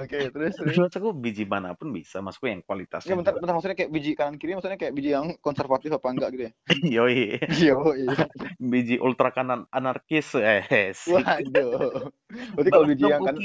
Oke, 0.00 0.32
terus 0.32 0.56
terus. 0.56 0.74
Maksudku 0.80 1.12
biji 1.12 1.44
mana 1.44 1.76
pun 1.76 1.92
bisa, 1.92 2.24
maksudku 2.24 2.48
yang 2.48 2.64
kualitasnya. 2.64 3.12
Ya 3.12 3.16
bentar, 3.20 3.36
bentar 3.36 3.52
maksudnya 3.52 3.76
kayak 3.76 3.92
biji 3.92 4.10
kanan 4.16 4.34
kiri 4.40 4.56
maksudnya 4.56 4.80
kayak 4.80 4.94
biji 4.96 5.12
yang 5.12 5.36
konservatif 5.44 5.92
apa 5.92 6.08
enggak 6.08 6.28
gitu 6.34 6.42
ya? 6.48 6.52
Yoi, 7.04 7.36
Iya, 7.36 7.74
iya. 7.76 8.24
biji 8.56 8.96
ultra 8.96 9.28
kanan 9.30 9.68
anarkis, 9.70 10.32
eh. 10.40 10.64
Waduh. 11.06 12.08
Berarti 12.56 12.70
kalau 12.72 12.86
biji 12.88 13.04
yang 13.06 13.22
kan 13.22 13.36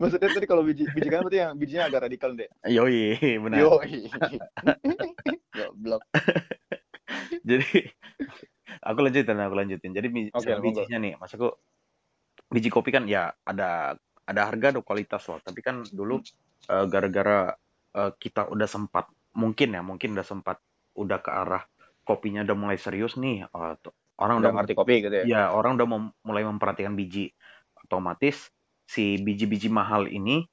maksudnya 0.00 0.30
tadi 0.30 0.46
kalau 0.46 0.62
biji 0.62 0.86
biji 0.94 1.08
kanan 1.10 1.26
berarti 1.28 1.38
yang 1.44 1.52
bijinya 1.58 1.84
agak 1.92 2.08
radikal 2.08 2.30
deh. 2.32 2.48
Yoi, 2.66 3.20
benar. 3.42 3.58
Yo. 3.60 3.76
Goblok. 5.58 6.02
Jadi 7.44 7.88
aku 8.82 8.98
lanjutin, 9.04 9.38
aku 9.38 9.54
lanjutin. 9.58 9.90
Jadi 9.96 10.08
monggo. 10.62 10.84
bijinya 10.84 10.98
nih, 11.00 11.12
maksudku 11.20 11.48
biji 12.48 12.68
kopi 12.72 12.90
kan 12.94 13.04
ya 13.04 13.32
ada 13.44 13.96
ada 14.28 14.40
harga 14.48 14.66
ada 14.76 14.80
kualitas 14.84 15.22
loh. 15.28 15.40
Tapi 15.40 15.60
kan 15.64 15.84
dulu 15.88 16.20
eh, 16.68 16.84
gara-gara 16.88 17.52
eh, 17.96 18.12
kita 18.16 18.48
udah 18.52 18.68
sempat 18.68 19.08
mungkin 19.36 19.76
ya, 19.76 19.82
mungkin 19.84 20.16
udah 20.16 20.26
sempat 20.26 20.58
udah 20.98 21.18
ke 21.22 21.30
arah 21.30 21.62
kopinya 22.04 22.42
udah 22.46 22.56
mulai 22.56 22.78
serius 22.80 23.16
nih. 23.20 23.46
tuh, 23.84 23.94
orang 24.20 24.40
Udah 24.40 24.50
udah 24.50 24.52
ngerti 24.56 24.72
kopi 24.74 24.94
gitu 25.04 25.14
ya? 25.14 25.26
ya 25.28 25.42
orang 25.52 25.76
udah 25.78 25.86
mem- 25.88 26.14
mulai 26.24 26.44
memperhatikan 26.46 26.94
biji. 26.96 27.32
Otomatis 27.88 28.50
si 28.88 29.16
biji-biji 29.20 29.68
mahal 29.72 30.08
ini 30.08 30.44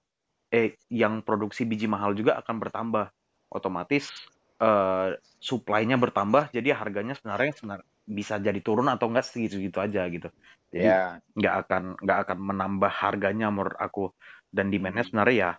eh 0.53 0.77
yang 0.91 1.23
produksi 1.25 1.65
biji 1.67 1.87
mahal 1.89 2.13
juga 2.15 2.39
akan 2.39 2.55
bertambah. 2.63 3.05
Otomatis 3.51 4.11
eh 4.59 5.09
supply-nya 5.43 5.99
bertambah 5.99 6.49
jadi 6.55 6.75
harganya 6.79 7.13
sebenarnya 7.17 7.51
sebenar 7.55 7.79
bisa 8.05 8.37
jadi 8.37 8.61
turun 8.61 8.85
atau 8.87 9.09
enggak 9.09 9.25
segitu-gitu 9.25 9.81
aja 9.81 10.05
gitu. 10.07 10.29
Jadi 10.69 10.87
Iya. 10.93 11.19
nggak 11.35 11.55
akan 11.65 11.83
nggak 12.05 12.19
akan 12.29 12.37
menambah 12.39 12.91
harganya 12.93 13.49
menurut 13.49 13.75
aku 13.75 14.13
dan 14.53 14.69
demand-nya 14.71 15.03
Hmm. 15.03 15.09
sebenarnya 15.09 15.35
ya 15.35 15.51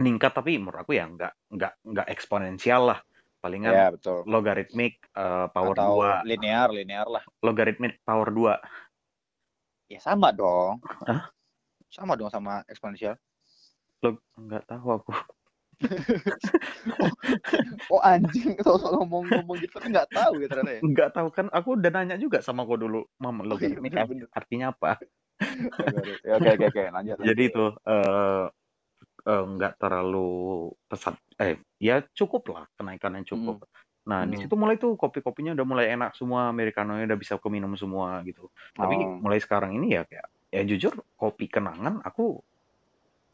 meningkat 0.00 0.32
tapi 0.34 0.56
menurut 0.58 0.82
aku 0.82 0.96
ya 0.96 1.04
nggak 1.06 1.32
nggak 1.52 1.72
nggak 1.84 2.06
eksponensial 2.10 2.82
lah. 2.90 2.98
Palingan 3.42 3.74
Iya, 3.74 3.86
betul. 3.92 4.18
logaritmik 4.26 4.94
eh, 5.12 5.46
power 5.50 5.74
Atau 5.76 5.98
2, 5.98 6.10
linear, 6.24 6.68
linear 6.72 7.06
lah. 7.06 7.22
logaritmik 7.42 8.00
power 8.06 8.30
2. 8.32 8.54
Ya 9.92 10.00
sama 10.00 10.32
dong. 10.32 10.80
Hah? 11.04 11.28
Sama 11.92 12.16
dong 12.16 12.32
sama 12.32 12.64
eksponensial. 12.70 13.20
Lo 14.00 14.16
nggak 14.40 14.64
tahu 14.64 14.88
aku. 15.02 15.12
Oh 17.92 18.00
anjing, 18.02 18.56
soal 18.64 19.00
ngomong-ngomong 19.02 19.58
gitu 19.64 19.76
nggak 19.82 20.10
tahu 20.14 20.42
ya 20.44 20.48
ternyata 20.50 20.72
ya. 20.82 20.84
Nggak 20.84 21.08
tahu 21.14 21.28
kan 21.30 21.46
aku 21.54 21.68
udah 21.78 21.90
nanya 21.94 22.16
juga 22.18 22.38
sama 22.42 22.66
kau 22.66 22.74
dulu, 22.78 23.06
Mam, 23.22 23.42
Oh 23.50 23.58
iya, 23.62 23.78
bener-bener. 23.82 24.28
artinya 24.34 24.74
apa? 24.74 24.98
Ya, 26.24 26.36
Oke, 26.38 26.48
oke, 26.56 26.66
oke, 26.70 26.82
lanjut. 26.94 27.18
Jadi 27.22 27.42
itu 27.50 27.64
eh 27.88 28.44
eh, 29.30 29.42
nggak 29.54 29.74
terlalu 29.82 30.28
pesat 30.90 31.16
eh 31.42 31.58
ya 31.82 32.02
cukup 32.18 32.42
lah 32.54 32.64
kenaikan 32.78 33.14
yang 33.20 33.26
cukup. 33.28 33.56
Nah, 34.10 34.26
di 34.26 34.34
Hmm. 34.34 34.40
situ 34.40 34.54
mulai 34.58 34.76
tuh 34.82 34.98
kopi-kopinya 34.98 35.52
udah 35.56 35.66
mulai 35.68 35.86
enak 35.94 36.12
semua, 36.18 36.50
americanonya 36.52 37.06
udah 37.10 37.18
bisa 37.20 37.36
keminum 37.42 37.74
semua 37.78 38.22
gitu. 38.28 38.50
Tapi 38.78 38.94
Oh. 39.02 39.22
mulai 39.22 39.38
sekarang 39.42 39.76
ini 39.78 39.96
ya 39.98 40.02
kayak 40.08 40.28
ya 40.54 40.62
jujur 40.68 40.94
kopi 41.18 41.46
kenangan 41.52 42.02
aku 42.06 42.40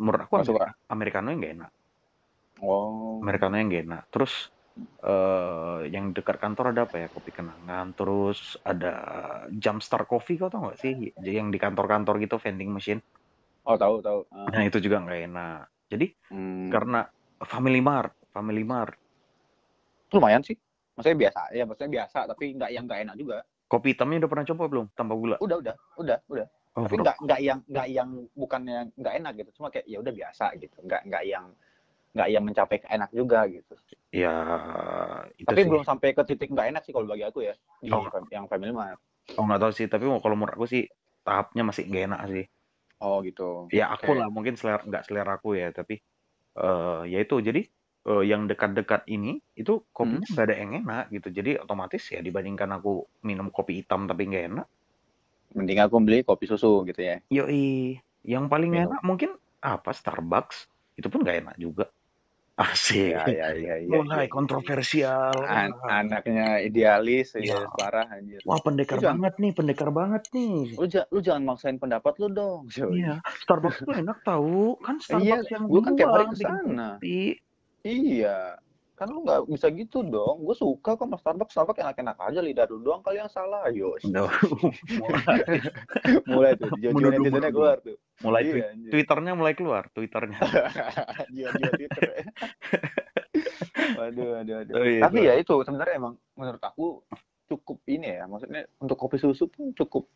menurut 0.01 0.23
aku 0.29 0.43
suka? 0.45 0.75
americano 0.93 1.29
yang 1.35 1.41
nggak 1.43 1.55
enak. 1.63 1.73
Oh. 2.63 3.21
Americano 3.23 3.57
yang 3.59 3.71
enak. 3.71 4.11
Terus 4.11 4.51
eh 5.03 5.91
yang 5.91 6.15
dekat 6.15 6.39
kantor 6.39 6.71
ada 6.71 6.87
apa 6.87 7.03
ya 7.03 7.09
kopi 7.11 7.35
kenangan. 7.35 7.95
Terus 7.99 8.55
ada 8.63 8.95
Jumpstart 9.51 10.07
Coffee 10.07 10.39
kau 10.39 10.51
tau 10.51 10.71
nggak 10.71 10.79
sih? 10.79 11.11
Yang 11.19 11.49
di 11.55 11.59
kantor-kantor 11.59 12.23
gitu 12.23 12.39
vending 12.39 12.71
machine. 12.71 13.03
Oh, 13.69 13.77
tahu, 13.77 14.01
tahu. 14.01 14.25
Ah. 14.33 14.49
Nah 14.49 14.63
itu 14.65 14.79
juga 14.81 15.03
nggak 15.03 15.21
enak. 15.29 15.63
Jadi 15.89 16.07
Hmm. 16.33 16.69
karena 16.73 17.05
Family 17.43 17.81
Mart, 17.81 18.13
Family 18.33 18.65
Mart, 18.67 18.97
lumayan 20.13 20.43
sih. 20.43 20.57
Maksudnya 20.99 21.19
biasa, 21.29 21.41
ya 21.55 21.63
maksudnya 21.63 21.93
biasa, 22.03 22.19
tapi 22.27 22.45
nggak 22.59 22.71
yang 22.75 22.85
nggak 22.89 23.01
enak 23.07 23.17
juga. 23.19 23.39
kopi 23.69 23.93
hitamnya 23.93 24.25
udah 24.25 24.31
pernah 24.33 24.47
coba 24.49 24.65
belum? 24.65 24.87
Tanpa 24.97 25.13
gula. 25.13 25.37
Udah, 25.45 25.61
udah, 25.61 25.77
udah, 26.01 26.19
udah. 26.33 26.47
Oh, 26.73 26.89
tapi 26.89 27.05
nggak 27.05 27.17
nggak 27.21 27.41
yang 27.45 27.59
nggak 27.69 27.89
yang 27.93 28.09
bukannya 28.33 28.79
nggak 28.97 29.15
enak 29.21 29.33
gitu. 29.45 29.51
Cuma 29.61 29.69
kayak 29.69 29.85
ya 29.85 29.99
udah 30.01 30.13
biasa 30.17 30.45
gitu. 30.57 30.77
Nggak 30.89 31.01
nggak 31.05 31.23
yang 31.29 31.47
nggak 32.15 32.29
yang 32.33 32.45
mencapai 32.45 32.77
ke 32.83 32.89
enak 32.89 33.11
juga 33.13 33.45
gitu. 33.47 33.75
Ya 34.09 34.35
itu 35.37 35.45
tapi 35.45 35.61
sih. 35.65 35.69
belum 35.69 35.85
sampai 35.85 36.09
ke 36.17 36.23
titik 36.25 36.49
nggak 36.51 36.69
enak 36.73 36.83
sih 36.85 36.93
kalau 36.97 37.07
bagi 37.07 37.25
aku 37.29 37.45
ya 37.45 37.55
di 37.85 37.93
Oh. 37.93 38.09
yang 38.33 38.49
family 38.49 38.73
mart. 38.73 38.99
Oh 39.37 39.45
nggak 39.45 39.61
tahu 39.61 39.73
sih. 39.77 39.87
Tapi 39.87 40.05
kalau 40.09 40.37
menurut 40.37 40.57
aku 40.57 40.67
sih 40.67 40.89
tahapnya 41.23 41.63
masih 41.69 41.85
nggak 41.87 42.05
enak 42.09 42.21
sih. 42.33 42.45
Oh 42.99 43.21
gitu. 43.23 43.69
Ya 43.71 43.93
aku 43.93 44.17
lah 44.17 44.27
mungkin 44.33 44.57
selera 44.57 44.83
nggak 44.83 45.05
selera 45.07 45.37
aku 45.37 45.55
ya. 45.55 45.69
Tapi 45.71 46.01
eh 46.59 47.01
ya 47.13 47.19
itu 47.23 47.37
jadi 47.39 47.63
eh, 48.09 48.23
yang 48.25 48.49
dekat-dekat 48.49 49.05
ini 49.07 49.39
itu 49.55 49.85
kopinya 49.93 50.25
Hmm. 50.25 50.33
nggak 50.35 50.47
ada 50.49 50.57
yang 50.57 50.73
enak 50.83 51.05
gitu. 51.13 51.29
Jadi 51.29 51.51
otomatis 51.61 52.03
ya 52.09 52.25
dibandingkan 52.25 52.73
aku 52.81 53.05
minum 53.23 53.53
kopi 53.53 53.85
hitam 53.85 54.09
tapi 54.09 54.27
nggak 54.27 54.45
enak. 54.57 54.67
Mending 55.53 55.81
aku 55.81 55.97
beli 56.01 56.25
kopi 56.25 56.45
susu 56.45 56.85
gitu 56.85 57.01
ya. 57.01 57.21
Yoi, 57.33 57.97
yang 58.25 58.49
paling 58.53 58.69
Minum. 58.73 58.93
enak 58.93 59.01
mungkin 59.05 59.31
apa 59.65 59.93
Starbucks 59.93 60.69
itu 61.01 61.09
pun 61.09 61.25
nggak 61.25 61.39
enak 61.45 61.57
juga. 61.57 61.89
Asik. 62.59 63.15
Ya 63.15 63.23
ya 63.25 63.49
ya 63.55 63.75
ya. 63.79 63.87
Mulai 63.87 64.27
ya. 64.27 64.29
kontroversial. 64.29 65.31
An- 65.41 65.79
anaknya 65.81 66.59
idealis, 66.59 67.33
Ya. 67.33 67.55
idealis 67.55 67.71
parah 67.73 68.11
anjir. 68.11 68.43
Wah, 68.43 68.59
pendekar 68.59 68.99
Lu 68.99 69.03
jangan- 69.05 69.23
banget 69.23 69.35
nih, 69.39 69.53
pendekar 69.55 69.89
banget 69.89 70.23
nih. 70.29 70.75
Lu, 70.75 70.85
lu 70.85 71.19
jangan 71.23 71.43
maksain 71.45 71.79
pendapat 71.79 72.19
lu 72.19 72.27
dong. 72.29 72.67
Iya, 72.69 73.23
Starbucks 73.41 73.79
tuh 73.81 73.95
enak 73.95 74.19
tahu. 74.21 74.75
Kan 74.81 74.99
Iya, 74.99 75.07
Starbucks 75.39 75.49
yang 75.49 75.63
gua 75.65 75.81
kan 75.81 75.93
tiap 75.95 76.09
hari 76.09 76.19
jual 76.19 76.27
ke 76.27 76.35
bikin 76.35 76.51
sana. 76.51 76.89
kopi. 76.93 77.21
Iya. 77.81 78.39
Kan 78.99 79.15
lu 79.15 79.23
nggak 79.23 79.47
bisa 79.47 79.71
gitu 79.71 80.03
dong. 80.03 80.43
Gue 80.43 80.59
suka 80.59 80.99
kok 80.99 81.07
sama 81.07 81.17
Starbucks. 81.23 81.55
Starbucks 81.55 81.79
enak-enak 81.87 82.19
aja. 82.19 82.43
Lidah 82.43 82.67
lu 82.67 82.83
doang 82.83 82.99
kali 83.07 83.23
yang 83.23 83.31
salah. 83.31 83.63
Ayo. 83.71 83.95
Duh, 84.03 84.27
mulai, 84.99 85.39
Mulai 86.27 86.51
tuh. 86.59 86.69
Netizennya 86.75 87.23
menuduh. 87.23 87.51
keluar 87.55 87.77
tuh. 87.79 87.97
mulai 88.19 88.43
Iya, 88.43 88.51
twi-. 88.75 88.91
Twitternya 88.91 89.33
mulai 89.39 89.55
keluar, 89.55 89.83
Twitternya. 89.95 90.39
Twitter. 91.79 92.03
waduh, 93.95 94.27
waduh, 94.35 94.55
waduh. 94.59 94.75
Oh, 94.75 94.83
iya, 94.85 95.01
Tapi 95.07 95.19
Bro. 95.23 95.29
ya 95.31 95.35
itu 95.39 95.55
sebenarnya 95.63 95.95
emang 95.95 96.15
menurut 96.35 96.63
aku 96.67 96.87
cukup 97.47 97.79
ini 97.87 98.19
ya. 98.19 98.27
Maksudnya 98.27 98.67
untuk 98.83 98.99
kopi 98.99 99.23
susu 99.23 99.47
pun 99.47 99.71
cukup 99.79 100.11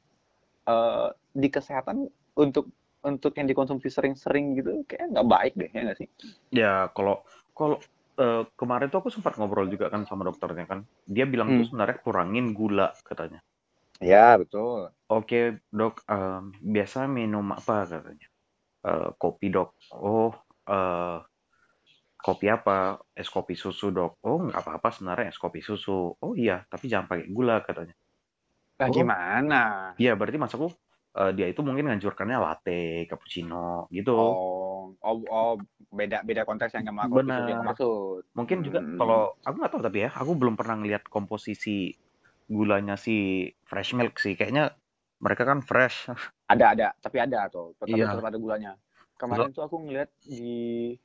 eh, 0.67 1.09
di 1.39 1.47
kesehatan 1.47 2.11
untuk 2.35 2.67
untuk 3.03 3.35
yang 3.35 3.47
dikonsumsi 3.51 3.91
sering-sering 3.91 4.55
gitu 4.59 4.83
kayak 4.87 5.11
nggak 5.11 5.27
baik 5.27 5.53
deh 5.59 5.71
ya 5.71 5.81
nggak 5.87 5.99
sih? 5.99 6.09
Ya, 6.55 6.87
kalau 6.95 7.23
kalau 7.55 7.79
eh, 8.19 8.43
kemarin 8.59 8.89
tuh 8.93 8.99
aku 9.03 9.11
sempat 9.15 9.35
ngobrol 9.39 9.69
juga 9.73 9.87
kan 9.93 10.03
sama 10.09 10.23
dokternya 10.29 10.65
kan. 10.69 10.81
Dia 11.09 11.25
bilang 11.29 11.55
tuh 11.57 11.65
Hmm. 11.65 11.69
sebenarnya 11.69 11.99
kurangin 12.05 12.53
gula 12.57 12.93
katanya. 13.09 13.41
Ya 14.01 14.37
betul. 14.39 14.93
Oke, 15.13 15.61
dok, 15.71 15.95
em, 16.09 16.45
biasa 16.75 17.05
minum 17.07 17.47
apa 17.53 17.85
katanya? 17.87 18.27
Eh, 18.91 19.11
kopi, 19.23 19.47
dok. 19.55 19.71
Oh, 19.95 20.33
eh, 20.69 21.19
kopi 22.27 22.47
apa? 22.57 22.99
Es 23.21 23.29
kopi 23.31 23.55
susu, 23.59 23.91
dok. 23.93 24.13
Oh, 24.25 24.39
nggak 24.47 24.63
apa-apa 24.63 24.89
sebenarnya 24.95 25.27
es 25.33 25.39
kopi 25.43 25.61
susu. 25.63 26.15
Oh 26.25 26.33
iya, 26.39 26.65
tapi 26.73 26.87
jangan 26.93 27.07
pakai 27.11 27.27
gula 27.37 27.61
katanya. 27.67 27.95
Nah, 28.81 28.89
Oh. 28.89 28.95
gimana? 28.97 29.63
Iya, 30.01 30.13
berarti 30.19 30.39
maksudku 30.41 30.69
eh, 31.13 31.31
dia 31.37 31.47
itu 31.49 31.61
mungkin 31.61 31.89
nganjurkannya 31.93 32.39
latte, 32.41 33.05
cappuccino 33.09 33.87
gitu. 33.93 34.17
Oh, 34.17 34.97
oh, 35.01 35.17
oh, 35.29 35.53
beda 35.93 36.25
beda 36.25 36.43
konteks 36.49 36.73
yang 36.77 36.89
susu 36.89 37.05
yang 37.49 37.61
Benar. 37.61 37.69
maksud. 37.69 38.23
Mungkin 38.33 38.65
juga 38.65 38.81
Hmm. 38.81 38.97
kalau 38.97 39.21
aku 39.45 39.55
nggak 39.61 39.73
tahu 39.73 39.83
tapi 39.85 39.99
ya, 40.09 40.11
aku 40.13 40.33
belum 40.37 40.55
pernah 40.57 40.81
ngelihat 40.81 41.05
komposisi 41.09 41.93
gulanya 42.49 42.97
si 42.97 43.49
fresh 43.69 43.93
milk 43.93 44.17
sih. 44.17 44.33
Kayaknya 44.37 44.73
mereka 45.21 45.45
kan 45.45 45.61
fresh. 45.61 46.09
Ada 46.49 46.77
ada, 46.77 46.89
tapi 47.01 47.17
ada 47.21 47.49
tuh. 47.49 47.73
Tetap, 47.81 47.97
Iya. 47.97 48.09
tetap 48.13 48.27
ada 48.29 48.39
gulanya. 48.41 48.73
Kemarin 49.17 49.55
tuh 49.55 49.63
aku 49.63 49.77
ngeliat 49.85 50.11
di 50.25 50.97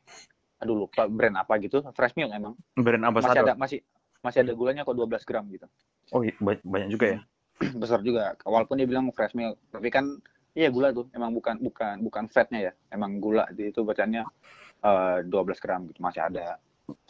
aduh 0.58 0.90
lupa 0.90 1.06
brand 1.06 1.38
apa 1.38 1.54
gitu, 1.62 1.86
fresh 1.94 2.18
milk 2.18 2.34
emang. 2.34 2.58
Brand 2.74 3.04
Masih 3.06 3.08
ambassador. 3.14 3.46
ada 3.46 3.54
masih 3.54 3.80
masih 4.26 4.40
ada 4.42 4.54
gulanya 4.58 4.82
kok 4.82 4.98
12 4.98 5.22
gram 5.22 5.46
gitu. 5.54 5.70
Oh, 6.10 6.26
iya, 6.26 6.34
ba- 6.42 6.64
banyak 6.66 6.90
juga 6.90 7.06
ya. 7.14 7.20
Besar 7.78 8.00
juga. 8.02 8.34
Walaupun 8.44 8.82
dia 8.82 8.88
bilang 8.90 9.10
fresh 9.14 9.38
milk, 9.38 9.58
tapi 9.70 9.88
kan 9.94 10.18
iya 10.58 10.74
gula 10.74 10.90
tuh, 10.90 11.06
emang 11.14 11.32
bukan 11.38 11.62
bukan 11.62 12.02
bukan 12.02 12.26
fatnya 12.28 12.72
ya, 12.72 12.74
emang 12.90 13.22
gula 13.22 13.46
itu 13.54 13.86
bacanya 13.86 14.26
eh, 14.82 15.24
12 15.26 15.64
gram 15.64 15.86
gitu 15.88 16.00
masih 16.02 16.26
ada. 16.26 16.58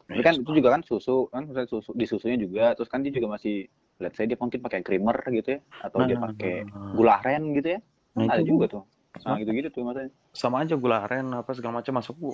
Tapi 0.07 0.22
kan 0.24 0.34
itu 0.39 0.51
juga 0.55 0.72
kan 0.72 0.82
susu 0.88 1.28
kan 1.32 1.43
misalnya 1.47 1.68
susu 1.68 1.91
di 1.91 2.07
susunya 2.07 2.39
juga 2.39 2.72
terus 2.80 2.88
kan 2.88 3.03
dia 3.03 3.11
juga 3.11 3.36
masih 3.36 3.68
let's 3.99 4.15
say 4.15 4.24
dia 4.24 4.39
mungkin 4.39 4.63
pakai 4.63 4.80
creamer 4.80 5.20
gitu 5.28 5.57
ya 5.57 5.59
atau 5.84 6.07
dia 6.07 6.15
Nah, 6.15 6.32
pakai 6.32 6.63
gula 6.95 7.20
aren 7.20 7.51
gitu 7.51 7.76
ya. 7.76 7.80
Nah, 8.15 8.32
ada 8.32 8.41
itu 8.41 8.55
juga 8.55 8.65
tuh. 8.72 8.84
Nah, 9.26 9.36
gitu-gitu 9.41 9.74
tuh 9.74 9.82
maksudnya. 9.82 10.13
sama 10.32 10.61
aja 10.61 10.78
gula 10.78 11.03
aren 11.09 11.34
apa 11.34 11.51
segala 11.57 11.82
macam 11.82 11.97
masukku. 11.97 12.32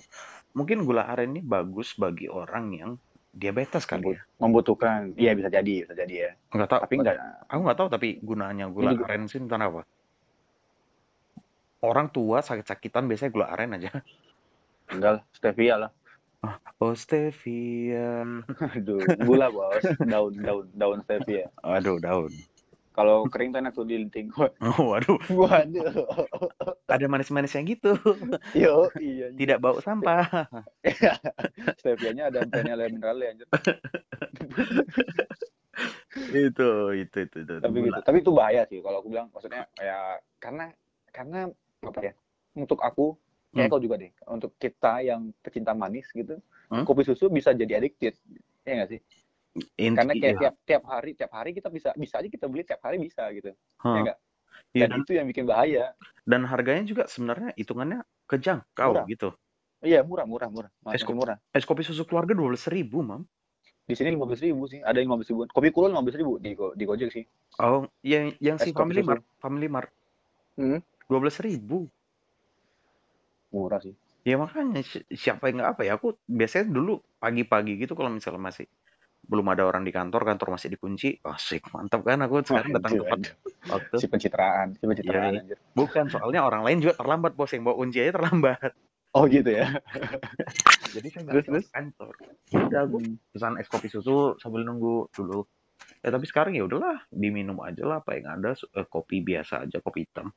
Mungkin 0.54 0.84
gula 0.84 1.08
aren 1.08 1.34
ini 1.34 1.42
bagus 1.42 1.96
bagi 1.96 2.28
orang 2.30 2.66
yang 2.76 2.92
diabetes 3.34 3.84
kali 3.90 4.14
ya. 4.14 4.22
Membutuhkan. 4.38 5.18
Iya 5.18 5.34
bisa 5.34 5.50
jadi, 5.50 5.74
bisa 5.84 5.94
jadi 5.98 6.14
ya. 6.14 6.32
Nggak 6.54 6.70
tahu. 6.70 6.80
Tapi 6.86 6.96
enggak 7.02 7.18
Aku 7.50 7.60
nggak 7.66 7.78
tahu 7.82 7.90
tapi 7.90 8.08
gunanya 8.22 8.66
gula 8.70 8.94
Ini 8.94 8.96
juga- 9.02 9.08
aren 9.10 9.26
sih 9.26 9.42
entah 9.42 9.58
apa. 9.60 9.82
orang 11.84 12.08
tua 12.08 12.40
sakit-sakitan 12.40 13.12
biasanya 13.12 13.32
gula 13.36 13.48
aren 13.52 13.76
aja. 13.76 13.92
Enggak 14.88 15.12
lah, 15.20 15.24
stevia 15.36 15.76
lah. 15.76 15.92
Oh, 16.84 16.92
stevia. 16.92 18.24
Aduh, 18.76 19.00
gula 19.24 19.48
bos, 19.48 19.80
daun 20.04 20.36
daun 20.44 20.68
daun 20.76 21.00
stevia. 21.08 21.48
Aduh, 21.64 21.96
daun. 22.04 22.32
Kalau 22.94 23.26
kering 23.26 23.50
tuh 23.52 23.60
enak 23.60 23.74
tuh 23.74 23.86
dilinting. 23.90 24.30
Oh, 24.64 24.94
waduh. 24.94 25.18
Waduh. 25.28 26.06
Ada 26.88 27.10
manis-manisnya 27.10 27.66
gitu. 27.66 27.98
Yo, 28.54 28.94
iya. 29.02 29.34
Tidak 29.40 29.58
bau 29.58 29.82
sampah. 29.82 30.48
Stevianya 31.82 32.30
ada 32.30 32.46
mineral 32.46 32.88
mineralnya 32.88 33.28
anjir. 33.34 33.48
itu, 36.34 36.70
itu, 36.94 37.18
itu, 37.26 37.38
itu. 37.42 37.54
Tapi 37.60 37.78
Gula. 37.82 37.88
gitu. 37.90 38.00
Tapi 38.06 38.18
itu 38.22 38.32
bahaya 38.32 38.62
sih 38.70 38.80
kalau 38.80 39.02
aku 39.02 39.10
bilang 39.10 39.28
maksudnya 39.34 39.66
ya 39.82 40.22
karena 40.38 40.70
karena 41.10 41.50
apa 41.82 42.00
ya? 42.02 42.14
Untuk 42.54 42.80
aku 42.80 43.18
kayak 43.54 43.70
Hmm. 43.70 43.74
kau 43.74 43.82
juga 43.82 43.96
deh. 43.98 44.12
Untuk 44.30 44.54
kita 44.62 45.02
yang 45.02 45.34
pecinta 45.42 45.74
manis 45.74 46.10
gitu, 46.14 46.38
Hmm? 46.70 46.86
kopi 46.86 47.06
susu 47.06 47.30
bisa 47.30 47.54
jadi 47.54 47.82
addicted. 47.82 48.14
Ya 48.66 48.82
nggak 48.82 48.90
sih? 48.98 49.00
Inti, 49.54 49.94
Karena 49.94 50.14
kayak 50.18 50.34
iya. 50.34 50.42
tiap 50.42 50.56
tiap 50.66 50.84
hari 50.90 51.12
tiap 51.14 51.32
hari 51.32 51.54
kita 51.54 51.70
bisa 51.70 51.94
bisa 51.94 52.18
aja 52.18 52.26
kita 52.26 52.50
beli 52.50 52.66
tiap 52.66 52.82
hari 52.82 52.98
bisa 52.98 53.30
gitu. 53.30 53.54
Ya 53.54 53.58
Hah. 53.86 54.02
nggak? 54.02 54.18
Iya, 54.74 54.82
Dan 54.82 54.90
dan, 54.90 55.00
itu 55.06 55.12
yang 55.14 55.26
bikin 55.30 55.46
bahaya. 55.46 55.94
dan 56.26 56.42
harganya 56.50 56.84
juga 56.90 57.04
sebenarnya 57.06 57.54
hitungannya 57.54 58.02
kejangkau 58.26 58.98
Murah. 58.98 59.06
gitu. 59.06 59.30
Iya, 59.84 60.02
murah, 60.02 60.26
murah, 60.26 60.50
murah. 60.50 60.72
Es 60.96 61.04
kopi, 61.06 61.20
murah. 61.20 61.38
es 61.54 61.68
kopi 61.68 61.84
susu 61.86 62.08
keluarga 62.08 62.34
dua 62.34 62.56
belas 62.56 62.66
ribu, 62.66 63.04
mam. 63.06 63.28
Di 63.84 63.94
sini 63.94 64.16
lima 64.16 64.24
belas 64.26 64.40
ribu 64.40 64.66
sih. 64.66 64.80
Ada 64.82 65.04
yang 65.04 65.12
lima 65.14 65.22
belas 65.22 65.30
ribu. 65.30 65.46
Kopi 65.52 65.70
kulo 65.70 65.92
lima 65.92 66.02
belas 66.02 66.16
ribu 66.18 66.40
di 66.40 66.56
Go- 66.56 66.74
di 66.74 66.84
Gojek 66.88 67.12
sih. 67.14 67.28
Oh, 67.62 67.86
yang 68.02 68.34
yang 68.42 68.58
si 68.58 68.72
Es 68.72 68.74
Family 68.74 69.04
susu. 69.04 69.10
Mart, 69.14 69.24
Family 69.38 69.68
Mart 69.70 69.92
Hmm. 70.58 70.80
dua 71.06 71.20
belas 71.22 71.38
ribu. 71.44 71.86
Murah 73.54 73.78
sih. 73.84 73.94
Ya 74.24 74.40
makanya 74.40 74.82
si- 74.82 75.04
siapa 75.14 75.52
yang 75.52 75.62
nggak 75.62 75.72
apa 75.78 75.82
ya? 75.84 76.00
Aku 76.00 76.16
biasanya 76.26 76.72
dulu 76.72 77.04
pagi-pagi 77.20 77.76
gitu 77.78 77.94
kalau 77.94 78.10
misalnya 78.10 78.40
masih 78.40 78.66
belum 79.24 79.48
ada 79.56 79.64
orang 79.64 79.88
di 79.88 79.92
kantor, 79.96 80.28
kantor 80.28 80.60
masih 80.60 80.70
dikunci, 80.76 81.18
asik 81.24 81.72
mantap 81.72 82.04
kan 82.04 82.20
aku 82.22 82.44
sekarang 82.44 82.76
datang 82.76 82.94
tepat 83.00 83.20
waktu. 83.72 83.96
Si 83.98 84.08
pencitraan, 84.12 84.68
si 84.76 84.84
pencitraan 84.84 85.32
anjir. 85.40 85.58
Bukan 85.72 86.06
soalnya 86.12 86.44
orang 86.44 86.68
lain 86.68 86.84
juga 86.84 87.00
terlambat 87.00 87.34
bos 87.34 87.50
yang 87.56 87.64
bawa 87.64 87.76
kunci 87.80 87.98
aja 88.04 88.12
terlambat. 88.20 88.76
Oh 89.14 89.30
gitu 89.30 89.50
ya. 89.50 89.70
Jadi 90.94 91.08
saya 91.10 91.22
nggak 91.26 91.36
Terus, 91.48 91.66
kantor. 91.74 92.14
Ya 92.54 92.60
Udah 92.70 92.82
aku 92.86 92.98
Hmm. 93.02 93.16
pesan 93.34 93.58
es 93.58 93.70
kopi 93.70 93.88
susu 93.90 94.38
sambil 94.38 94.62
nunggu 94.68 95.10
dulu. 95.16 95.48
Ya 96.04 96.12
tapi 96.12 96.28
sekarang 96.28 96.54
ya 96.54 96.68
udahlah 96.68 97.02
diminum 97.10 97.58
aja 97.64 97.88
lah 97.88 98.04
apa 98.04 98.20
yang 98.20 98.38
ada 98.38 98.54
eh, 98.54 98.86
kopi 98.86 99.24
biasa 99.24 99.66
aja 99.66 99.80
kopi 99.80 100.06
hitam. 100.06 100.30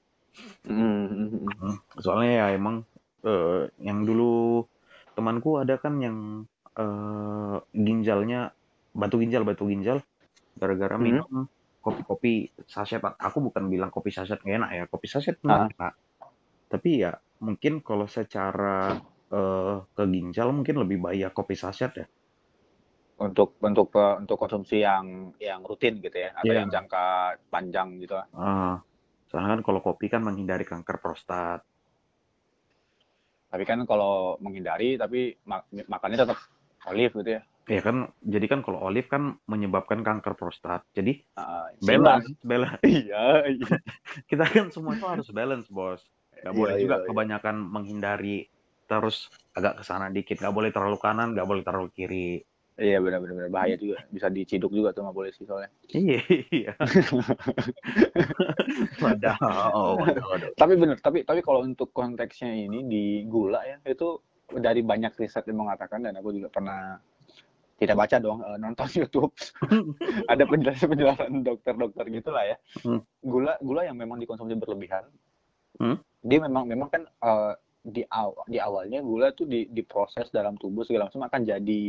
Hmm, 0.64 1.08
hmm. 1.10 1.28
Hmm, 1.60 1.76
Soalnya 2.00 2.32
ya 2.32 2.46
emang 2.56 2.86
eh, 3.26 3.68
yang 3.82 4.06
dulu 4.06 4.64
temanku 5.12 5.60
ada 5.60 5.76
kan 5.76 6.00
yang 6.00 6.46
eh, 6.76 7.56
ginjalnya 7.76 8.55
batu 8.96 9.20
ginjal 9.20 9.44
batu 9.44 9.68
ginjal 9.68 10.00
gara-gara 10.56 10.96
Hmm. 10.96 11.04
minum 11.04 11.44
kopi-kopi 11.84 12.50
saset. 12.66 12.98
Aku 12.98 13.38
bukan 13.38 13.68
bilang 13.68 13.92
kopi 13.92 14.10
saset 14.10 14.40
nggak 14.40 14.56
enak 14.58 14.70
ya, 14.72 14.84
kopi 14.88 15.06
saset 15.06 15.36
Ah. 15.44 15.68
enak. 15.68 15.94
Tapi 16.66 17.04
ya 17.04 17.12
mungkin 17.38 17.84
kalau 17.84 18.08
secara 18.08 18.96
eh, 19.26 19.76
ke 19.90 20.02
ginjal 20.06 20.54
mungkin 20.54 20.86
lebih 20.86 21.02
bahaya 21.02 21.28
kopi 21.30 21.54
saset 21.54 21.92
ya. 21.94 22.06
Untuk 23.18 23.58
untuk 23.58 23.90
eh, 23.94 24.14
untuk 24.18 24.36
konsumsi 24.38 24.82
yang 24.82 25.34
yang 25.38 25.62
rutin 25.62 25.98
gitu 25.98 26.14
ya, 26.14 26.30
atau 26.34 26.46
Iya. 26.46 26.62
yang 26.62 26.70
jangka 26.70 27.04
panjang 27.50 27.98
gitu. 27.98 28.14
Ah, 28.32 28.78
soalnya 29.26 29.58
kan 29.58 29.62
kalau 29.62 29.80
kopi 29.82 30.06
kan 30.06 30.22
menghindari 30.22 30.62
kanker 30.62 30.98
prostat. 30.98 31.62
Tapi 33.46 33.62
kan 33.62 33.82
kalau 33.86 34.36
menghindari, 34.38 34.94
tapi 34.94 35.38
mak- 35.42 35.70
makannya 35.70 36.18
tetap 36.18 36.38
olive 36.86 37.14
gitu 37.18 37.30
ya. 37.38 37.42
Ya 37.66 37.82
kan, 37.82 38.14
jadi 38.22 38.46
kan 38.46 38.62
kalau 38.62 38.78
olive 38.78 39.10
kan 39.10 39.42
menyebabkan 39.50 40.06
kanker 40.06 40.38
prostat. 40.38 40.86
Jadi 40.94 41.18
seimbang. 41.82 42.22
balance, 42.22 42.30
balance. 42.46 42.78
Iya, 42.86 43.42
iya. 43.50 43.66
Kita 44.30 44.46
kan 44.46 44.70
semua 44.70 44.94
itu 44.94 45.02
harus 45.02 45.26
balance, 45.34 45.66
bos. 45.66 45.98
Gak 46.46 46.54
boleh 46.54 46.78
Iya, 46.78 46.82
juga 46.86 46.94
iya, 46.94 47.02
iya. 47.02 47.08
kebanyakan 47.10 47.56
menghindari 47.58 48.38
terus 48.86 49.26
agak 49.58 49.78
ke 49.78 49.82
sana 49.82 50.06
dikit. 50.14 50.38
Gak 50.38 50.54
boleh 50.54 50.70
terlalu 50.70 50.98
kanan, 51.02 51.34
gak 51.34 51.48
boleh 51.48 51.66
terlalu 51.66 51.90
kiri. 51.90 52.30
Iya 52.76 53.00
benar-benar 53.00 53.48
benar. 53.48 53.50
bahaya 53.50 53.74
juga. 53.80 54.04
Bisa 54.12 54.28
diciduk 54.28 54.68
juga 54.68 54.92
tuh 54.92 55.08
nggak 55.08 55.16
boleh 55.16 55.32
sih 55.32 55.48
soalnya. 55.48 55.72
Iya, 55.90 56.20
iya. 56.52 56.72
Wadaw, 59.00 59.96
wadaw. 59.96 60.28
Tapi 60.54 60.72
benar, 60.76 61.00
tapi 61.00 61.24
tapi 61.24 61.40
kalau 61.40 61.64
untuk 61.64 61.88
konteksnya 61.96 62.52
ini 62.52 62.84
di 62.84 63.04
gula 63.24 63.64
ya 63.64 63.80
itu 63.88 64.20
dari 64.60 64.84
banyak 64.84 65.16
riset 65.16 65.48
yang 65.48 65.64
mengatakan 65.66 66.04
dan 66.04 66.20
aku 66.20 66.36
juga 66.36 66.52
pernah 66.52 67.00
tidak 67.76 67.96
baca 67.96 68.16
dong 68.16 68.40
eh, 68.40 68.56
nonton 68.56 68.88
YouTube 69.00 69.32
ada 70.32 70.42
penjelasan-penjelasan 70.44 71.44
dokter-dokter 71.44 72.04
gitulah 72.10 72.44
ya 72.44 72.56
Hmm. 72.82 73.00
gula 73.20 73.56
gula 73.60 73.84
yang 73.84 73.96
memang 73.96 74.16
dikonsumsi 74.18 74.56
berlebihan 74.56 75.04
Hmm. 75.76 76.00
dia 76.24 76.40
memang 76.40 76.64
memang 76.64 76.88
kan 76.88 77.02
eh, 77.04 77.54
di 77.86 78.02
awal 78.08 78.42
di 78.48 78.58
awalnya 78.58 78.98
gula 79.04 79.30
tuh 79.30 79.46
di 79.46 79.68
diproses 79.68 80.32
dalam 80.32 80.56
tubuh 80.56 80.82
segala 80.82 81.06
macam 81.06 81.28
akan 81.28 81.40
jadi 81.44 81.82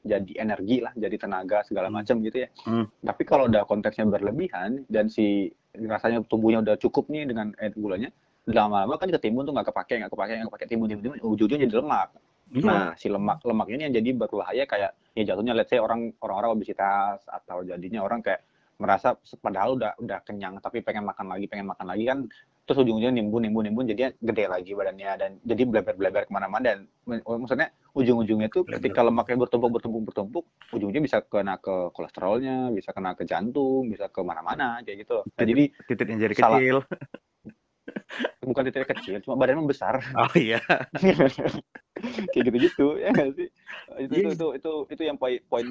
jadi 0.00 0.32
energi 0.40 0.80
lah 0.80 0.92
jadi 0.96 1.16
tenaga 1.16 1.62
segala 1.62 1.88
Hmm. 1.88 2.02
macam 2.02 2.18
gitu 2.24 2.44
ya 2.44 2.48
Hmm. 2.66 2.84
tapi 3.00 3.22
kalau 3.24 3.46
udah 3.46 3.62
konteksnya 3.64 4.08
berlebihan 4.08 4.84
dan 4.90 5.06
si 5.06 5.52
rasanya 5.76 6.26
tubuhnya 6.26 6.66
udah 6.66 6.74
cukup 6.76 7.06
nih 7.08 7.30
dengan 7.30 7.54
eh, 7.62 7.70
gulanya 7.70 8.10
lama-lama 8.50 8.98
kan 8.98 9.06
ketimbun 9.06 9.46
tuh 9.46 9.54
nggak 9.54 9.70
kepake 9.70 10.02
nggak 10.02 10.10
kepake 10.10 10.32
nggak 10.34 10.48
kepake 10.50 10.64
timbun 10.66 10.88
timbun 10.90 11.04
timbun, 11.14 11.20
ujungnya 11.22 11.58
jadi 11.62 11.74
lemak 11.78 12.08
Iya. 12.50 12.66
Nah, 12.66 12.90
si 12.98 13.06
lemak 13.06 13.46
lemak 13.46 13.66
ini 13.70 13.86
yang 13.86 13.94
jadi 13.94 14.10
berbahaya 14.14 14.64
kayak 14.66 14.90
ya 15.14 15.22
jatuhnya 15.22 15.54
let's 15.54 15.70
say 15.70 15.78
orang 15.78 16.10
orang-orang 16.18 16.58
obesitas 16.58 17.22
atau 17.26 17.62
jadinya 17.62 18.02
orang 18.02 18.22
kayak 18.22 18.42
merasa 18.80 19.12
padahal 19.38 19.76
udah 19.76 19.92
udah 20.00 20.18
kenyang 20.24 20.56
tapi 20.58 20.80
pengen 20.80 21.04
makan 21.04 21.28
lagi 21.28 21.46
pengen 21.46 21.68
makan 21.68 21.86
lagi 21.86 22.04
kan 22.08 22.18
terus 22.64 22.86
ujung-ujungnya 22.86 23.12
nimbun 23.12 23.44
nimbun 23.44 23.66
nimbun 23.66 23.84
jadinya 23.84 24.10
gede 24.22 24.44
lagi 24.46 24.72
badannya 24.72 25.10
dan 25.20 25.30
jadi 25.42 25.62
bleber-bleber 25.68 26.22
ke 26.26 26.32
mana-mana 26.32 26.64
dan 26.64 26.78
mak- 27.04 27.26
maksudnya 27.26 27.68
ujung-ujungnya 27.92 28.48
tuh 28.48 28.62
ketika 28.64 29.04
lemaknya 29.04 29.36
bertumpuk 29.42 29.70
bertumpuk 29.74 30.02
bertumpuk 30.08 30.44
ujungnya 30.72 31.02
bisa 31.02 31.18
kena 31.20 31.58
ke 31.60 31.92
kolesterolnya 31.92 32.72
bisa 32.72 32.94
kena 32.94 33.12
ke 33.18 33.26
jantung 33.26 33.90
bisa 33.90 34.08
ke 34.08 34.22
mana-mana 34.22 34.80
kayak 34.86 35.04
gitu. 35.04 35.18
Nah, 35.26 35.44
jadi 35.44 35.64
Titik 35.84 36.06
yang 36.08 36.20
jadi 36.22 36.34
kecil. 36.34 36.76
bukan 38.42 38.62
titik 38.68 38.88
kecil 38.90 39.20
cuma 39.22 39.36
badannya 39.38 39.66
besar 39.68 40.00
Oh 40.16 40.32
iya. 40.34 40.58
kayak 42.32 42.44
gitu-gitu 42.48 42.96
ya 42.96 43.12
nggak 43.12 43.30
sih 43.36 43.48
itu, 44.00 44.14
Iya. 44.16 44.30
itu 44.30 44.30
itu 44.34 44.46
itu 44.56 44.72
itu 44.96 45.02
yang 45.04 45.18
poin 45.20 45.36
poin 45.46 45.66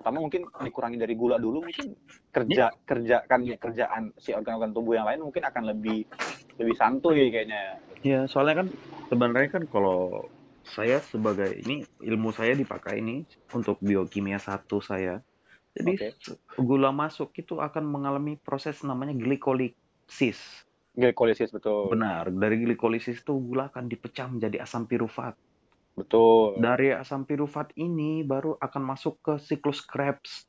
pertama 0.00 0.18
mungkin 0.24 0.48
dikurangi 0.64 0.96
dari 0.96 1.14
gula 1.18 1.36
dulu 1.36 1.64
mungkin 1.66 1.92
kerja 2.32 2.72
kerjakan 2.88 3.40
kerjaan 3.60 4.02
si 4.16 4.32
organ-organ 4.32 4.72
tubuh 4.72 4.96
yang 4.96 5.06
lain 5.06 5.20
mungkin 5.22 5.44
akan 5.44 5.74
lebih 5.76 6.08
lebih 6.56 6.74
santuy 6.78 7.28
kayaknya 7.30 7.78
Ya, 8.04 8.28
soalnya 8.28 8.60
kan 8.60 8.68
sebenarnya 9.08 9.48
kan 9.48 9.64
kalau 9.64 10.28
saya 10.60 11.00
sebagai 11.08 11.56
ini 11.64 11.88
ilmu 12.04 12.36
saya 12.36 12.52
dipakai 12.52 13.00
ini 13.00 13.24
untuk 13.56 13.80
biokimia 13.80 14.36
satu 14.36 14.84
saya. 14.84 15.24
Jadi 15.72 15.96
Oke. 15.96 16.08
gula 16.60 16.92
masuk 16.92 17.32
itu 17.32 17.56
akan 17.64 17.88
mengalami 17.88 18.36
proses 18.36 18.84
namanya 18.84 19.16
glikolisis. 19.16 20.36
Glikolisis 20.94 21.50
betul 21.50 21.90
Benar, 21.94 22.30
dari 22.30 22.56
glikolisis 22.62 23.20
itu 23.20 23.34
gula 23.38 23.68
akan 23.70 23.84
dipecah 23.90 24.26
menjadi 24.30 24.62
asam 24.62 24.86
pirufat. 24.86 25.34
betul 25.94 26.58
Dari 26.58 26.94
asam 26.94 27.26
pirufat 27.26 27.74
ini 27.78 28.22
baru 28.22 28.58
akan 28.58 28.82
masuk 28.82 29.18
ke 29.22 29.34
siklus 29.42 29.82
Krebs. 29.82 30.46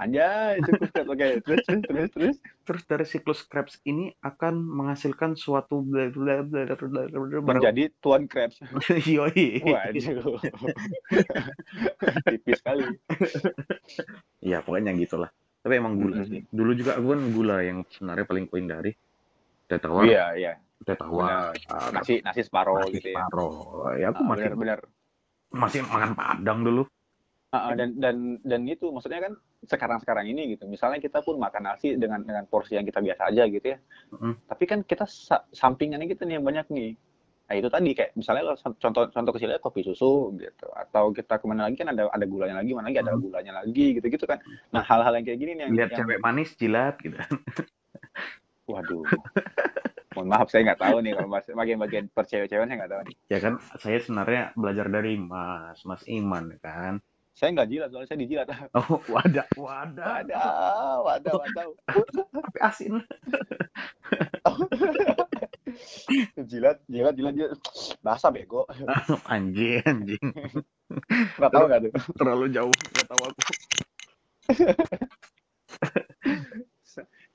aja 0.00 0.56
itu 0.56 0.70
oke 1.12 1.26
terus 1.44 1.60
terus 1.66 1.82
terus 1.84 2.08
terus 2.16 2.36
Terus 2.64 2.82
dari 2.86 3.04
siklus 3.04 3.40
Krebs 3.50 3.82
ini 3.84 4.14
akan 4.22 4.54
menghasilkan 4.62 5.34
suatu 5.36 5.82
menjadi 7.44 7.90
tuan 8.00 8.24
Krebs 8.30 8.62
Yoi. 9.10 9.60
waduh 9.60 10.40
tipis 12.30 12.58
sekali 12.62 12.84
Ya, 14.40 14.64
pokoknya 14.64 14.96
gitulah. 14.96 15.28
Tapi 15.60 15.74
emang 15.76 16.00
gula 16.00 16.24
sih. 16.24 16.40
Dulu 16.48 16.72
juga 16.72 16.96
aku 16.96 17.06
kan 17.12 17.20
gula 17.36 17.56
yang 17.60 17.84
sebenarnya 17.92 18.24
paling 18.24 18.44
ku 18.48 18.56
hindari. 18.56 18.96
Teh 19.70 19.78
tawar, 19.78 20.02
iya 20.02 20.24
iya 20.34 20.52
teh 20.82 20.98
tawar, 20.98 21.54
ah, 21.70 21.94
nasi 21.94 22.18
nasi 22.26 22.42
separoh 22.42 22.90
nasi 22.90 22.98
gitu 22.98 23.14
ya 23.14 23.22
separoh. 23.22 23.54
Ya 23.94 24.06
aku 24.10 24.18
Ah, 24.18 24.26
masih 24.34 24.42
benar-benar 24.50 24.78
masih 25.54 25.80
makan 25.86 26.10
padang 26.18 26.60
dulu. 26.66 26.82
Ah, 27.54 27.74
dan 27.78 27.94
dan 27.98 28.38
dan 28.42 28.62
itu 28.66 28.90
maksudnya 28.90 29.30
kan 29.30 29.38
sekarang-sekarang 29.66 30.26
ini 30.26 30.58
gitu. 30.58 30.66
Misalnya 30.66 30.98
kita 30.98 31.22
pun 31.22 31.38
makan 31.38 31.70
nasi 31.70 31.94
dengan 31.94 32.22
dengan 32.26 32.50
porsi 32.50 32.74
yang 32.74 32.86
kita 32.86 32.98
biasa 32.98 33.30
aja 33.30 33.46
gitu 33.46 33.66
ya. 33.74 33.78
Mm. 34.18 34.34
Tapi 34.50 34.64
kan 34.66 34.78
kita 34.82 35.06
sa- 35.06 35.46
sampingannya 35.54 36.10
kita 36.10 36.26
nih 36.26 36.38
yang 36.42 36.46
banyak 36.46 36.66
nih. 36.70 36.90
Nah 37.50 37.54
itu 37.58 37.66
tadi 37.66 37.90
kayak 37.94 38.10
misalnya 38.14 38.54
contoh 38.78 39.06
contoh 39.10 39.32
kecilnya 39.34 39.58
kopi 39.58 39.82
susu 39.82 40.34
gitu 40.38 40.66
atau 40.70 41.10
kita 41.10 41.38
ke 41.42 41.46
mana 41.50 41.66
lagi 41.66 41.78
kan 41.82 41.90
ada 41.90 42.06
ada 42.10 42.26
gulanya 42.26 42.62
lagi 42.62 42.70
mana 42.74 42.86
lagi 42.90 43.02
ada 43.02 43.14
Mm. 43.14 43.22
gulanya 43.22 43.52
lagi 43.62 43.86
gitu 43.98 44.06
gitu 44.06 44.26
kan. 44.26 44.38
Nah 44.74 44.82
hal-hal 44.82 45.14
yang 45.18 45.26
kayak 45.26 45.38
gini 45.38 45.52
nih 45.58 45.62
yang, 45.66 45.72
Lihat 45.78 45.90
yang 45.94 45.98
cewek 46.06 46.18
manis 46.22 46.50
jilat 46.58 46.98
gitu. 47.02 47.18
waduh 48.72 49.04
Mohon 50.10 50.26
maaf 50.26 50.50
saya 50.50 50.66
nggak 50.66 50.82
tahu 50.82 51.06
nih 51.06 51.14
kalau 51.14 51.30
mas 51.30 51.46
bagian-bagian 51.46 52.10
percewek-cewekan 52.10 52.66
saya 52.66 52.78
nggak 52.82 52.90
tahu 52.90 53.02
nih. 53.06 53.16
Ya 53.30 53.38
kan 53.38 53.62
saya 53.78 54.02
sebenarnya 54.02 54.50
belajar 54.58 54.90
dari 54.90 55.14
Mas, 55.14 55.86
Mas 55.86 56.02
Iman 56.10 56.50
kan. 56.58 56.98
Saya 57.30 57.54
nggak 57.54 57.70
jilat 57.70 57.94
soalnya 57.94 58.10
saya 58.10 58.18
dijilat. 58.18 58.50
Oh, 58.76 58.98
wadah, 59.06 59.46
wadah. 59.54 60.26
Wadah, 60.26 60.98
wadah, 61.06 61.34
wadah. 61.38 61.64
Tapi 62.42 62.58
asin. 62.58 63.06
jilat, 66.50 66.82
jilat, 66.90 67.14
jilat, 67.14 67.34
jilat. 67.38 67.54
Basah 68.02 68.34
bego. 68.34 68.66
anjing, 69.30 69.78
anjing. 69.86 70.26
Nggak 71.38 71.52
tahu 71.54 71.64
nggak 71.70 71.80
tuh? 71.86 71.92
Terlalu 72.18 72.50
jauh, 72.50 72.74
nggak 72.74 73.06
tahu 73.06 73.30
aku. 73.30 73.42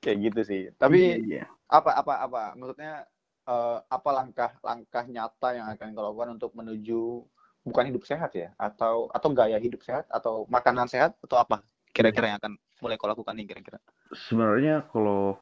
Kayak 0.06 0.18
gitu 0.30 0.40
sih. 0.46 0.62
Tapi 0.78 1.18
Iya. 1.18 1.50
apa 1.66 1.98
apa 1.98 2.14
apa 2.22 2.42
maksudnya 2.54 3.02
eh, 3.50 3.78
apa 3.90 4.10
langkah 4.14 4.50
langkah 4.62 5.02
nyata 5.10 5.48
yang 5.58 5.66
akan 5.74 5.98
kau 5.98 6.06
lakukan 6.06 6.38
untuk 6.38 6.54
menuju 6.54 7.26
bukan 7.66 7.90
hidup 7.90 8.06
sehat 8.06 8.30
ya 8.38 8.54
atau 8.54 9.10
atau 9.10 9.28
gaya 9.34 9.58
hidup 9.58 9.82
sehat 9.82 10.06
atau 10.06 10.46
makanan 10.46 10.86
sehat 10.86 11.18
atau 11.18 11.42
apa 11.42 11.66
kira-kira 11.90 12.30
yang 12.30 12.38
akan 12.38 12.54
mulai 12.78 12.94
kau 12.94 13.10
lakukan 13.10 13.34
nih 13.34 13.50
kira-kira 13.50 13.82
Sebenarnya 14.14 14.86
kalau 14.94 15.34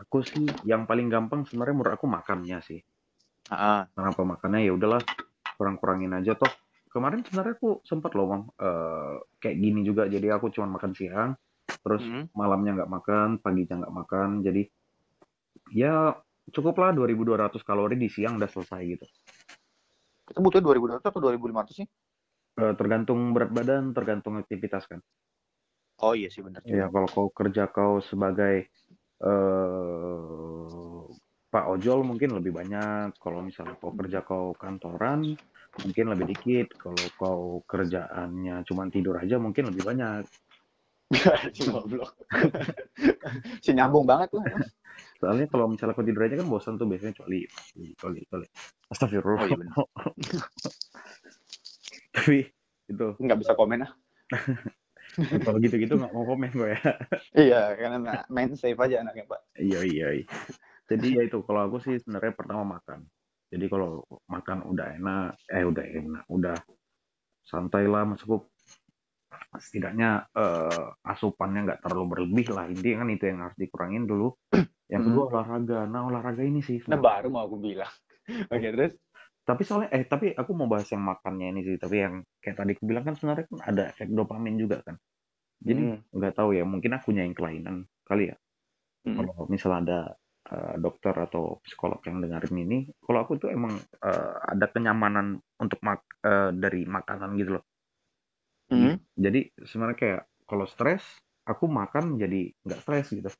aku 0.00 0.24
sih 0.24 0.48
yang 0.64 0.88
paling 0.88 1.12
gampang 1.12 1.44
sebenarnya 1.44 1.76
menurut 1.76 1.92
aku 1.92 2.08
makannya 2.08 2.64
sih. 2.64 2.80
ah 3.52 3.84
Kenapa 3.92 4.24
makannya 4.24 4.64
ya 4.64 4.72
udahlah 4.72 5.04
kurang-kurangin 5.60 6.16
aja 6.16 6.32
toh. 6.32 6.48
Kemarin 6.88 7.20
sebenarnya 7.28 7.60
aku 7.60 7.84
sempat 7.84 8.16
loh, 8.16 8.24
Bang, 8.32 8.42
eh, 8.56 9.14
kayak 9.36 9.56
gini 9.60 9.84
juga. 9.84 10.08
Jadi 10.08 10.32
aku 10.32 10.48
cuma 10.48 10.80
makan 10.80 10.96
siang, 10.96 11.36
terus 11.86 12.02
Mhm. 12.02 12.28
malamnya 12.34 12.82
nggak 12.82 12.90
makan, 12.96 13.28
paginya 13.44 13.86
nggak 13.86 13.94
makan. 14.02 14.30
Jadi 14.46 14.62
ya 15.80 15.94
cukuplah 16.54 16.90
2200 16.96 17.62
kalori 17.68 17.94
di 18.02 18.08
siang 18.10 18.34
udah 18.38 18.50
selesai 18.50 18.82
gitu. 18.92 19.06
kita 20.28 20.38
butuh 20.44 20.60
2200 20.62 21.08
atau 21.10 21.20
2500 21.22 21.74
sih 21.82 21.86
Eh, 22.62 22.74
tergantung 22.80 23.20
berat 23.34 23.50
badan, 23.56 23.84
tergantung 23.96 24.34
aktivitas 24.42 24.84
kan. 24.90 25.00
oh 26.04 26.12
iya 26.16 26.28
sih 26.34 26.42
benar 26.46 26.62
Ya 26.66 26.84
kalau 26.92 27.08
kau 27.14 27.28
kerja 27.38 27.62
kau 27.76 27.94
sebagai 28.10 28.54
eh 29.28 31.00
Pak 31.52 31.64
Ojol 31.72 32.00
mungkin 32.10 32.30
lebih 32.38 32.52
banyak. 32.60 33.16
Kalau 33.22 33.40
misalnya 33.48 33.76
kau 33.80 33.92
kerja 33.98 34.20
kau 34.26 34.52
kantoran 34.62 35.20
mungkin 35.82 36.06
lebih 36.12 36.26
dikit. 36.36 36.68
Kalau 36.82 37.06
kau 37.20 37.42
kerjaannya 37.70 38.56
cuma 38.68 38.82
tidur 38.94 39.16
aja 39.22 39.36
mungkin 39.40 39.70
lebih 39.72 39.82
banyak. 39.86 40.22
goblok 41.72 42.12
si 43.62 43.70
nyambung 43.72 44.06
banget 44.06 44.34
tuh 44.34 44.42
Soalnya 45.16 45.48
kalau 45.48 45.72
misalnya 45.72 45.96
kau 45.96 46.04
tidur 46.04 46.28
aja 46.28 46.36
kan 46.36 46.48
bosan 46.48 46.76
tuh 46.76 46.84
biasanya 46.84 47.16
coli, 47.16 47.48
coli, 47.96 48.20
coli. 48.28 48.46
Astagfirullah. 48.92 49.44
oh 49.44 49.48
iya 49.48 49.56
Tapi 52.16 52.38
itu 52.86 53.06
nggak 53.16 53.38
bisa 53.40 53.56
komen 53.56 53.88
ah 53.88 53.92
kalau 55.48 55.56
gitu-gitu 55.64 55.96
nggak 55.96 56.12
mau 56.12 56.28
komen 56.28 56.52
gue 56.52 56.76
ya. 56.76 56.80
iya 57.32 57.62
karena 57.72 58.28
main 58.28 58.52
safe 58.52 58.76
aja 58.76 59.00
anaknya 59.00 59.24
pak 59.24 59.40
Iya 59.56 59.80
iya. 59.88 60.08
iya. 60.20 60.26
Jadi 60.86 61.18
ya 61.18 61.22
itu 61.26 61.42
kalau 61.42 61.66
aku 61.66 61.82
sih 61.82 61.98
sebenarnya 61.98 62.32
pertama 62.36 62.78
makan. 62.78 63.02
Jadi 63.50 63.66
kalau 63.66 64.06
makan 64.30 64.58
udah 64.70 64.86
enak, 64.98 65.30
eh 65.50 65.66
udah 65.66 65.82
enak, 65.82 66.24
udah 66.30 66.56
santai 67.46 67.86
lah 67.86 68.06
maksudku 68.06 68.46
setidaknya 69.56 70.08
eh, 70.36 70.86
asupannya 71.12 71.60
nggak 71.66 71.80
terlalu 71.84 72.04
berlebih 72.12 72.46
lah 72.56 72.64
intinya 72.68 73.04
kan 73.04 73.08
itu 73.14 73.24
yang 73.30 73.38
harus 73.44 73.56
dikurangin 73.58 74.04
dulu. 74.10 74.32
Yang 74.92 75.02
kedua 75.10 75.24
olahraga. 75.34 75.78
Nah 75.90 76.06
olahraga 76.06 76.42
ini 76.46 76.62
sih. 76.62 76.78
nah 76.86 76.98
baru 76.98 77.26
mau 77.26 77.42
aku 77.50 77.58
bilang 77.58 77.90
oke 78.54 78.68
terus 78.74 78.94
Tapi 79.46 79.62
soalnya 79.66 79.90
eh 79.94 80.04
tapi 80.06 80.34
aku 80.34 80.50
mau 80.58 80.66
bahas 80.66 80.88
yang 80.94 81.02
makannya 81.06 81.46
ini 81.54 81.60
sih. 81.66 81.76
Tapi 81.78 81.96
yang 82.02 82.14
kayak 82.42 82.56
tadi 82.58 82.70
aku 82.78 82.84
bilang 82.90 83.04
kan 83.06 83.14
sebenarnya 83.18 83.46
kan 83.50 83.58
ada 83.62 83.82
efek 83.94 84.08
dopamin 84.10 84.56
juga 84.58 84.82
kan. 84.86 84.96
Jadi 85.62 85.82
Hmm. 85.82 85.98
nggak 86.16 86.34
tahu 86.38 86.50
ya 86.58 86.64
mungkin 86.66 86.90
akunya 86.96 87.22
yang 87.26 87.34
kelainan 87.36 87.76
kali 88.08 88.32
ya. 88.32 88.36
Hmm. 89.06 89.22
kalau 89.22 89.46
misalnya 89.48 89.78
ada 89.86 90.00
uh, 90.52 90.74
dokter 90.82 91.14
atau 91.14 91.62
psikolog 91.64 92.00
yang 92.08 92.18
dengerin 92.22 92.56
ini, 92.66 92.78
kalau 93.04 93.18
aku 93.24 93.38
tuh 93.38 93.50
emang 93.54 93.74
uh, 94.02 94.34
ada 94.52 94.66
kenyamanan 94.74 95.38
untuk 95.62 95.78
mak 95.86 96.02
uh, 96.26 96.50
dari 96.50 96.82
makanan 96.86 97.38
gitu 97.40 97.58
loh. 97.60 97.64
Hmm. 98.66 98.98
Jadi 99.14 99.54
sebenarnya 99.62 99.98
kayak 99.98 100.22
kalau 100.46 100.66
stres, 100.66 101.02
aku 101.46 101.70
makan 101.70 102.18
jadi 102.18 102.50
nggak 102.66 102.80
stres 102.82 103.06
gitu. 103.14 103.30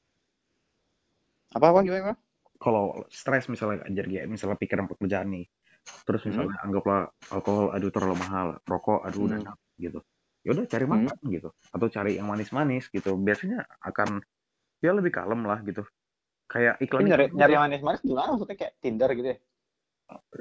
apa 1.56 1.72
apa 1.72 1.80
gimana? 1.86 2.14
Kalau 2.60 3.04
stres 3.12 3.48
misalnya 3.52 3.84
ajar 3.88 4.04
kayak 4.08 4.26
misalnya 4.28 4.56
pikiran 4.60 4.86
pekerjaan 4.88 5.28
nih, 5.32 5.46
terus 6.04 6.24
Hmm. 6.24 6.30
misalnya 6.32 6.56
anggaplah 6.64 7.00
alkohol 7.32 7.72
aduh 7.72 7.90
terlalu 7.92 8.16
mahal, 8.20 8.46
rokok 8.64 9.00
aduh 9.04 9.28
udah 9.28 9.38
Hmm. 9.40 9.44
enak 9.50 9.56
gitu. 9.80 10.00
Ya 10.46 10.50
udah 10.54 10.64
cari 10.68 10.84
Hmm. 10.86 10.92
makan 10.94 11.16
gitu, 11.32 11.48
atau 11.74 11.86
cari 11.90 12.12
yang 12.18 12.26
manis-manis 12.30 12.84
gitu. 12.92 13.10
Biasanya 13.18 13.66
akan 13.82 14.20
ya 14.84 14.92
lebih 14.92 15.12
kalem 15.12 15.42
lah 15.44 15.60
gitu. 15.64 15.82
Kayak 16.48 16.78
iklan 16.80 17.10
nyari 17.10 17.24
nyari 17.34 17.52
yang 17.58 17.64
manis-manis 17.66 18.00
gimana 18.04 18.28
maksudnya 18.36 18.56
kayak 18.56 18.74
Tinder 18.80 19.10
gitu 19.16 19.28
ya 19.34 19.38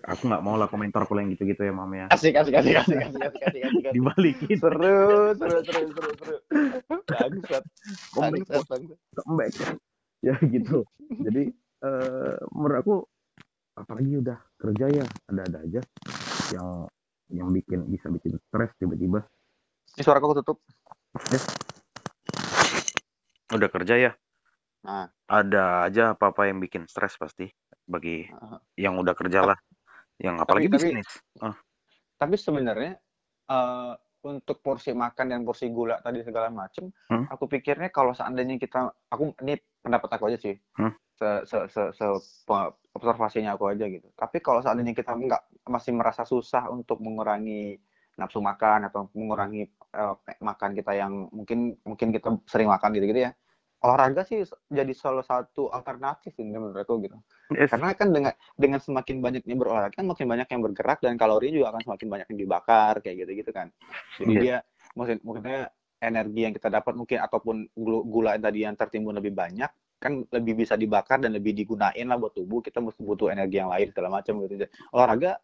aku 0.05 0.29
nggak 0.29 0.43
mau 0.45 0.55
lah 0.55 0.69
komentar 0.69 1.09
kalau 1.09 1.19
yang 1.21 1.33
gitu-gitu 1.33 1.65
ya 1.65 1.73
mam 1.73 1.89
ya. 1.97 2.05
Asik 2.13 2.37
asik 2.37 2.53
asik 2.53 2.75
asik 2.77 2.97
asik 3.01 3.17
asik 3.25 3.31
asik, 3.33 3.41
asik, 3.41 3.61
asik. 3.65 3.93
dibalikin. 3.93 4.57
Seru 4.61 5.33
seru 5.37 5.57
seru 5.65 5.81
seru 5.89 6.11
seru. 6.21 6.35
Bangsat. 7.09 7.63
Bangsat 8.13 8.63
comeback. 9.17 9.53
Ya 10.21 10.35
gitu. 10.41 10.85
Jadi 11.09 11.43
eh, 11.85 12.35
menurut 12.53 12.77
aku 12.81 12.95
apalagi 13.75 14.21
udah 14.23 14.39
kerja 14.55 14.85
ya 14.87 15.05
ada-ada 15.27 15.59
aja 15.67 15.81
yang 16.53 16.87
yang 17.33 17.49
bikin 17.51 17.89
bisa 17.89 18.07
bikin 18.13 18.37
stres 18.49 18.71
tiba-tiba. 18.77 19.25
Ini 19.97 20.01
suara 20.05 20.21
aku 20.21 20.37
tutup? 20.43 20.57
ya. 21.31 21.39
udah 23.55 23.69
kerja 23.71 23.95
ya? 23.95 24.11
Nah. 24.85 25.09
ada 25.25 25.89
aja 25.89 26.13
apa-apa 26.13 26.45
yang 26.45 26.61
bikin 26.61 26.85
stres 26.85 27.17
pasti 27.17 27.49
bagi 27.85 28.25
Aha. 28.27 28.57
yang 28.75 28.97
udah 28.97 29.13
kerja 29.13 29.45
lah 29.45 29.57
yang 30.17 30.41
apalagi 30.41 30.67
tapi- 30.67 30.91
bisnis 30.91 31.09
tapi 32.17 32.35
sebenarnya 32.35 32.97
eh, 33.45 33.93
untuk 34.25 34.57
porsi 34.65 34.89
makan 34.89 35.25
dan 35.29 35.41
porsi 35.45 35.69
gula 35.69 36.01
tadi 36.01 36.25
segala 36.25 36.49
macem 36.49 36.89
Hmm. 37.05 37.29
aku 37.29 37.45
pikirnya 37.45 37.93
kalau 37.93 38.17
seandainya 38.17 38.57
kita 38.57 38.89
aku 39.07 39.37
ini 39.45 39.53
pendapat 39.85 40.09
aku 40.17 40.33
aja 40.33 40.39
sih 40.41 40.57
Hmm. 40.75 40.93
se, 41.15 41.29
se, 41.45 41.57
se, 41.69 41.81
se 41.93 42.05
observasinya 42.91 43.53
aku 43.53 43.69
aja 43.69 43.85
gitu 43.85 44.09
tapi 44.17 44.41
kalau 44.41 44.65
seandainya 44.65 44.97
kita 44.97 45.13
nggak 45.13 45.69
masih 45.69 45.93
merasa 45.93 46.25
susah 46.25 46.67
untuk 46.73 46.97
mengurangi 46.99 47.77
nafsu 48.17 48.41
makan 48.41 48.89
atau 48.89 49.11
mengurangi 49.13 49.69
eh, 49.69 50.15
makan 50.41 50.71
kita 50.73 50.91
yang 50.97 51.29
mungkin 51.29 51.77
mungkin 51.85 52.09
kita 52.09 52.33
sering 52.49 52.71
makan 52.71 52.97
gitu 52.97 53.13
gitu 53.13 53.21
ya 53.29 53.31
olahraga 53.85 54.25
sih 54.25 54.41
jadi 54.67 54.89
salah 54.97 55.21
satu 55.21 55.69
alternatif 55.69 56.33
ini 56.41 56.57
menurut 56.57 56.81
aku 56.81 57.05
gitu 57.05 57.17
Yes. 57.53 57.69
karena 57.69 57.93
kan 57.93 58.09
dengan 58.09 58.33
dengan 58.57 58.81
semakin 58.81 59.21
banyaknya 59.21 59.53
berolahraga 59.53 59.93
kan 60.01 60.09
makin 60.09 60.25
banyak 60.25 60.49
yang 60.49 60.61
bergerak 60.65 60.97
dan 60.97 61.13
kalori 61.13 61.53
juga 61.53 61.69
akan 61.69 61.81
semakin 61.85 62.07
banyak 62.09 62.27
yang 62.33 62.39
dibakar 62.41 62.93
kayak 63.05 63.15
gitu 63.21 63.31
gitu 63.45 63.51
kan 63.53 63.69
jadi 64.17 64.31
Iya. 64.33 64.41
dia 64.41 64.55
maksud 64.97 65.21
maksudnya 65.21 65.69
energi 66.01 66.41
yang 66.41 66.53
kita 66.57 66.67
dapat 66.73 66.93
mungkin 66.97 67.17
ataupun 67.21 67.55
gula, 67.77 67.99
gula 68.01 68.31
tadi 68.41 68.65
yang 68.65 68.73
tertimbun 68.73 69.13
lebih 69.21 69.37
banyak 69.37 69.69
kan 69.95 70.25
lebih 70.27 70.65
bisa 70.65 70.73
dibakar 70.73 71.21
dan 71.21 71.37
lebih 71.37 71.53
digunain 71.53 72.05
lah 72.09 72.17
buat 72.17 72.33
tubuh 72.33 72.65
kita 72.65 72.81
mesti 72.81 73.01
butuh 73.05 73.29
energi 73.29 73.61
yang 73.61 73.69
lain 73.69 73.93
segala 73.93 74.09
macam 74.09 74.33
gitu 74.43 74.65
olahraga 74.89 75.37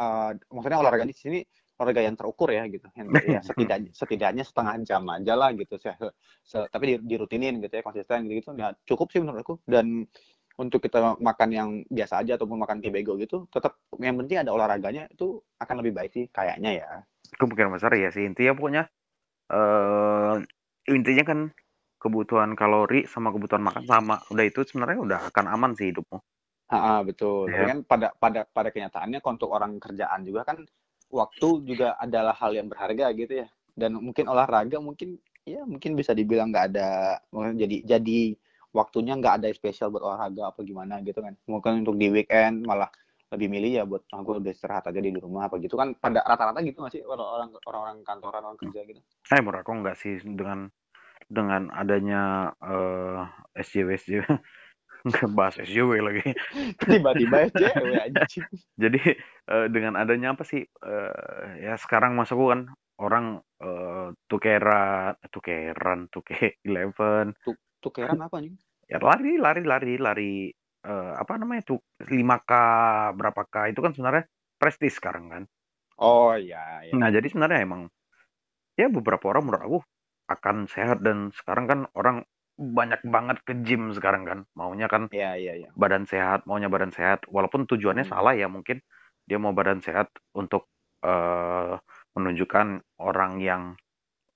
eh, 0.00 0.30
maksudnya 0.48 0.78
olahraga 0.80 1.04
di 1.04 1.16
sini 1.16 1.40
olahraga 1.82 2.06
yang 2.06 2.14
terukur 2.14 2.48
ya 2.54 2.62
gitu. 2.70 2.86
Yang 2.94 3.08
ya, 3.34 3.40
setidaknya 3.42 3.90
setidaknya 3.90 4.44
setengah 4.46 4.74
jam 4.86 5.02
aja 5.10 5.34
lah 5.34 5.50
gitu. 5.58 5.74
Se- 5.82 5.98
se- 6.46 6.68
tapi 6.70 6.94
di- 6.94 7.02
dirutinin 7.02 7.58
gitu 7.58 7.74
ya 7.74 7.82
konsisten 7.82 8.30
gitu. 8.30 8.54
Gitu 8.54 8.94
cukup 8.94 9.10
sih 9.10 9.18
menurutku 9.18 9.58
dan 9.66 10.06
untuk 10.60 10.84
kita 10.84 11.18
makan 11.18 11.48
yang 11.50 11.68
biasa 11.90 12.22
aja 12.22 12.38
ataupun 12.38 12.60
makan 12.62 12.78
kayak 12.84 13.02
bego 13.02 13.16
gitu 13.16 13.48
tetap 13.48 13.80
yang 13.98 14.14
penting 14.20 14.44
ada 14.44 14.52
olahraganya 14.52 15.08
itu 15.08 15.40
akan 15.58 15.80
lebih 15.82 15.92
baik 15.96 16.10
sih 16.14 16.24
kayaknya 16.30 16.70
ya. 16.78 16.88
Kemungkinan 17.40 17.74
besar 17.74 17.90
ya 17.98 18.12
sih 18.14 18.22
intinya 18.22 18.52
pokoknya 18.54 18.82
eh 19.50 20.34
intinya 20.92 21.24
kan 21.24 21.38
kebutuhan 22.02 22.58
kalori 22.58 23.06
sama 23.06 23.30
kebutuhan 23.30 23.62
makan 23.62 23.84
sama. 23.86 24.18
Udah 24.28 24.44
itu 24.44 24.66
sebenarnya 24.66 24.98
udah 24.98 25.18
akan 25.30 25.46
aman 25.54 25.70
sih 25.78 25.94
hidupmu. 25.94 26.18
Ah, 26.72 27.04
betul. 27.04 27.52
Tapi 27.52 27.64
kan 27.68 27.78
pada 27.84 28.08
pada 28.16 28.40
pada 28.48 28.68
kenyataannya 28.72 29.20
untuk 29.22 29.52
orang 29.52 29.76
kerjaan 29.78 30.24
juga 30.24 30.42
kan 30.42 30.64
waktu 31.12 31.48
juga 31.68 31.94
adalah 32.00 32.32
hal 32.40 32.56
yang 32.56 32.66
berharga 32.72 33.12
gitu 33.12 33.44
ya. 33.44 33.48
Dan 33.72 34.00
mungkin 34.00 34.26
olahraga 34.28 34.80
mungkin 34.80 35.20
ya 35.44 35.62
mungkin 35.68 35.98
bisa 35.98 36.16
dibilang 36.16 36.54
nggak 36.54 36.66
ada 36.72 37.18
jadi 37.58 37.82
jadi 37.84 38.20
waktunya 38.72 39.18
nggak 39.18 39.42
ada 39.42 39.48
spesial 39.52 39.92
buat 39.92 40.02
olahraga 40.02 40.48
apa 40.48 40.60
gimana 40.64 41.04
gitu 41.04 41.20
kan. 41.20 41.36
Mungkin 41.44 41.84
untuk 41.84 42.00
di 42.00 42.08
weekend 42.08 42.64
malah 42.64 42.88
lebih 43.32 43.48
milih 43.48 43.70
ya 43.80 43.84
buat 43.88 44.04
aku 44.12 44.40
lebih 44.40 44.52
istirahat 44.52 44.84
aja 44.92 45.00
di 45.00 45.08
rumah 45.16 45.48
apa 45.48 45.56
gitu 45.56 45.72
kan 45.80 45.96
pada 45.96 46.20
rata-rata 46.20 46.60
gitu 46.60 46.84
nggak 46.84 46.92
sih 46.92 47.02
orang-orang 47.04 47.48
orang-orang 47.64 47.96
kantoran 48.04 48.44
orang 48.44 48.60
kerja 48.60 48.80
gitu. 48.84 49.00
eh 49.00 49.40
menurut 49.40 49.64
aku 49.64 49.72
enggak 49.72 49.96
sih 49.96 50.20
dengan 50.20 50.68
dengan 51.32 51.72
adanya 51.72 52.52
eh 52.60 53.24
SJW 53.56 53.88
SJW 53.96 54.24
bahas 55.38 55.58
SJW 55.58 55.92
lagi. 55.98 56.22
Tiba-tiba 56.86 57.46
ya 57.46 57.48
cewek 57.50 58.00
anjing. 58.06 58.46
Jadi 58.78 59.00
eh, 59.50 59.66
dengan 59.70 59.98
adanya 59.98 60.34
apa 60.34 60.46
sih 60.46 60.62
eh, 60.62 61.48
ya 61.62 61.74
sekarang 61.78 62.14
masuk 62.14 62.50
kan 62.50 62.60
orang 63.02 63.42
eh, 63.62 64.08
tukeran, 64.30 65.18
tukeran, 65.30 66.06
tuke 66.12 66.62
eleven, 66.62 67.34
Tukeran 67.82 68.22
apa 68.22 68.38
nih? 68.38 68.54
ya 68.86 69.00
lari, 69.02 69.40
lari, 69.40 69.62
lari, 69.66 69.94
lari 69.98 70.34
eh, 70.86 71.12
apa 71.18 71.32
namanya 71.38 71.74
tuh 71.74 71.80
5K 72.02 72.52
berapa 73.14 73.42
K 73.48 73.74
itu 73.74 73.80
kan 73.82 73.92
sebenarnya 73.94 74.24
prestis 74.58 74.98
sekarang 74.98 75.26
kan. 75.30 75.42
Oh 75.98 76.34
iya, 76.38 76.86
iya. 76.86 76.94
Nah 76.94 77.10
jadi 77.10 77.26
sebenarnya 77.26 77.66
emang 77.66 77.90
ya 78.78 78.86
beberapa 78.88 79.34
orang 79.34 79.50
menurut 79.50 79.62
aku 79.66 79.78
akan 80.30 80.56
sehat 80.70 81.02
dan 81.02 81.34
sekarang 81.34 81.66
kan 81.68 81.80
orang 81.98 82.24
banyak 82.62 83.02
banget 83.02 83.42
ke 83.42 83.58
gym 83.66 83.90
sekarang 83.90 84.22
kan 84.22 84.38
maunya 84.54 84.86
kan 84.86 85.10
Iya, 85.10 85.34
iya, 85.34 85.52
iya. 85.66 85.68
badan 85.74 86.06
sehat 86.06 86.46
maunya 86.46 86.70
badan 86.70 86.94
sehat 86.94 87.26
walaupun 87.26 87.66
tujuannya 87.66 88.06
Hmm. 88.06 88.14
salah 88.14 88.38
ya 88.38 88.46
mungkin 88.46 88.78
dia 89.26 89.42
mau 89.42 89.50
badan 89.50 89.82
sehat 89.82 90.14
untuk 90.38 90.70
eh, 91.02 91.74
menunjukkan 92.14 92.66
orang 93.02 93.42
yang 93.42 93.74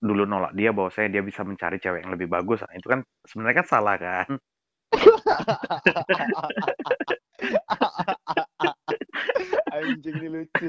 dulu 0.03 0.27
nolak 0.29 0.53
dia 0.59 0.75
bahwa 0.75 0.91
saya 0.93 1.09
dia 1.09 1.23
bisa 1.25 1.41
mencari 1.47 1.79
cewek 1.81 2.03
yang 2.05 2.13
lebih 2.13 2.27
bagus 2.29 2.61
nah, 2.67 2.75
itu 2.77 2.85
kan 2.91 3.01
sebenarnya 3.25 3.63
kan 3.65 3.69
salah 3.71 3.97
kan 3.97 4.29
anjing 9.87 10.15
ini 10.17 10.29
lucu. 10.33 10.67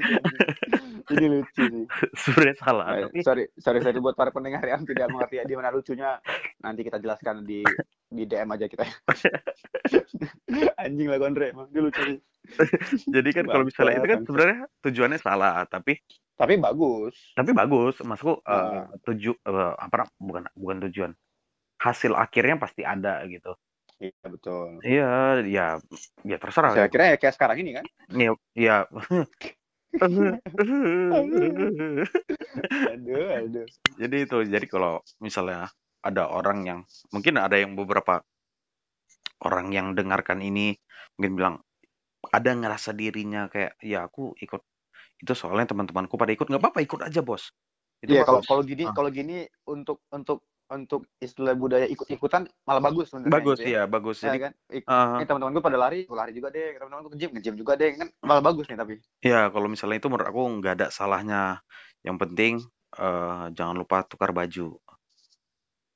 Ini 1.07 1.25
lucu 1.27 1.63
sih. 1.63 1.85
sebenarnya 2.15 2.55
salah 2.57 2.85
tapi 3.01 3.19
sorry, 3.21 3.43
sorry, 3.55 3.79
sorry 3.81 3.97
buat 3.97 4.13
para 4.13 4.29
pendengar 4.29 4.61
yang 4.61 4.83
tidak 4.83 5.07
mengerti 5.07 5.41
di 5.41 5.55
mana 5.55 5.69
lucunya. 5.69 6.21
Nanti 6.59 6.81
kita 6.81 6.97
jelaskan 6.97 7.41
di 7.41 7.65
di 8.07 8.23
DM 8.23 8.47
aja 8.47 8.65
kita. 8.65 8.85
Anjing 10.81 11.07
lah 11.07 11.17
Gondre, 11.17 11.51
emang 11.51 11.67
dia 11.69 11.81
lucu 11.81 12.01
sih. 12.03 12.19
jadi 13.05 13.29
kan 13.33 13.45
kalau 13.45 13.63
misalnya 13.63 13.99
itu 13.99 14.07
kan 14.07 14.21
sebenarnya 14.23 14.59
tujuannya 14.79 15.19
salah 15.19 15.67
tapi 15.67 15.99
Tapi 16.37 16.53
bagus. 16.55 17.17
tapi 17.33 17.51
bagus 17.51 17.97
maksudku 17.99 18.39
Ah. 18.45 18.87
tuju 19.03 19.35
eh, 19.35 19.73
apa 19.75 20.05
bukan 20.15 20.45
bukan 20.53 20.77
tujuan 20.87 21.11
hasil 21.77 22.13
akhirnya 22.13 22.55
pasti 22.55 22.85
ada 22.85 23.19
gitu 23.25 23.51
Iya 23.97 24.25
betul. 24.29 24.67
iya 24.85 25.41
ya 25.41 25.65
ya 26.21 26.37
terserah 26.37 26.77
Saya 26.77 26.89
kira 26.93 27.03
ya 27.13 27.17
kayak 27.17 27.33
sekarang 27.33 27.57
ini 27.65 27.71
kan. 27.81 27.85
ya 28.13 28.31
ya 28.53 28.77
Aduh, 32.93 33.25
aduh. 33.33 33.65
jadi 33.97 34.17
itu 34.29 34.37
jadi 34.45 34.65
kalau 34.69 35.01
misalnya 35.17 35.73
ada 36.05 36.29
orang 36.29 36.59
yang 36.69 36.79
mungkin 37.09 37.41
ada 37.41 37.57
yang 37.57 37.73
beberapa 37.73 38.21
orang 39.41 39.73
yang 39.73 39.87
dengarkan 39.97 40.41
ini 40.45 40.77
mungkin 41.17 41.33
bilang 41.33 41.55
ada 42.29 42.51
ngerasa 42.53 42.93
dirinya 42.93 43.49
kayak 43.49 43.79
ya 43.81 44.05
aku 44.05 44.37
ikut 44.37 44.61
itu 45.21 45.33
soalnya 45.33 45.73
teman-temanku 45.73 46.13
pada 46.19 46.33
ikut 46.33 46.45
nggak 46.45 46.61
apa-apa 46.61 46.79
ikut 46.85 47.01
aja 47.01 47.21
bos 47.25 47.49
Iya, 48.05 48.21
kalau 48.29 48.45
kalau 48.45 48.61
gini 48.61 48.85
Ah. 48.85 48.93
kalau 48.93 49.09
gini 49.09 49.49
untuk 49.65 50.05
untuk 50.13 50.45
untuk 50.67 51.07
istilah 51.23 51.55
budaya 51.55 51.87
ikut-ikutan 51.87 52.43
malah 52.67 52.83
bagus 52.83 53.07
sebenarnya 53.11 53.31
bagus 53.31 53.57
gitu 53.63 53.71
ya 53.71 53.83
bagus 53.87 54.17
Ya 54.19 54.27
jadi 54.33 54.39
kan? 54.49 54.51
Ik- 54.67 54.87
ini 54.87 55.23
teman-teman 55.25 55.53
gue 55.55 55.63
pada 55.63 55.79
lari, 55.79 55.99
gue 56.03 56.17
lari 56.17 56.31
juga 56.35 56.47
deh. 56.51 56.75
Teman-teman 56.75 57.01
gue 57.07 57.11
ke 57.15 57.19
gym, 57.21 57.31
ke 57.35 57.39
gym 57.43 57.55
juga 57.55 57.73
deh. 57.79 57.89
Kan 57.95 58.07
malah 58.21 58.43
bagus 58.43 58.65
nih 58.67 58.77
tapi. 58.77 58.93
ya 59.23 59.49
kalau 59.53 59.67
misalnya 59.71 59.97
itu 59.97 60.07
menurut 60.11 60.27
aku 60.29 60.41
nggak 60.61 60.73
ada 60.77 60.87
salahnya 60.93 61.63
yang 62.05 62.17
penting 62.21 62.61
eh, 62.99 63.45
jangan 63.57 63.75
lupa 63.79 64.03
tukar 64.05 64.31
baju 64.35 64.77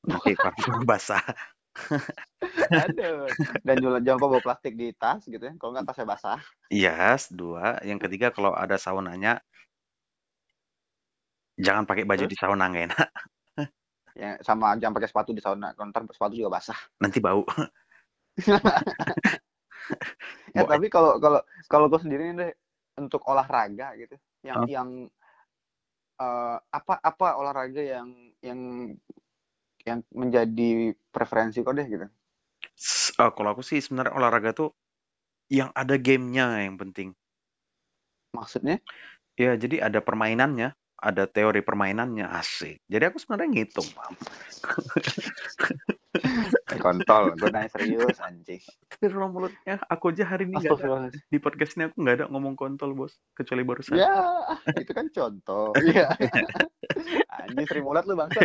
nanti 0.07 0.31
parfum 0.41 0.81
basah 0.87 1.21
Aduh. 2.83 3.31
Dan 3.63 3.75
jangan 3.79 4.01
jangan 4.03 4.17
lupa 4.19 4.27
bawa 4.37 4.43
plastik 4.43 4.73
di 4.75 4.91
tas 4.95 5.23
gitu 5.23 5.39
ya. 5.39 5.53
Kalau 5.55 5.71
nggak 5.75 5.85
tasnya 5.87 6.07
basah. 6.07 6.39
yes 6.71 7.27
dua 7.31 7.79
yang 7.83 7.99
ketiga 7.99 8.31
kalau 8.35 8.51
ada 8.55 8.75
saunanya 8.79 9.39
jangan 11.59 11.83
pakai 11.85 12.03
baju 12.07 12.25
Terus? 12.25 12.31
di 12.31 12.37
sauna 12.39 12.65
nggak 12.71 12.83
enak 12.91 13.07
Ya, 14.17 14.37
sama 14.43 14.75
jangan 14.77 14.95
pakai 14.97 15.09
sepatu 15.09 15.31
di 15.31 15.41
sauna. 15.43 15.71
Ntar 15.75 16.03
sepatu 16.11 16.33
juga 16.35 16.59
basah. 16.59 16.77
nanti 17.03 17.19
bau 17.19 17.43
Ya, 20.51 20.67
tapi 20.67 20.91
kalau 20.91 21.15
kalau 21.23 21.39
kalau 21.71 21.87
gue 21.87 21.99
sendiri 21.99 22.31
nih 22.31 22.35
deh 22.35 22.51
untuk 22.99 23.23
olahraga 23.23 23.95
gitu, 23.95 24.19
yang 24.43 24.59
Hah? 24.59 24.67
yang 24.67 24.89
eh, 26.19 26.57
apa 26.59 26.93
apa 26.99 27.27
olahraga 27.39 27.79
yang 27.79 28.07
yang 28.43 28.59
yang 29.87 29.99
menjadi 30.11 30.91
preferensi 31.09 31.63
kau 31.63 31.71
deh 31.71 31.87
gitu. 31.87 32.07
Eh, 33.15 33.31
kalau 33.31 33.49
aku 33.55 33.63
sih 33.63 33.79
sebenarnya 33.79 34.13
olahraga 34.15 34.51
tuh 34.51 34.69
yang 35.51 35.69
ada 35.75 35.99
gamenya 35.99 36.63
yang 36.63 36.79
penting 36.79 37.11
Maksudnya? 38.31 38.79
ya 39.35 39.55
jadi 39.59 39.87
ada 39.91 39.99
permainannya 40.03 40.75
ada 41.01 41.25
teori 41.25 41.59
permainannya 41.59 42.29
asik 42.31 42.79
jadi 42.85 43.09
aku 43.09 43.17
sebenarnya 43.17 43.49
ngitung 43.51 43.89
Eh, 46.71 46.79
kontol, 46.83 47.33
gue 47.33 47.49
nanya 47.49 47.71
serius 47.71 48.19
anjing. 48.19 48.59
tapi 48.85 49.05
ruang 49.07 49.31
mulutnya 49.31 49.79
aku 49.83 50.11
aja 50.11 50.27
hari 50.27 50.45
ini 50.45 50.59
nggak 50.59 50.77
ada 50.77 51.09
di 51.09 51.37
podcast 51.39 51.73
ini 51.73 51.87
aku 51.87 51.97
nggak 51.97 52.15
ada 52.15 52.25
ngomong 52.27 52.53
kontol 52.53 52.93
bos 52.93 53.15
kecuali 53.31 53.63
barusan 53.63 53.95
Ya, 53.95 54.11
itu 54.75 54.91
kan 54.91 55.07
contoh. 55.09 55.71
Iya. 55.81 56.11
Anjing 57.41 57.65
sering 57.65 57.83
mulat 57.83 58.03
lu 58.05 58.13
bangsa. 58.13 58.43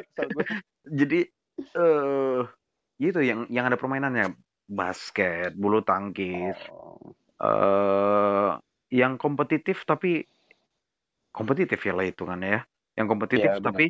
Jadi 0.87 1.27
eh 1.59 2.41
gitu 2.97 3.19
yang 3.21 3.45
yang 3.49 3.67
ada 3.67 3.77
permainannya 3.77 4.33
basket 4.67 5.53
bulu 5.53 5.83
tangkis 5.83 6.57
Oh. 6.71 7.13
eh 7.37 8.51
yang 8.89 9.19
kompetitif 9.19 9.83
tapi 9.83 10.23
kompetitif 11.37 11.79
ya 11.89 11.93
lah 11.97 12.05
hitungannya 12.11 12.49
ya 12.57 12.61
yang 12.99 13.07
kompetitif 13.13 13.53
benar. 13.65 13.67
tapi 13.67 13.85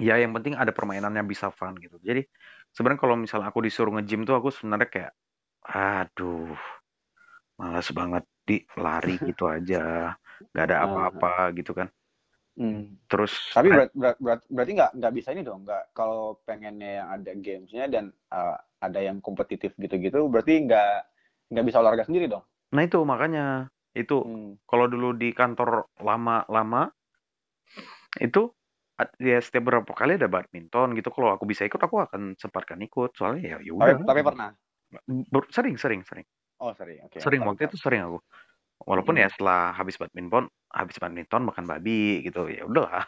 ya 0.00 0.14
yang 0.22 0.32
penting 0.36 0.54
ada 0.56 0.72
permainannya 0.72 1.22
bisa 1.32 1.48
fun 1.52 1.76
gitu 1.84 1.96
jadi 2.00 2.24
sebenarnya 2.72 3.00
kalau 3.04 3.16
misalnya 3.20 3.48
aku 3.52 3.60
disuruh 3.66 3.92
nge-gym 3.96 4.20
tuh 4.28 4.34
aku 4.38 4.48
sebenarnya 4.56 4.88
kayak 4.94 5.12
aduh 5.68 6.56
malas 7.60 7.88
banget 7.98 8.24
di 8.48 8.56
lari 8.84 9.14
gitu 9.28 9.44
aja 9.56 9.78
nggak 10.52 10.64
ada 10.68 10.76
apa-apa 10.86 11.28
gitu 11.58 11.72
kan 11.78 11.88
Hmm. 12.52 13.00
terus 13.10 13.32
Tapi 13.52 13.68
berat, 13.72 13.90
berat, 13.96 14.16
berat- 14.20 14.48
berarti 14.48 14.72
nggak 14.76 14.92
nggak 15.00 15.12
bisa 15.16 15.28
ini 15.32 15.42
dong, 15.44 15.60
nggak 15.64 15.82
kalau 15.96 16.36
pengennya 16.48 16.90
yang 17.00 17.08
ada 17.16 17.32
gamesnya 17.36 17.84
dan 17.88 18.04
uh, 18.32 18.56
ada 18.80 19.00
yang 19.00 19.20
kompetitif 19.24 19.72
gitu-gitu, 19.76 20.28
berarti 20.32 20.52
nggak 20.68 20.92
nggak 21.52 21.64
bisa 21.68 21.80
olahraga 21.80 22.04
sendiri 22.08 22.28
dong. 22.32 22.44
nah 22.74 22.82
itu 22.86 22.98
makanya 23.12 23.40
itu 23.92 24.16
Hmm. 24.24 24.56
kalau 24.64 24.88
dulu 24.88 25.12
di 25.12 25.32
kantor 25.36 25.88
lama-lama 26.00 26.88
itu 28.20 28.52
ya 29.18 29.40
setiap 29.40 29.72
berapa 29.72 29.92
kali 29.92 30.20
ada 30.20 30.28
badminton 30.28 30.94
gitu 30.96 31.08
kalau 31.12 31.32
aku 31.32 31.44
bisa 31.48 31.64
ikut 31.64 31.80
aku 31.80 31.96
akan 32.00 32.36
sempatkan 32.36 32.78
ikut 32.84 33.12
soalnya 33.16 33.56
ya 33.56 33.58
ya 33.60 33.72
Tapi, 33.72 33.76
udah 33.76 33.96
tapi 34.04 34.20
pernah. 34.24 34.50
Ber- 35.08 35.48
sering 35.48 35.80
sering 35.80 36.04
sering 36.04 36.28
Oh 36.60 36.70
sering, 36.76 37.00
oke. 37.02 37.16
sering 37.18 37.40
waktu 37.42 37.66
itu 37.66 37.80
sering 37.80 38.04
aku 38.04 38.18
walaupun 38.84 39.16
Hmm. 39.16 39.24
ya 39.24 39.28
setelah 39.32 39.72
habis 39.72 39.96
badminton 39.96 40.46
habis 40.68 40.96
badminton 41.00 41.42
makan 41.48 41.64
babi 41.64 42.20
gitu 42.28 42.48
ya 42.52 42.68
udahlah 42.68 43.04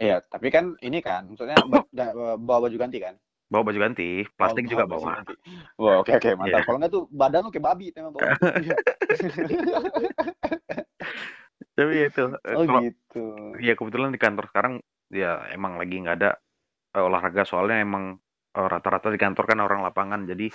Iya, 0.00 0.24
tapi 0.24 0.48
kan 0.48 0.80
ini 0.80 1.04
kan, 1.04 1.28
maksudnya 1.28 1.60
da- 1.92 2.16
bawa 2.40 2.64
baju 2.64 2.76
ganti 2.80 3.04
kan? 3.04 3.20
Bawa 3.50 3.62
baju 3.66 3.78
ganti 3.82 4.22
plastik 4.30 4.64
Oh, 4.64 4.70
juga 4.70 4.84
bawa. 4.86 5.10
Wah, 5.76 5.94
oke 6.00 6.10
oke 6.14 6.28
mantap. 6.38 6.54
Iya. 6.54 6.62
Kalau 6.62 6.78
nggak 6.78 6.90
tuh 6.90 7.02
badan 7.10 7.40
lu 7.42 7.50
kayak 7.50 7.66
babi 7.66 7.86
memang 7.90 8.12
bawa. 8.14 8.22
Tapi 11.70 11.92
ya 11.96 12.04
itu 12.06 12.24
eh, 12.44 12.54
oh 12.54 12.64
kalau 12.64 12.80
gitu. 12.84 13.22
ya 13.58 13.72
kebetulan 13.74 14.10
di 14.12 14.20
kantor 14.20 14.44
sekarang 14.48 14.72
ya 15.08 15.48
emang 15.50 15.76
lagi 15.76 15.96
nggak 15.98 16.16
ada 16.20 16.30
eh, 16.92 17.02
olahraga 17.02 17.42
soalnya 17.42 17.80
emang 17.80 18.16
eh, 18.52 18.66
rata-rata 18.68 19.08
di 19.08 19.16
kantor 19.16 19.44
kan 19.46 19.58
orang 19.58 19.80
lapangan 19.82 20.20
jadi 20.24 20.48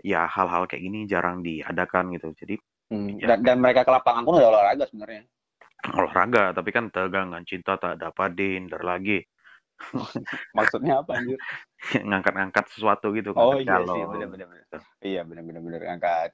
ya 0.00 0.24
hal-hal 0.26 0.64
kayak 0.64 0.82
gini 0.82 0.98
jarang 1.06 1.40
diadakan 1.40 2.12
gitu 2.12 2.32
jadi 2.36 2.56
Hmm, 2.92 3.08
Ya. 3.16 3.24
Dan, 3.24 3.40
dan 3.40 3.56
mereka 3.56 3.82
ke 3.82 3.88
lapangan 3.88 4.20
pun 4.20 4.36
udah 4.36 4.52
olahraga 4.52 4.84
sebenarnya. 4.84 5.24
olahraga 5.96 6.52
tapi 6.52 6.68
kan 6.70 6.92
tegangan 6.92 7.40
cinta 7.42 7.74
tak 7.74 7.96
dapat 7.96 8.36
dihindar 8.36 8.84
lagi 8.84 9.24
Maksudnya 10.56 11.02
apa 11.02 11.18
anjir? 11.18 11.38
ngangkat-ngangkat 11.92 12.64
sesuatu 12.70 13.10
gitu 13.12 13.34
Oh 13.34 13.58
ngangkat 13.58 13.82
iya 13.82 13.92
sih, 13.92 14.02
benar-benar. 14.06 14.46
Iya 15.02 15.20
benar-benar 15.26 15.60
benar 15.66 15.80
angkat. 15.98 16.30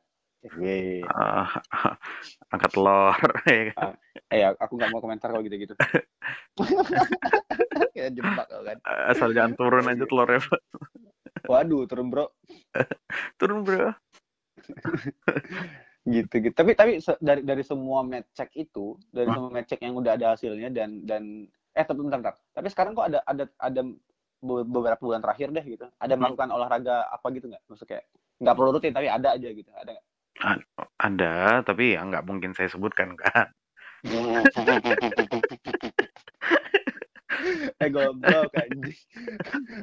Eh, 0.62 1.02
Ah, 1.08 1.50
angkat 2.54 2.70
telur 2.70 3.18
ya 3.50 3.74
kan? 3.74 3.94
eh 4.30 4.44
aku 4.46 4.72
nggak 4.78 4.90
mau 4.92 5.00
komentar 5.02 5.32
kalau 5.32 5.42
gitu-gitu. 5.42 5.74
Kayak 7.96 8.10
jebak 8.14 8.46
kan. 8.46 8.76
asal 9.10 9.34
jangan 9.34 9.56
turun 9.58 9.88
aja 9.88 10.04
telurnya 10.06 10.38
Pak. 10.44 10.60
Waduh, 11.48 11.88
turun 11.90 12.12
bro. 12.12 12.26
turun 13.40 13.64
bro 13.66 13.90
Gitu 16.08 16.34
gitu. 16.40 16.54
Tapi 16.56 16.72
tapi 16.72 16.92
dari 17.20 17.42
dari 17.44 17.62
semua 17.66 18.00
match 18.00 18.32
check 18.32 18.50
itu, 18.56 18.96
dari 19.12 19.28
semua 19.28 19.50
match 19.52 19.68
check 19.74 19.82
yang 19.84 19.96
udah 19.98 20.12
ada 20.16 20.26
hasilnya 20.36 20.72
dan 20.72 21.04
dan 21.04 21.44
eh 21.78 21.86
tapi 21.86 22.02
bentar, 22.02 22.18
bentar. 22.18 22.34
Tapi 22.50 22.66
sekarang 22.74 22.98
kok 22.98 23.06
ada 23.06 23.22
ada 23.22 23.46
ada 23.62 23.80
be- 24.42 24.66
beberapa 24.66 24.98
bulan 24.98 25.22
terakhir 25.22 25.54
deh 25.54 25.62
gitu. 25.62 25.86
Ada 26.02 26.18
Hmm. 26.18 26.26
melakukan 26.26 26.50
olahraga 26.50 27.06
apa 27.06 27.26
gitu 27.30 27.46
nggak? 27.46 27.62
Maksudnya 27.70 27.90
kayak 27.94 28.04
nggak 28.42 28.54
perlu 28.58 28.70
rutin 28.74 28.94
tapi 28.94 29.06
ada 29.06 29.28
aja 29.38 29.48
gitu 29.54 29.70
ada 29.70 29.90
nggak? 29.94 30.06
Ada, 30.98 31.62
tapi 31.62 31.94
ya 31.94 32.02
nggak 32.02 32.26
mungkin 32.26 32.50
saya 32.54 32.70
sebutkan 32.70 33.14
kan. 33.14 33.46
eh 37.78 37.90
goblok 37.90 38.50
anjing 38.54 38.98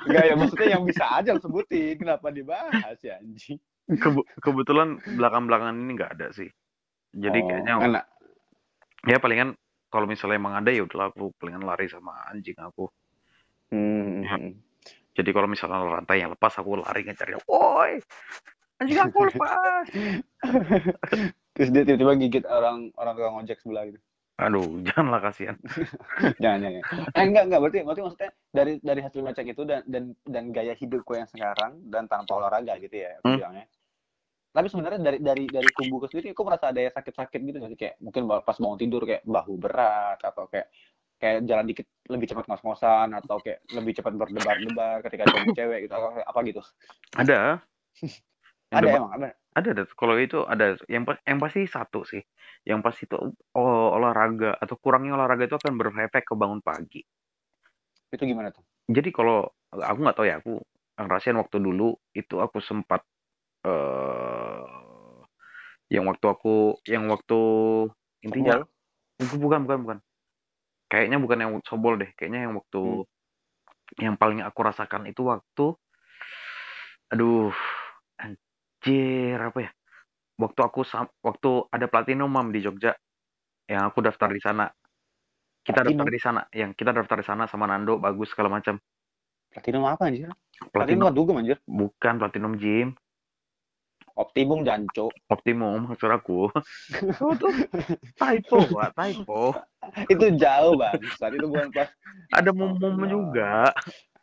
Enggak 0.08 0.24
ya 0.28 0.36
maksudnya 0.40 0.68
yang 0.76 0.84
bisa 0.88 1.04
aja 1.08 1.36
sebutin 1.40 2.00
kenapa 2.00 2.32
dibahas 2.32 3.00
ya 3.04 3.20
anjing 3.20 3.60
Kebe- 3.86 4.28
kebetulan 4.40 4.98
belakang-belakangan 5.04 5.78
ini 5.78 5.92
nggak 5.94 6.18
ada 6.18 6.28
sih. 6.34 6.50
Jadi 7.14 7.38
Oh, 7.38 7.48
kayaknya 7.48 7.74
enak 7.86 8.04
ya 9.06 9.22
palingan 9.22 9.54
kalau 9.88 10.06
misalnya 10.06 10.38
emang 10.38 10.54
ada 10.60 10.70
ya 10.70 10.84
udahlah 10.84 11.10
aku 11.10 11.32
palingan 11.40 11.64
lari 11.64 11.88
sama 11.88 12.14
anjing 12.28 12.58
aku. 12.58 12.90
Hmm, 13.72 14.22
Ya. 14.22 14.36
hmm. 14.38 14.54
Jadi 15.16 15.30
kalau 15.32 15.48
misalnya 15.48 15.80
rantai 15.80 16.20
yang 16.20 16.36
lepas 16.36 16.54
aku 16.60 16.84
lari 16.84 17.08
ngejar 17.08 17.28
dia. 17.32 17.40
Woi, 17.48 18.04
anjing 18.80 19.00
aku 19.00 19.20
lepas. 19.32 19.86
terus 21.56 21.70
dia 21.72 21.84
tiba-tiba 21.88 22.14
gigit 22.20 22.44
orang 22.46 22.92
orang 23.00 23.14
tukang 23.16 23.36
ojek 23.40 23.58
sebelah 23.64 23.88
gitu 23.88 24.00
Aduh, 24.36 24.68
janganlah 24.92 25.24
kasihan. 25.24 25.56
jangan 26.44 26.60
jangan 26.60 26.82
eh 27.16 27.24
enggak 27.24 27.44
enggak 27.48 27.60
berarti 27.64 27.80
berarti 27.88 28.02
maksudnya 28.04 28.32
dari 28.52 28.74
dari 28.84 29.02
hasil 29.02 29.22
ngecek 29.24 29.48
itu 29.56 29.62
dan 29.64 29.80
dan 29.88 30.04
dan 30.28 30.44
gaya 30.52 30.76
hidupku 30.76 31.16
yang 31.16 31.30
sekarang 31.32 31.80
dan 31.88 32.12
tanpa 32.12 32.36
olahraga 32.36 32.76
gitu 32.84 33.00
ya 33.00 33.16
aku 33.24 33.32
Hmm. 33.32 33.38
bilangnya 33.40 33.66
tapi 34.56 34.68
sebenarnya 34.72 35.00
dari 35.04 35.18
dari 35.20 35.44
dari 35.52 35.70
kubuku 35.76 36.08
sendiri 36.08 36.32
aku 36.32 36.44
merasa 36.48 36.72
ada 36.72 36.80
yang 36.80 36.94
sakit-sakit 36.96 37.40
gitu 37.44 37.58
nggak 37.60 37.72
sih 37.76 37.80
kayak 37.80 37.96
mungkin 38.00 38.22
pas 38.48 38.58
bangun 38.58 38.80
tidur 38.80 39.02
kayak 39.04 39.22
bahu 39.28 39.54
berat 39.60 40.18
atau 40.24 40.48
kayak 40.48 40.68
kayak 41.20 41.36
jalan 41.48 41.66
dikit 41.68 41.88
lebih 42.12 42.28
cepat 42.32 42.44
ngos-ngosan 42.48 43.10
atau 43.20 43.38
kayak 43.44 43.60
lebih 43.72 43.94
cepat 44.00 44.14
berdebar-debar 44.16 44.96
ketika 45.04 45.24
ketemu 45.28 45.52
cewek 45.56 45.80
gitu 45.88 45.94
apa, 45.96 46.08
apa 46.24 46.40
gitu 46.48 46.62
Ada. 47.16 47.40
Ada 48.76 48.88
emang 48.92 49.12
ada 49.16 49.28
ada, 49.56 49.68
ada. 49.72 49.84
Kalau 49.88 50.16
itu 50.20 50.44
ada. 50.44 50.76
Yang 50.92 51.04
pa- 51.08 51.24
yang 51.24 51.40
pasti 51.40 51.62
satu 51.64 52.04
sih. 52.04 52.20
Yang 52.68 52.80
pasti 52.84 53.02
itu 53.08 53.16
olahraga 53.96 54.60
atau 54.60 54.76
kurangnya 54.76 55.16
olahraga 55.16 55.48
itu 55.48 55.56
akan 55.56 55.74
berefek 55.80 56.28
ke 56.28 56.34
bangun 56.36 56.60
pagi. 56.60 57.00
itu 58.12 58.24
gimana 58.24 58.50
tuh 58.52 58.64
Jadi 58.86 59.10
kalau 59.10 59.50
aku 59.72 59.98
nggak 60.04 60.18
tahu 60.18 60.28
ya, 60.30 60.36
aku 60.40 60.54
ngerasain 60.96 61.38
waktu 61.42 61.58
dulu 61.60 61.98
itu 62.16 62.36
aku 62.40 62.58
sempat 62.62 63.02
eh 63.66 64.35
yang 65.94 66.06
waktu 66.10 66.26
aku 66.26 66.82
yang 66.90 67.06
waktu 67.14 67.40
intinya 68.26 68.56
Sebel? 68.58 69.38
bukan 69.42 69.60
bukan 69.66 69.80
bukan. 69.86 70.00
Kayaknya 70.92 71.18
bukan 71.22 71.38
yang 71.42 71.52
sobol 71.66 71.98
deh, 72.02 72.12
kayaknya 72.18 72.50
yang 72.50 72.54
waktu 72.60 72.82
Hmm. 72.82 73.04
yang 74.02 74.16
paling 74.18 74.42
aku 74.42 74.60
rasakan 74.66 75.06
itu 75.10 75.22
waktu 75.26 75.78
aduh 77.14 77.54
anjir 78.22 79.38
apa 79.40 79.60
ya? 79.62 79.72
Waktu 80.42 80.60
aku 80.68 80.82
waktu 81.24 81.50
ada 81.72 81.86
platinum 81.88 82.30
mam 82.32 82.50
di 82.52 82.60
Jogja 82.66 82.94
yang 83.70 83.88
aku 83.90 84.02
daftar 84.06 84.30
di 84.34 84.42
sana. 84.44 84.68
Kita 85.66 85.82
daftar 85.82 86.06
Platinum? 86.06 86.14
di 86.14 86.20
sana, 86.22 86.42
yang 86.54 86.72
kita 86.78 86.92
daftar 86.94 87.18
di 87.22 87.26
sana 87.26 87.44
sama 87.50 87.66
Nando 87.66 87.98
bagus 87.98 88.30
segala 88.34 88.50
macam. 88.54 88.78
platinum 89.52 89.84
apa 89.90 90.04
anjir 90.10 90.30
platinum 90.76 91.10
Platinum 91.10 91.16
dugem 91.18 91.36
anjir 91.42 91.58
bukan 91.66 92.14
platinum 92.22 92.54
gym, 92.62 92.88
optimum 94.16 94.64
janco 94.64 95.12
optimum 95.28 95.92
maksud 95.92 96.10
aku. 96.12 96.48
Itu 97.36 97.48
typo, 98.16 98.58
Pak, 98.72 98.90
typo. 98.96 99.54
itu 100.10 100.34
jauh 100.42 100.74
bang 100.82 100.98
itu 100.98 101.46
bukan 101.46 101.70
pas 101.70 101.86
Ada 102.34 102.50
mum-mum 102.50 103.06
juga. 103.06 103.70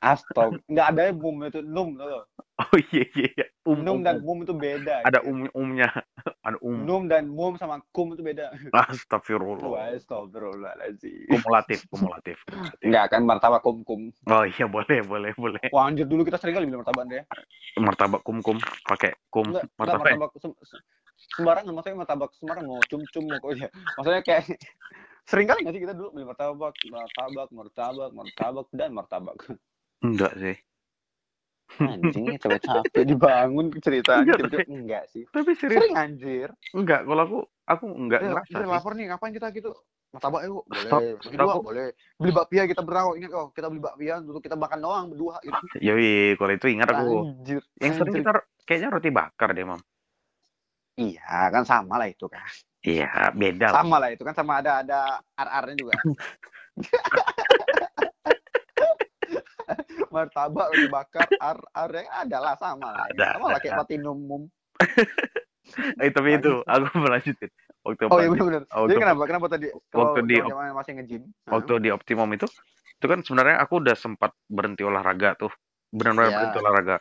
Astag, 0.03 0.59
nggak 0.67 0.87
ada 0.91 1.01
ya 1.07 1.13
mum 1.15 1.47
itu 1.47 1.63
num 1.63 1.95
gak? 1.95 2.27
Oh 2.59 2.75
iya 2.91 3.07
iya, 3.15 3.29
iya. 3.39 3.47
Um, 3.63 3.81
Num 3.87 4.03
um, 4.03 4.05
dan 4.05 4.19
um. 4.19 4.27
mum 4.27 4.39
itu 4.43 4.51
beda. 4.51 5.07
ada 5.07 5.23
gitu. 5.23 5.31
um 5.31 5.47
umnya. 5.55 5.89
Ada 6.43 6.59
um. 6.59 6.75
Num 6.83 7.03
dan 7.07 7.31
mum 7.31 7.55
sama 7.55 7.79
kum 7.95 8.19
itu 8.19 8.23
beda. 8.23 8.51
Astagfirullah. 8.91 9.63
Wah, 9.63 9.95
astagfirullahaladzim. 9.95 11.31
Kumulatif, 11.31 11.87
kumulatif. 11.87 12.43
kumulatif. 12.51 12.83
Enggak 12.83 13.05
kan 13.15 13.23
martabak 13.23 13.63
kum 13.63 13.87
kum. 13.87 14.11
Oh 14.27 14.43
iya 14.43 14.67
boleh, 14.67 15.07
boleh, 15.07 15.31
boleh. 15.39 15.63
Wah 15.71 15.87
anjir 15.87 16.03
dulu 16.11 16.27
kita 16.27 16.43
sering 16.43 16.59
kali 16.59 16.67
beli 16.67 16.83
martabak 16.83 17.07
deh. 17.07 17.23
Martabak 17.79 18.21
kum-kum 18.27 18.59
pakai 18.91 19.15
kum 19.31 19.55
Enggak, 19.55 19.71
enggak 19.71 19.79
martabak. 19.79 20.07
martabak 20.19 20.31
sem- 20.43 20.59
se- 20.67 20.85
sembarangan 21.39 21.73
maksudnya 21.73 21.99
martabak 22.03 22.31
sembarangan 22.37 22.67
mau 22.67 22.83
cum 22.91 23.03
cum 23.07 23.25
mau 23.31 23.39
kok 23.39 23.53
ya. 23.55 23.69
Maksudnya 23.97 24.23
kayak 24.27 24.43
sering 25.31 25.47
kali 25.47 25.63
nggak 25.63 25.75
sih 25.79 25.83
kita 25.87 25.95
dulu 25.95 26.09
beli 26.11 26.27
martabak, 26.27 26.75
martabak, 26.91 27.49
martabak, 27.55 28.11
martabak 28.11 28.67
dan 28.75 28.91
martabak. 28.93 29.39
Enggak 30.03 30.33
sih. 30.37 30.57
Anjing 31.81 32.37
capek-capek 32.37 33.03
dibangun 33.09 33.73
ceritanya 33.81 34.37
Enggak, 34.37 34.69
enggak 34.69 35.05
sih. 35.09 35.25
Tapi 35.33 35.57
serius 35.57 35.81
Sering 35.81 35.97
anjir. 35.97 36.49
enggak 36.77 37.09
kalau 37.09 37.23
aku 37.25 37.39
aku 37.65 37.85
enggak 37.89 38.21
Eh, 38.21 38.29
ngerasa 38.29 38.49
kita 38.53 38.69
lapar 38.69 38.93
nih, 38.93 39.05
ngapain 39.09 39.33
kita 39.33 39.49
gitu? 39.57 39.73
Martabak 40.13 40.45
yuk, 40.45 40.69
Stop, 40.69 41.01
boleh. 41.01 41.17
Bagi 41.17 41.37
stop. 41.41 41.49
dua, 41.49 41.55
boleh. 41.65 41.87
Beli 42.21 42.33
bakpia 42.37 42.63
kita 42.69 42.83
berang, 42.85 43.17
ingat 43.17 43.33
oh, 43.33 43.49
kita 43.49 43.73
beli 43.73 43.81
bakpia 43.81 44.21
untuk 44.21 44.45
kita 44.45 44.61
makan 44.61 44.79
doang 44.85 45.05
berdua 45.09 45.41
gitu. 45.41 45.57
Yoi, 45.89 46.37
kalau 46.37 46.53
itu 46.53 46.67
ingat 46.69 46.89
aku. 46.93 47.33
Anjir. 47.33 47.65
Yang 47.81 47.93
sering 47.97 48.15
kita 48.21 48.31
kayaknya 48.69 48.89
roti 48.93 49.09
bakar 49.09 49.57
deh, 49.57 49.65
Mam. 49.65 49.81
Iya, 51.01 51.49
kan 51.49 51.65
sama 51.65 51.97
lah 51.97 52.13
itu 52.13 52.29
kan. 52.29 52.45
Iya, 52.85 53.33
beda 53.33 53.73
lah. 53.73 53.81
Sama 53.81 53.97
lah 53.97 54.13
itu 54.13 54.21
kan 54.21 54.35
sama 54.37 54.61
ada 54.61 54.85
ada 54.85 55.25
ar-arnya 55.33 55.81
juga. 55.81 55.97
Martabak, 60.15 60.67
roti 60.73 60.89
bakar, 60.89 61.29
ar-ar 61.41 61.91
yang 61.93 62.11
ada 62.11 62.39
lah 62.41 62.55
sama 62.61 62.89
lah. 62.93 63.07
Ada, 63.11 63.27
sama 63.37 63.47
lah 63.53 63.59
kayak 63.61 63.73
ada. 63.73 63.79
platinum 63.85 64.19
mum. 64.19 64.43
Eh, 66.03 66.11
tapi 66.13 66.37
itu 66.37 66.53
aku 66.67 66.87
melanjutin. 66.99 67.51
Waktu 67.83 68.03
Oh 68.11 68.19
iya 68.23 68.31
waktu- 68.31 68.67
Jadi 68.93 69.01
kenapa? 69.01 69.23
Kenapa 69.27 69.47
tadi? 69.51 69.67
waktu 69.91 70.21
di- 70.29 70.39
zaman 70.43 70.75
masih 70.77 70.93
nge-gym. 70.99 71.23
waktu 71.51 71.73
di 71.83 71.89
Optimum 71.91 72.29
itu 72.35 72.47
itu 73.03 73.07
kan 73.11 73.19
sebenarnya 73.27 73.59
aku 73.59 73.83
udah 73.83 73.97
sempat 73.99 74.31
berhenti 74.47 74.87
olahraga 74.87 75.35
tuh. 75.35 75.51
Benar-benar 75.91 76.29
Iya. 76.31 76.37
berhenti 76.39 76.59
olahraga. 76.63 76.97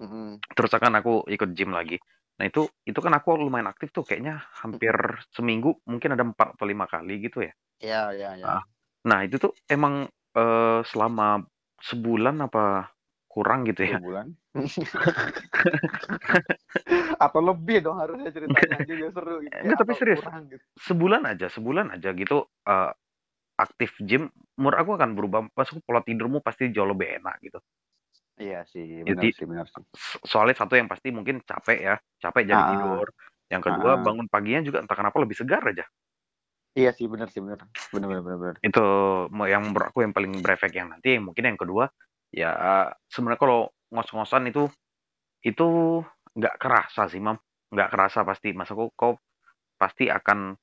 Heeh. 0.00 0.30
Terus 0.52 0.70
kan 0.76 0.92
aku 0.96 1.24
ikut 1.28 1.50
gym 1.56 1.72
lagi. 1.72 1.96
Nah, 2.40 2.48
itu 2.48 2.68
itu 2.88 2.98
kan 3.00 3.12
aku 3.12 3.36
lumayan 3.36 3.68
aktif 3.68 3.92
tuh 3.92 4.00
kayaknya 4.04 4.40
hampir 4.64 4.92
seminggu 5.32 5.76
mungkin 5.84 6.16
ada 6.16 6.24
empat 6.24 6.56
atau 6.56 6.64
lima 6.64 6.88
kali 6.88 7.20
gitu 7.20 7.44
ya. 7.44 7.52
Iya, 7.80 8.02
iya, 8.16 8.30
iya. 8.40 8.46
Ah. 8.60 8.64
Nah, 9.08 9.24
itu 9.24 9.36
tuh 9.40 9.52
emang 9.68 10.08
eh, 10.36 10.80
selama 10.88 11.40
sebulan 11.80 12.36
apa 12.44 12.92
kurang 13.30 13.62
gitu 13.64 13.86
ya. 13.86 13.96
Dua 13.98 14.26
bulan. 14.26 14.26
Atau 17.24 17.40
lebih 17.44 17.78
dong 17.84 17.98
harusnya 18.00 18.30
ceritanya 18.32 18.78
biar 18.82 19.10
seru 19.14 19.36
gitu. 19.44 19.54
Enggak, 19.54 19.78
tapi 19.78 19.92
serius. 19.94 20.18
kurang 20.24 20.42
gitu. 20.50 20.64
Sebulan 20.82 21.22
aja, 21.28 21.46
sebulan 21.46 21.86
aja 21.94 22.10
gitu 22.10 22.38
eh, 22.66 22.90
aktif 23.54 23.92
gym, 24.02 24.32
menurut 24.56 24.78
aku 24.80 24.90
akan 24.96 25.10
berubah. 25.14 25.40
Pas 25.52 25.68
aku 25.68 25.78
pola 25.84 26.00
tidurmu 26.02 26.40
pasti 26.42 26.72
jauh 26.72 26.88
lebih 26.88 27.20
enak 27.20 27.36
gitu. 27.44 27.58
Iya 28.40 28.64
sih, 28.64 29.04
Jadi- 29.04 29.12
benar 29.12 29.36
sih, 29.36 29.46
benar 29.46 29.66
sih. 29.68 29.74
So- 29.94 30.22
Soalnya 30.24 30.56
satu 30.56 30.74
yang 30.74 30.88
pasti 30.88 31.12
mungkin 31.12 31.44
capek 31.44 31.78
ya, 31.78 31.94
capek 32.18 32.42
jadi 32.48 32.56
Ah, 32.56 32.64
ah. 32.64 32.70
tidur. 32.72 33.06
Yang 33.52 33.62
kedua 33.68 33.90
Ah. 33.94 34.00
bangun 34.00 34.26
paginya 34.26 34.64
juga 34.64 34.80
entah 34.80 34.96
kenapa 34.96 35.16
lebih 35.20 35.36
segar 35.36 35.60
aja. 35.62 35.84
Iya 36.78 36.90
sih, 36.94 37.10
benar 37.10 37.28
sih, 37.34 37.42
benar. 37.42 37.66
Benar, 37.90 38.08
benar, 38.22 38.36
benar. 38.38 38.56
Itu 38.62 38.84
yang 39.50 39.62
menurut 39.70 39.90
aku 39.90 40.06
yang 40.06 40.14
paling 40.14 40.38
berefek 40.38 40.72
yang 40.78 40.94
nanti 40.94 41.18
yang 41.18 41.26
mungkin 41.26 41.50
yang 41.50 41.58
kedua 41.58 41.90
ya 42.30 42.50
sebenarnya 43.10 43.42
kalau 43.42 43.60
ngos-ngosan 43.90 44.46
itu 44.54 44.70
itu 45.42 45.66
nggak 46.38 46.62
kerasa 46.62 47.10
sih 47.10 47.18
mam 47.18 47.34
nggak 47.74 47.90
kerasa 47.90 48.22
pasti 48.22 48.54
mas 48.54 48.70
aku 48.70 48.94
kau 48.94 49.18
pasti 49.74 50.06
akan 50.06 50.54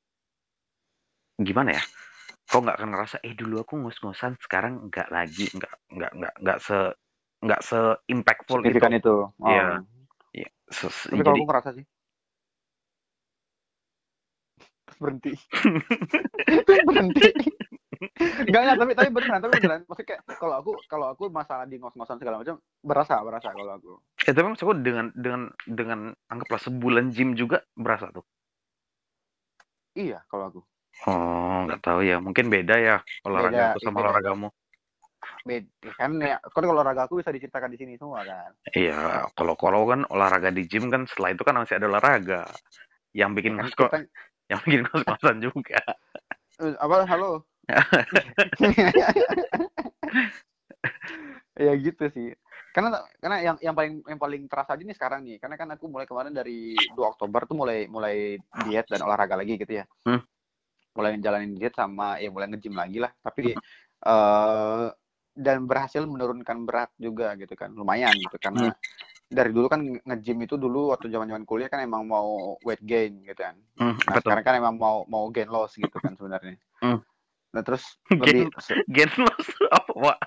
gimana 1.36 1.76
ya 1.76 1.84
kau 2.48 2.64
nggak 2.64 2.80
akan 2.80 2.90
ngerasa 2.96 3.16
eh 3.28 3.36
dulu 3.36 3.68
aku 3.68 3.76
ngos-ngosan 3.84 4.40
sekarang 4.40 4.88
nggak 4.88 5.12
lagi 5.12 5.52
nggak 5.52 5.74
nggak 5.92 6.12
nggak 6.16 6.34
nggak 6.40 6.60
se 6.64 6.78
nggak 7.44 7.62
se 7.62 7.80
impactful 8.08 8.64
itu 8.64 8.80
itu. 8.80 9.16
Oh. 9.44 9.52
Iya. 9.52 9.84
Iya, 10.32 10.50
se- 10.72 10.88
se- 10.88 11.12
Tapi 11.12 11.22
kalau 11.22 11.36
jadi 11.36 11.42
aku 11.44 11.50
ngerasa 11.52 11.70
sih. 11.76 11.86
Terus 14.87 14.87
berhenti. 14.98 15.34
berhenti. 16.90 17.30
Enggak, 18.46 18.62
enggak, 18.62 18.78
tapi 18.78 18.92
tapi 18.94 19.10
beneran, 19.10 19.40
tapi 19.42 19.54
beneran. 19.58 19.80
Maksudnya 19.90 20.08
kayak 20.08 20.22
kalau 20.38 20.56
aku 20.58 20.72
kalau 20.86 21.08
aku 21.10 21.24
masalah 21.30 21.66
di 21.66 21.82
ngos-ngosan 21.82 22.18
segala 22.22 22.42
macam 22.42 22.62
berasa, 22.82 23.16
berasa 23.26 23.50
kalau 23.50 23.74
aku. 23.74 23.94
eh 24.22 24.34
tapi 24.36 24.46
maksudku 24.50 24.76
dengan 24.84 25.08
dengan 25.16 25.42
dengan 25.64 26.00
anggaplah 26.28 26.60
sebulan 26.60 27.16
gym 27.16 27.32
juga 27.34 27.64
berasa 27.74 28.12
tuh 28.12 28.26
Iya, 29.96 30.20
kalau 30.28 30.52
aku. 30.52 30.62
oh 31.08 31.58
nggak 31.70 31.82
tahu 31.82 32.02
ya 32.02 32.18
mungkin 32.18 32.50
beda 32.50 32.76
ya 32.78 32.98
olahraga 33.24 33.72
aku 33.72 33.86
sama 33.86 34.02
beda. 34.02 34.04
olahragamu 34.10 34.48
Beda 35.46 35.90
kan 35.96 36.12
ya, 36.20 36.38
kan 36.44 36.62
kalau 36.62 36.74
olahraga 36.76 37.08
aku 37.08 37.22
bisa 37.24 37.32
diceritakan 37.32 37.72
di 37.72 37.78
sini 37.80 37.94
semua 37.96 38.22
kan. 38.22 38.52
Iya, 38.74 39.30
kalau 39.34 39.56
kalau 39.56 39.88
kan 39.88 40.04
olahraga 40.12 40.52
di 40.52 40.68
gym 40.68 40.92
kan 40.92 41.08
setelah 41.08 41.34
itu 41.34 41.44
kan 41.48 41.56
masih 41.58 41.78
ada 41.80 41.88
olahraga 41.88 42.44
yang 43.16 43.32
bikin 43.34 43.58
Kan 43.58 43.70
kok, 43.74 43.90
kita- 43.96 44.10
yang 44.52 44.60
bikin 44.64 44.82
ngos-ngosan 44.88 45.38
juga. 45.44 45.80
Eh, 46.64 46.76
apa? 46.80 47.06
Halo? 47.08 47.44
Ya 51.58 51.74
gitu 51.74 52.06
sih. 52.14 52.38
Karena 52.70 53.02
karena 53.18 53.42
yang 53.42 53.58
yang 53.58 53.74
paling 53.74 54.06
yang 54.06 54.22
paling 54.22 54.46
terasa 54.46 54.78
aja 54.78 54.86
nih 54.86 54.94
sekarang 54.94 55.26
nih. 55.26 55.42
Karena 55.42 55.58
kan 55.58 55.74
aku 55.74 55.90
mulai 55.90 56.06
kemarin 56.06 56.30
dari 56.30 56.78
2 56.94 57.02
Oktober 57.02 57.50
tuh 57.50 57.58
mulai 57.58 57.90
mulai 57.90 58.38
diet 58.62 58.86
dan 58.86 59.02
olahraga 59.02 59.34
lagi 59.34 59.58
gitu 59.58 59.82
ya. 59.82 59.86
Hmm. 60.06 60.22
mulai 60.98 61.14
jalanin 61.22 61.54
diet 61.54 61.78
sama 61.78 62.18
ya 62.18 62.30
mulai 62.30 62.50
nge-gym 62.54 62.78
lagi 62.78 63.02
lah. 63.02 63.10
Tapi 63.26 63.58
eh 64.06 64.88
dan 65.38 65.66
berhasil 65.66 66.06
menurunkan 66.06 66.66
berat 66.66 66.94
juga 67.02 67.34
gitu 67.42 67.58
kan. 67.58 67.74
Lumayan 67.74 68.14
gitu. 68.14 68.38
Karena 68.38 68.70
dari 69.28 69.52
dulu 69.52 69.68
kan 69.68 69.84
nge-gym 69.84 70.40
itu 70.42 70.56
dulu 70.56 70.90
waktu 70.90 71.08
zaman-zaman 71.08 71.44
kuliah 71.44 71.68
kan 71.68 71.80
emang 71.80 72.04
mau 72.04 72.56
weight 72.62 72.80
gain 72.82 73.20
gitu 73.22 73.36
kan. 73.38 73.60
Hmm, 73.76 74.00
nah 74.02 74.18
sekarang 74.18 74.42
kan 74.42 74.56
emang 74.56 74.76
mau 74.76 75.04
mau 75.06 75.28
gain 75.28 75.48
loss 75.48 75.76
gitu 75.76 75.92
kan 75.94 76.14
sebenarnya. 76.14 76.56
Hmm. 76.80 77.04
nah 77.48 77.62
terus 77.62 77.84
Gain- 78.12 78.48
lebih 78.52 78.84
Gen 78.88 79.12
loss? 79.18 79.46
Apa, 79.78 79.92
Wak? 79.94 80.18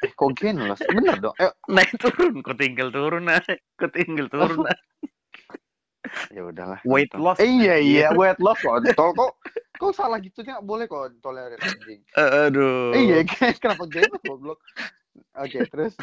eh, 0.00 0.10
kok 0.10 0.30
gain 0.34 0.56
loss? 0.58 0.80
Bener 0.82 1.16
dong. 1.18 1.36
Eh 1.36 1.48
Naik 1.72 1.96
turun, 1.96 2.40
kok 2.40 2.56
tinggal 2.56 2.88
turun 2.88 3.24
naik, 3.24 3.44
kok 3.74 3.92
tinggal 3.92 4.28
turun 4.28 4.60
naik. 4.62 4.80
ya 6.28 6.44
udahlah 6.44 6.80
Weight 6.84 7.08
kontol. 7.08 7.32
loss. 7.32 7.38
eh, 7.38 7.48
iya 7.48 7.74
iya. 7.76 8.08
weight 8.12 8.36
loss 8.36 8.60
kontol 8.60 9.10
kok 9.12 9.32
kok 9.74 9.92
salah 9.92 10.20
gitu? 10.20 10.40
Nggak 10.40 10.60
boleh 10.60 10.84
kok 10.84 11.08
tolerir 11.18 11.56
anjing. 11.58 12.04
Aduh. 12.14 12.92
eh, 12.92 13.00
iya 13.02 13.18
guys 13.22 13.56
kenapa 13.56 13.84
game 13.86 14.12
goblok 14.20 14.60
oke 15.34 15.58
terus 15.68 15.94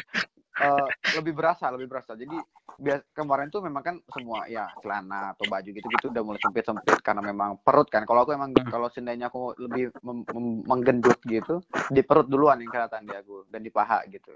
eh, 0.54 0.86
lebih 1.16 1.32
berasa 1.32 1.68
lebih 1.68 1.88
berasa 1.88 2.12
jadi 2.12 2.36
bias 2.72 3.04
kemarin 3.12 3.52
tuh 3.52 3.60
memang 3.60 3.82
kan 3.84 3.96
semua 4.08 4.48
ya 4.48 4.66
celana 4.80 5.36
atau 5.36 5.44
baju 5.46 5.68
gitu 5.70 5.86
gitu 5.86 6.08
udah 6.08 6.22
mulai 6.24 6.40
sempit 6.40 6.64
sempit 6.64 6.98
karena 7.04 7.20
memang 7.20 7.60
perut 7.60 7.86
kan 7.86 8.02
kalau 8.02 8.24
aku 8.24 8.32
emang 8.32 8.50
kalau 8.66 8.88
seandainya 8.88 9.28
aku 9.28 9.52
lebih 9.60 9.92
mem- 10.00 10.24
mem- 10.24 10.64
menggendut 10.64 11.20
gitu 11.28 11.60
di 11.88 12.00
perut 12.00 12.26
duluan 12.26 12.58
yang 12.58 12.72
kelihatan 12.72 13.04
di 13.04 13.12
aku 13.12 13.44
dan 13.52 13.60
di 13.60 13.68
paha 13.68 14.00
gitu 14.08 14.32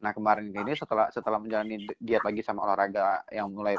nah 0.00 0.14
kemarin 0.14 0.48
ini 0.48 0.72
setelah 0.72 1.10
setelah 1.10 1.36
menjalani 1.36 1.90
diet 1.98 2.22
lagi 2.24 2.40
sama 2.40 2.64
olahraga 2.64 3.20
yang 3.28 3.50
mulai 3.52 3.74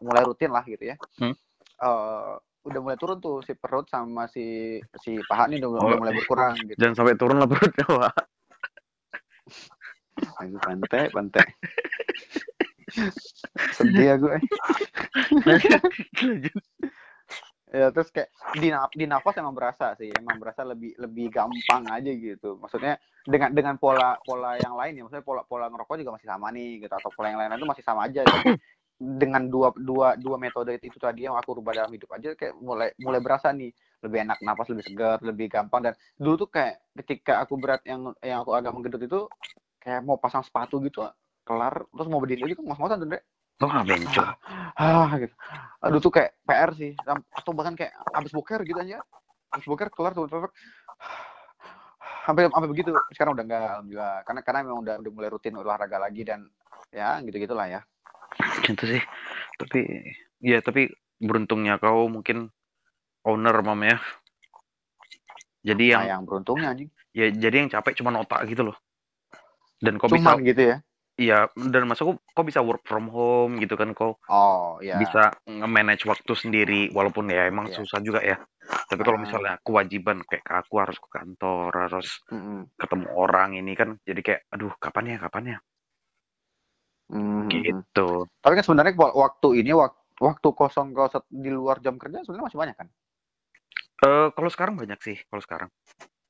mulai 0.00 0.22
rutin 0.24 0.54
lah 0.54 0.62
gitu 0.64 0.86
ya 0.86 0.96
Hmm. 1.20 1.34
eh, 1.82 2.32
udah 2.66 2.80
mulai 2.82 2.98
turun 2.98 3.18
tuh 3.20 3.42
si 3.46 3.54
perut 3.54 3.86
sama 3.86 4.26
si 4.26 4.78
si 4.98 5.18
paha 5.22 5.46
nih 5.46 5.62
udah, 5.62 5.68
udah 5.70 5.96
Oh. 5.96 6.00
mulai 6.00 6.14
berkurang 6.14 6.54
gitu 6.66 6.78
Jangan 6.80 6.94
sampai 6.96 7.14
turun 7.14 7.38
lah 7.38 7.46
perutnya, 7.46 7.86
Wak. 7.86 8.14
Aduh, 10.16 10.60
pantai, 10.60 11.04
pantai. 11.12 11.46
Sedih 13.76 14.16
aku 14.16 14.26
eh. 14.36 14.42
Ya 17.66 17.90
terus 17.90 18.14
kayak 18.14 18.30
di, 18.62 18.70
na- 18.70 18.92
di 18.94 19.04
nafas 19.10 19.36
emang 19.42 19.52
berasa 19.52 19.92
sih, 19.98 20.08
emang 20.08 20.38
berasa 20.38 20.62
lebih 20.62 20.94
lebih 21.02 21.34
gampang 21.34 21.82
aja 21.90 22.10
gitu. 22.14 22.56
Maksudnya 22.62 22.96
dengan 23.26 23.50
dengan 23.50 23.74
pola 23.74 24.14
pola 24.22 24.54
yang 24.54 24.78
lain 24.78 24.96
ya, 24.96 25.02
maksudnya 25.02 25.26
pola 25.26 25.42
pola 25.42 25.66
ngerokok 25.66 25.98
juga 25.98 26.14
masih 26.14 26.28
sama 26.30 26.46
nih 26.54 26.86
gitu 26.86 26.94
atau 26.94 27.10
pola 27.10 27.26
yang 27.34 27.42
lain 27.42 27.58
itu 27.58 27.66
masih 27.66 27.84
sama 27.84 28.06
aja. 28.06 28.22
Tapi 28.22 28.54
dengan 28.96 29.44
dua 29.50 29.74
dua 29.76 30.16
dua 30.16 30.36
metode 30.40 30.78
itu 30.80 30.96
tadi 30.96 31.28
yang 31.28 31.36
aku 31.36 31.60
rubah 31.60 31.76
dalam 31.76 31.92
hidup 31.92 32.16
aja 32.16 32.32
kayak 32.32 32.54
mulai 32.56 32.88
mulai 32.96 33.20
berasa 33.20 33.52
nih 33.52 33.68
lebih 34.00 34.18
enak 34.24 34.38
nafas 34.40 34.72
lebih 34.72 34.84
segar 34.88 35.18
lebih 35.20 35.46
gampang 35.52 35.90
dan 35.90 35.94
dulu 36.16 36.46
tuh 36.46 36.48
kayak 36.48 36.80
ketika 37.04 37.44
aku 37.44 37.60
berat 37.60 37.84
yang 37.84 38.16
yang 38.24 38.40
aku 38.40 38.56
agak 38.56 38.72
menggendut 38.72 39.04
itu 39.04 39.28
kayak 39.86 40.02
mau 40.02 40.18
pasang 40.18 40.42
sepatu 40.42 40.82
gitu 40.82 41.06
kelar 41.46 41.86
terus 41.86 42.10
mau 42.10 42.18
berdiri 42.18 42.42
itu 42.50 42.58
ngos-ngosan 42.58 43.06
tuh 43.06 43.08
Dek. 43.14 43.22
Lo 43.62 43.70
nggak 43.70 43.86
bencong. 43.86 44.30
ah 44.76 45.14
gitu 45.16 45.34
aduh 45.78 46.00
tuh 46.02 46.12
kayak 46.12 46.34
PR 46.42 46.70
sih 46.74 46.92
atau 47.06 47.54
bahkan 47.54 47.78
kayak 47.78 47.94
abis 48.10 48.34
boker 48.34 48.66
gitu 48.66 48.76
aja 48.82 48.98
abis 49.54 49.66
boker 49.70 49.88
kelar 49.94 50.12
tuh 50.12 50.26
terus 50.26 50.50
sampai 52.26 52.50
sampai 52.50 52.68
begitu 52.68 52.90
sekarang 53.14 53.38
udah 53.38 53.44
enggak 53.46 53.62
alhamdulillah 53.78 54.16
karena 54.26 54.40
karena 54.42 54.58
memang 54.66 54.80
udah 54.82 54.94
udah 54.98 55.12
mulai 55.14 55.30
rutin 55.30 55.54
olahraga 55.54 56.02
lagi 56.02 56.26
dan 56.26 56.50
ya 56.90 57.22
gitu 57.22 57.38
gitulah 57.38 57.70
ya 57.70 57.80
Gitu 58.64 58.82
sih. 58.96 59.02
Tapi, 59.56 59.80
ya 60.42 60.58
tapi 60.60 60.92
beruntungnya 61.16 61.80
kau 61.80 62.10
mungkin 62.10 62.52
owner, 63.24 63.56
Mam 63.64 63.82
ya. 63.86 63.96
Jadi 65.66 65.84
yang, 65.90 66.02
nah, 66.06 66.10
yang 66.18 66.22
beruntungnya 66.22 66.68
anjing 66.70 66.90
ya 67.10 67.26
jadi 67.32 67.64
yang 67.64 67.70
capek 67.72 67.98
cuma 67.98 68.14
otak 68.22 68.46
gitu 68.46 68.70
loh. 68.70 68.76
Dan 69.76 70.00
kau 70.00 70.08
bisa 70.08 70.36
gitu 70.40 70.62
ya 70.74 70.78
Iya, 71.16 71.48
dan 71.56 71.88
masa 71.88 72.04
kok 72.04 72.20
kok 72.20 72.44
bisa 72.44 72.60
work 72.60 72.84
from 72.84 73.08
home 73.08 73.56
gitu 73.56 73.72
kan 73.72 73.96
kok 73.96 74.20
oh 74.28 74.76
ya 74.84 75.00
bisa 75.00 75.32
nge-manage 75.48 76.04
waktu 76.04 76.32
sendiri 76.36 76.92
walaupun 76.92 77.32
ya 77.32 77.48
emang 77.48 77.72
Iya. 77.72 77.80
susah 77.80 78.04
juga 78.04 78.20
ya. 78.20 78.36
Tapi 78.92 79.00
kalau 79.00 79.16
misalnya 79.16 79.56
kewajiban 79.64 80.20
kayak 80.28 80.44
ke 80.44 80.52
aku 80.52 80.76
harus 80.76 81.00
ke 81.00 81.08
kantor, 81.08 81.72
harus 81.72 82.20
Mm-mm. 82.28 82.68
ketemu 82.76 83.06
orang 83.16 83.56
ini 83.56 83.72
kan 83.72 83.96
jadi 84.04 84.20
kayak 84.20 84.40
aduh 84.52 84.76
kapan 84.76 85.16
ya 85.16 85.18
kapan 85.24 85.56
ya 85.56 85.58
Mhm. 87.16 87.48
gitu. 87.48 88.26
tapi 88.42 88.52
kan 88.58 88.64
sebenarnya 88.66 88.92
wa- 88.98 89.14
waktu 89.14 89.62
ini 89.62 89.70
waktu 89.72 89.96
waktu 90.20 90.48
kosong 90.52 90.90
kau 90.92 91.08
di 91.32 91.48
luar 91.48 91.78
jam 91.80 91.96
kerja 91.96 92.20
sebenarnya 92.26 92.46
masih 92.50 92.60
banyak 92.60 92.76
kan 92.76 92.88
Eh 93.96 94.28
kalau 94.36 94.50
sekarang 94.52 94.76
banyak 94.76 95.00
sih 95.00 95.16
kalau 95.32 95.40
sekarang. 95.40 95.70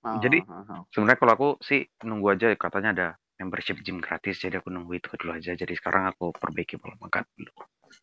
Ah, 0.07 0.23
Jadi- 0.23 0.47
ah. 0.47 0.87
Sebenarnya 0.95 1.19
kalau 1.19 1.33
aku 1.35 1.49
sih 1.67 1.83
nunggu 2.07 2.39
aja 2.39 2.55
katanya 2.55 2.91
ada 2.95 3.09
membership 3.37 3.81
gym 3.81 4.01
gratis 4.01 4.41
jadi 4.41 4.59
aku 4.59 4.69
nunggu 4.69 4.97
itu 4.97 5.09
dulu 5.17 5.37
aja. 5.37 5.53
Jadi 5.53 5.73
sekarang 5.73 6.09
aku 6.09 6.33
perbaiki 6.33 6.77
pola 6.77 6.97
makan 6.99 7.25
dulu. 7.33 7.53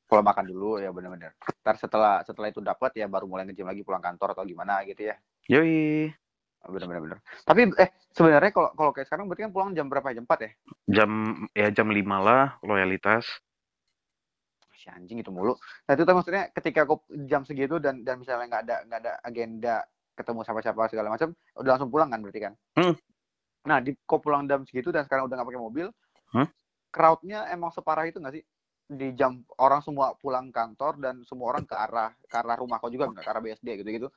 pola 0.08 0.24
makan 0.24 0.46
dulu 0.48 0.80
ya 0.80 0.90
benar-benar 0.90 1.36
ntar 1.60 1.76
setelah 1.76 2.24
setelah 2.24 2.48
itu 2.48 2.64
dapat 2.64 2.96
ya 2.96 3.06
baru 3.06 3.28
mulai 3.28 3.44
nge-gym 3.44 3.68
lagi 3.68 3.84
pulang 3.84 4.00
kantor 4.00 4.32
atau 4.32 4.48
gimana 4.48 4.80
gitu 4.88 5.12
ya 5.12 5.16
Yoi. 5.52 6.08
benar-benar 6.64 7.02
benar 7.04 7.18
tapi 7.44 7.68
eh 7.76 7.92
sebenarnya 8.16 8.52
kalau 8.56 8.70
kalau 8.74 8.92
kayak 8.96 9.12
sekarang 9.12 9.28
berarti 9.28 9.44
kan 9.44 9.52
pulang 9.52 9.70
jam 9.76 9.92
berapa 9.92 10.08
jam 10.16 10.24
4 10.24 10.40
ya 10.40 10.52
Jam 10.88 11.12
ya 11.52 11.68
jam 11.76 11.88
5 11.92 12.00
lah 12.00 12.56
loyalitas. 12.64 13.28
si 14.74 14.88
anjing 14.88 15.20
itu 15.20 15.32
mulu 15.32 15.56
nah 15.84 15.94
itu 15.96 16.04
tuh 16.04 16.16
maksudnya 16.16 16.44
ketika 16.56 16.88
aku 16.88 16.96
jam 17.28 17.44
segitu 17.44 17.76
dan 17.80 18.04
dan 18.04 18.20
misalnya 18.20 18.48
nggak 18.50 18.64
ada 18.64 18.76
nggak 18.88 19.00
ada 19.04 19.14
agenda 19.24 19.76
ketemu 20.14 20.40
siapa-siapa 20.44 20.82
segala 20.88 21.08
macam 21.12 21.30
udah 21.56 21.72
langsung 21.76 21.92
pulang 21.92 22.08
kan 22.08 22.20
berarti 22.24 22.40
kan 22.40 22.54
Hmm. 22.76 22.96
Nah 23.64 23.80
di 23.80 23.96
kok 24.04 24.20
pulang 24.20 24.44
jam 24.46 24.68
segitu 24.68 24.92
dan 24.92 25.08
sekarang 25.08 25.28
udah 25.28 25.36
nggak 25.40 25.50
pakai 25.50 25.64
mobil 25.64 25.88
Hmm. 26.34 26.50
crowdnya 26.90 27.46
emang 27.54 27.70
separah 27.70 28.10
itu 28.10 28.18
nggak 28.18 28.34
sih 28.34 28.44
di 28.90 29.14
jam 29.14 29.46
orang 29.62 29.86
semua 29.86 30.18
pulang 30.18 30.50
kantor 30.50 30.98
dan 30.98 31.16
semua 31.24 31.54
orang 31.54 31.64
ke 31.64 31.78
arah 31.78 32.10
ke 32.26 32.36
arah 32.36 32.58
rumah 32.58 32.82
kau 32.82 32.90
juga 32.90 33.06
nggak 33.08 33.24
ke 33.24 33.30
arah 33.30 33.42
BSD 33.42 33.68
gitu 33.80 33.90
gitu 33.90 34.08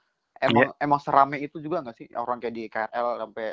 emang 0.40 0.72
Iya. 0.72 0.80
emang 0.80 1.00
serame 1.00 1.36
itu 1.38 1.60
juga 1.60 1.84
nggak 1.84 1.96
sih 1.96 2.06
orang 2.16 2.40
kayak 2.40 2.54
di 2.56 2.64
KRL 2.72 3.08
sampai 3.20 3.46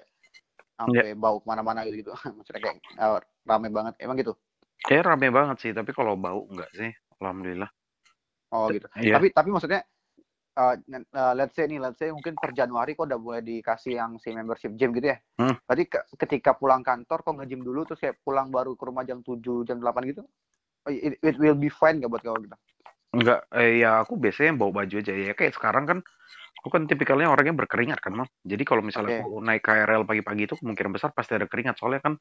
sampai 0.73 1.07
Iya. 1.11 1.19
bau 1.19 1.37
ke 1.43 1.45
mana-mana 1.47 1.83
gitu 1.85 2.07
gitu 2.07 2.11
maksudnya 2.39 2.61
kayak 2.63 2.77
eh, 2.79 3.19
rame 3.45 3.67
banget 3.69 3.93
emang 3.99 4.17
gitu 4.17 4.33
Kayak 4.83 5.15
rame 5.15 5.31
banget 5.31 5.57
sih, 5.63 5.71
tapi 5.71 5.95
kalau 5.95 6.19
bau 6.19 6.43
enggak 6.51 6.67
sih. 6.75 6.91
Alhamdulillah. 7.23 7.71
oh 8.51 8.67
gitu 8.67 8.83
Iya. 8.99 9.15
tapi 9.15 9.27
tapi 9.31 9.49
maksudnya 9.49 9.79
uh, 10.57 10.75
uh, 11.13 11.33
let's 11.33 11.53
say 11.57 11.65
nih 11.65 11.81
let's 11.81 11.97
say 11.97 12.09
mungkin 12.13 12.37
per 12.37 12.53
Januari 12.53 12.93
kok 12.93 13.09
udah 13.09 13.19
mulai 13.19 13.41
dikasih 13.41 13.97
yang 13.97 14.17
si 14.21 14.33
membership 14.33 14.73
gym 14.77 14.93
gitu 14.93 15.13
ya 15.13 15.17
Hmm. 15.33 15.57
berarti 15.65 15.89
ke- 15.89 16.05
ketika 16.25 16.53
pulang 16.53 16.85
kantor 16.85 17.25
kok 17.25 17.33
nge-gym 17.41 17.65
dulu 17.65 17.89
terus 17.89 17.99
kayak 17.99 18.21
pulang 18.21 18.53
baru 18.53 18.77
ke 18.77 18.83
rumah 18.85 19.01
jam 19.01 19.25
7 19.25 19.65
jam 19.65 19.81
8 19.81 20.05
gitu 20.05 20.21
oh, 20.85 20.91
it, 20.93 21.17
it 21.17 21.35
will 21.41 21.57
be 21.57 21.73
fine 21.73 21.97
gak 21.97 22.09
buat 22.13 22.21
kau 22.21 22.37
gitu 22.37 22.53
Enggak, 23.13 23.45
eh, 23.53 23.85
ya 23.85 24.01
aku 24.01 24.17
biasanya 24.17 24.57
bawa 24.57 24.81
baju 24.81 24.95
aja 24.97 25.13
ya. 25.13 25.37
Kayak 25.37 25.53
sekarang 25.53 25.85
kan, 25.85 25.97
aku 26.57 26.67
kan 26.73 26.89
tipikalnya 26.89 27.29
orangnya 27.29 27.53
berkeringat 27.53 28.01
kan, 28.01 28.17
Mam. 28.17 28.25
Jadi 28.41 28.65
kalau 28.65 28.81
misalnya 28.81 29.13
Oke. 29.13 29.21
aku 29.21 29.37
naik 29.37 29.61
KRL 29.61 30.01
pagi-pagi 30.01 30.49
itu 30.49 30.57
kemungkinan 30.57 30.89
besar 30.97 31.13
pasti 31.13 31.37
ada 31.37 31.45
keringat. 31.45 31.77
Soalnya 31.77 32.01
kan, 32.01 32.17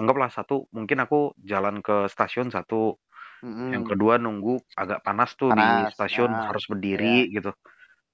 anggaplah 0.00 0.32
satu, 0.32 0.72
mungkin 0.72 1.04
aku 1.04 1.36
jalan 1.36 1.84
ke 1.84 2.08
stasiun 2.08 2.48
satu, 2.48 2.96
Mm-mm. 3.44 3.74
yang 3.74 3.84
kedua 3.90 4.14
nunggu 4.20 4.60
agak 4.82 5.00
panas 5.06 5.30
tuh 5.40 5.50
di 5.58 5.66
Panas, 5.66 5.94
stasiun 5.94 6.32
ya. 6.34 6.48
harus 6.48 6.64
berdiri 6.70 7.30
gitu. 7.34 7.50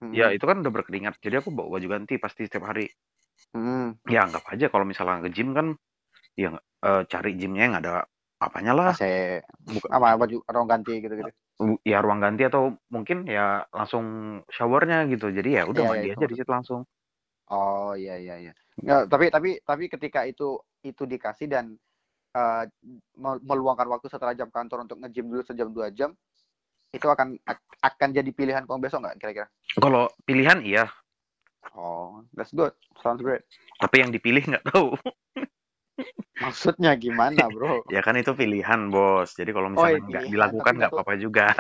Mm-mm. 0.03 0.21
Ya 0.21 0.33
itu 0.37 0.45
kan 0.51 0.57
udah 0.63 0.73
berkeringat. 0.77 1.15
Jadi 1.25 1.37
aku 1.43 1.51
bawa 1.57 1.69
baju 1.79 1.89
ganti 1.95 2.15
pasti 2.25 2.43
setiap 2.49 2.65
hari. 2.71 2.87
Mm-mm. 3.55 3.99
Ya 4.15 4.21
anggap 4.27 4.45
aja 4.53 4.67
kalau 4.73 4.85
misalnya 4.91 5.23
ke 5.25 5.29
gym 5.37 5.49
kan, 5.59 5.67
ya 6.43 6.51
eh, 6.89 7.03
cari 7.13 7.31
gymnya 7.41 7.63
yang 7.69 7.77
ada 7.81 7.93
apanya 8.47 8.73
lah. 8.79 8.91
AC 8.91 9.01
buka 9.75 9.89
apa 9.97 10.09
baju 10.21 10.37
ruang 10.55 10.69
ganti 10.73 10.93
gitu 11.05 11.15
gitu 11.21 11.33
U- 11.65 11.81
ya 11.93 11.99
ruang 12.05 12.21
ganti 12.25 12.43
atau 12.51 12.63
mungkin 12.95 13.19
ya 13.37 13.67
langsung 13.77 14.05
showernya 14.57 14.97
gitu 15.13 15.27
jadi 15.37 15.49
ya 15.59 15.63
udah 15.71 15.83
Iya, 15.83 15.89
mandi 15.89 16.07
iya, 16.07 16.15
aja 16.15 16.25
di 16.31 16.35
situ 16.39 16.51
langsung 16.57 16.81
oh 17.53 17.89
iya 18.01 18.15
iya 18.23 18.35
iya 18.45 18.53
Nggak, 18.85 19.01
tapi 19.13 19.27
tapi 19.35 19.49
tapi 19.69 19.85
ketika 19.95 20.21
itu 20.31 20.45
itu 20.87 21.03
dikasih 21.13 21.47
dan 21.55 21.65
uh, 22.35 22.65
mel- 23.17 23.43
meluangkan 23.45 23.89
waktu 23.89 24.09
setelah 24.11 24.35
jam 24.35 24.49
kantor 24.49 24.85
untuk 24.89 24.99
nge-gym 25.01 25.29
dulu 25.29 25.43
sejam 25.45 25.69
dua 25.71 25.89
jam 25.93 26.13
itu 26.89 27.05
akan 27.05 27.37
ak- 27.45 27.77
akan 27.85 28.09
jadi 28.17 28.31
pilihan 28.33 28.65
kamu 28.65 28.89
besok 28.89 29.05
nggak 29.05 29.17
kira-kira? 29.21 29.47
Kalau 29.77 30.09
pilihan 30.25 30.65
iya. 30.65 30.89
Oh 31.77 32.25
that's 32.33 32.51
good. 32.57 32.73
Sounds 33.05 33.21
great. 33.21 33.45
Tapi 33.79 34.01
yang 34.01 34.11
dipilih 34.11 34.41
nggak 34.43 34.65
tahu. 34.73 34.97
Maksudnya 36.45 36.95
gimana 36.95 37.51
bro? 37.51 37.83
Ya 37.95 38.01
kan 38.01 38.15
itu 38.17 38.33
pilihan 38.33 38.89
bos. 38.89 39.35
Jadi 39.35 39.51
kalau 39.53 39.69
Oh, 39.69 39.75
misalnya 39.77 39.99
iya, 40.01 40.09
nggak 40.09 40.25
dilakukan 40.33 40.73
tapi 40.73 40.79
nggak 40.81 40.91
nggak 40.91 40.93
apa-apa 40.97 41.15
juga. 41.21 41.47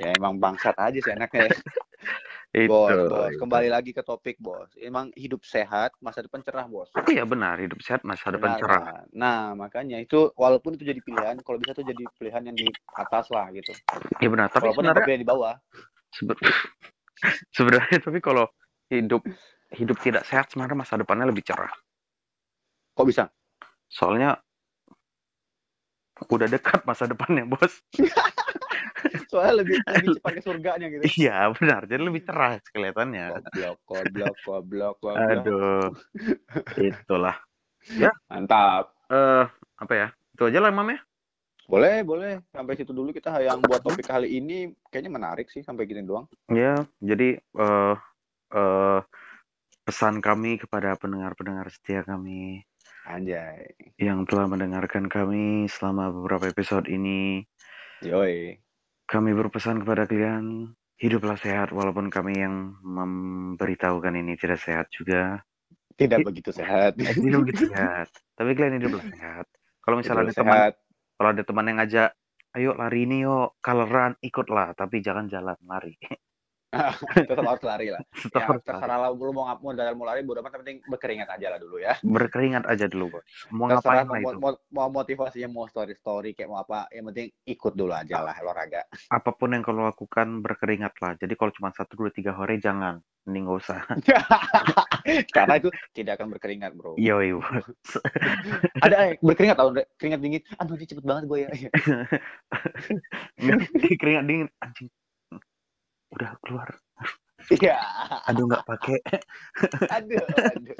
Ya 0.00 0.16
emang 0.16 0.40
bangsat 0.40 0.76
aja 0.80 0.96
sih 0.96 1.12
enaknya 1.12 1.52
ya. 1.52 1.54
Itu. 2.50 2.66
Bos, 2.66 2.98
bos, 3.06 3.30
itu. 3.30 3.38
kembali 3.46 3.68
lagi 3.70 3.94
ke 3.94 4.02
topik, 4.02 4.34
bos. 4.42 4.74
Emang 4.74 5.14
hidup 5.14 5.46
sehat, 5.46 5.94
masa 6.02 6.26
depan 6.26 6.42
cerah, 6.42 6.66
bos. 6.66 6.90
Iya 7.06 7.22
benar, 7.22 7.62
hidup 7.62 7.78
sehat 7.78 8.02
masa 8.02 8.34
depan 8.34 8.58
Benar, 8.58 8.58
cerah. 8.58 8.82
kan? 8.82 9.06
Nah, 9.14 9.54
makanya 9.54 10.02
itu 10.02 10.34
walaupun 10.34 10.74
itu 10.74 10.82
jadi 10.82 10.98
pilihan, 10.98 11.38
kalau 11.46 11.62
bisa 11.62 11.78
tuh 11.78 11.86
jadi 11.86 12.02
pilihan 12.18 12.42
yang 12.50 12.56
di 12.58 12.66
atas 12.98 13.30
lah 13.30 13.54
gitu. 13.54 13.70
Iya 14.18 14.28
benar, 14.34 14.50
tapi 14.50 14.66
walaupun 14.66 14.82
sebenarnya 14.82 15.06
pilihan 15.06 15.22
di 15.22 15.30
bawah. 15.30 15.54
sebe- 16.10 16.42
sebenarnya 17.56 17.98
tapi 18.02 18.18
kalau 18.18 18.50
hidup 18.90 19.22
hidup 19.70 19.96
tidak 20.02 20.26
sehat 20.26 20.50
sebenarnya 20.50 20.82
masa 20.82 20.98
depannya 20.98 21.30
lebih 21.30 21.46
cerah. 21.46 21.70
Kok 22.98 23.06
bisa? 23.06 23.30
Soalnya 23.86 24.42
udah 26.26 26.50
dekat 26.50 26.82
masa 26.82 27.06
depannya, 27.06 27.46
Bos. 27.46 27.78
Soalnya 29.30 29.54
lebih 29.64 29.76
lebih 29.84 30.08
cepat 30.20 30.32
ke 30.38 30.42
surganya 30.42 30.86
gitu. 30.90 31.02
Iya, 31.20 31.50
benar. 31.56 31.86
Jadi 31.86 32.02
lebih 32.02 32.22
cerah 32.24 32.60
kelihatannya. 32.72 33.26
Goblok, 33.50 33.78
goblok, 33.86 34.36
goblok, 34.44 34.96
goblok. 35.00 35.16
Aduh. 35.18 35.86
Itulah. 36.76 37.36
Mantap. 38.28 38.94
Eh, 39.10 39.44
apa 39.80 39.92
ya? 39.96 40.08
Itu 40.36 40.46
aja 40.46 40.58
lah, 40.62 40.70
Mam 40.70 40.92
ya. 40.92 41.00
Boleh, 41.70 42.02
boleh. 42.02 42.42
Sampai 42.50 42.74
situ 42.74 42.90
dulu 42.90 43.14
kita 43.14 43.30
yang 43.38 43.62
buat 43.62 43.78
topik 43.78 44.10
kali 44.10 44.42
ini 44.42 44.74
kayaknya 44.90 45.14
menarik 45.14 45.46
sih 45.54 45.62
sampai 45.62 45.86
gini 45.86 46.02
doang. 46.02 46.26
Ya, 46.50 46.82
jadi 46.98 47.38
eh 47.38 47.94
eh 48.50 49.00
pesan 49.86 50.18
kami 50.18 50.58
kepada 50.58 50.98
pendengar-pendengar 50.98 51.70
setia 51.70 52.02
kami 52.02 52.66
Anjay. 53.06 53.70
yang 53.98 54.26
telah 54.26 54.46
mendengarkan 54.50 55.06
kami 55.06 55.70
selama 55.70 56.10
beberapa 56.10 56.50
episode 56.50 56.90
ini. 56.90 57.46
Yoi. 58.02 58.58
Kami 59.10 59.34
berpesan 59.34 59.82
kepada 59.82 60.06
kalian, 60.06 60.70
hiduplah 61.02 61.34
sehat 61.34 61.74
walaupun 61.74 62.14
kami 62.14 62.38
yang 62.46 62.78
memberitahukan 62.78 64.14
ini 64.14 64.38
tidak 64.38 64.62
sehat 64.62 64.86
juga. 64.94 65.42
Tidak 65.98 66.22
Hi- 66.22 66.26
begitu 66.30 66.54
sehat. 66.54 66.94
Hidup 66.94 67.42
begitu 67.42 67.74
sehat. 67.74 68.06
Tapi 68.38 68.54
kalian 68.54 68.78
hiduplah 68.78 69.02
sehat. 69.02 69.50
Kalau 69.82 69.96
misalnya 69.98 70.30
ada 70.30 70.30
Hidup 70.30 70.38
teman, 70.38 70.62
sehat. 70.62 70.72
kalau 71.18 71.28
ada 71.34 71.42
teman 71.42 71.66
yang 71.66 71.78
ngajak, 71.82 72.10
ayo 72.54 72.70
lari 72.78 73.00
ini 73.02 73.26
yuk, 73.26 73.58
coloran, 73.58 74.14
ikutlah. 74.22 74.78
Tapi 74.78 75.02
jangan 75.02 75.26
jalan, 75.26 75.58
lari. 75.66 75.98
Tetap 77.28 77.44
harus 77.44 77.62
lari 77.66 77.88
lah. 77.90 78.02
Tetap 78.24 78.42
Ya, 78.42 78.46
harus 78.46 78.62
lari. 78.62 78.86
terserah 78.86 78.98
lah 79.02 79.10
lu 79.10 79.32
mau 79.34 79.44
ngap 79.50 79.58
mau 79.58 79.74
mau 79.74 80.06
lari, 80.06 80.22
bodo 80.22 80.38
amat 80.40 80.62
penting 80.62 80.78
berkeringat 80.86 81.28
aja 81.34 81.46
lah 81.50 81.58
dulu 81.58 81.76
ya. 81.82 81.98
Berkeringat 82.06 82.64
aja 82.70 82.86
dulu, 82.86 83.18
bos. 83.18 83.26
Mau 83.50 83.66
Terserah 83.66 84.06
ngapain 84.06 84.06
lah 84.06 84.18
mau, 84.22 84.32
itu. 84.32 84.38
mau, 84.38 84.52
mau 84.70 84.88
motivasinya 85.02 85.48
mau 85.50 85.66
story 85.66 85.94
story 85.98 86.30
kayak 86.38 86.50
mau 86.50 86.62
apa, 86.62 86.86
yang 86.94 87.10
penting 87.10 87.34
ikut 87.46 87.72
dulu 87.74 87.90
aja 87.90 88.22
lah 88.22 88.34
olahraga. 88.38 88.86
Apa 89.10 89.30
pun 89.34 89.50
yang 89.50 89.66
kau 89.66 89.74
lakukan, 89.74 90.42
berkeringat 90.46 90.94
lah. 91.02 91.12
Jadi 91.18 91.34
kalau 91.34 91.50
cuma 91.50 91.74
satu, 91.74 91.98
dua, 91.98 92.10
tiga 92.14 92.34
hari, 92.34 92.62
jangan. 92.62 93.02
Mending 93.28 93.52
gak 93.52 93.58
usah. 93.60 93.80
Karena 95.36 95.60
itu 95.60 95.68
tidak 95.92 96.16
akan 96.16 96.32
berkeringat 96.32 96.72
bro. 96.72 96.96
Yoi, 96.96 97.36
bos. 97.36 98.00
Ada 98.80 99.12
eh, 99.12 99.12
berkeringat 99.20 99.56
tau, 99.60 99.70
keringat 100.00 100.20
dingin. 100.24 100.42
Aduh 100.56 100.74
ini 100.78 100.86
cepet 100.88 101.04
banget 101.04 101.24
gue 101.28 101.38
ya. 101.44 101.50
keringat 104.00 104.24
dingin, 104.24 104.48
anjing. 104.64 104.88
Udah 106.10 106.30
keluar. 106.42 106.68
Iya. 107.50 107.80
Aduh, 108.28 108.44
nggak 108.46 108.62
pakai. 108.62 109.00
Aduh, 109.90 110.20
aduh. 110.20 110.76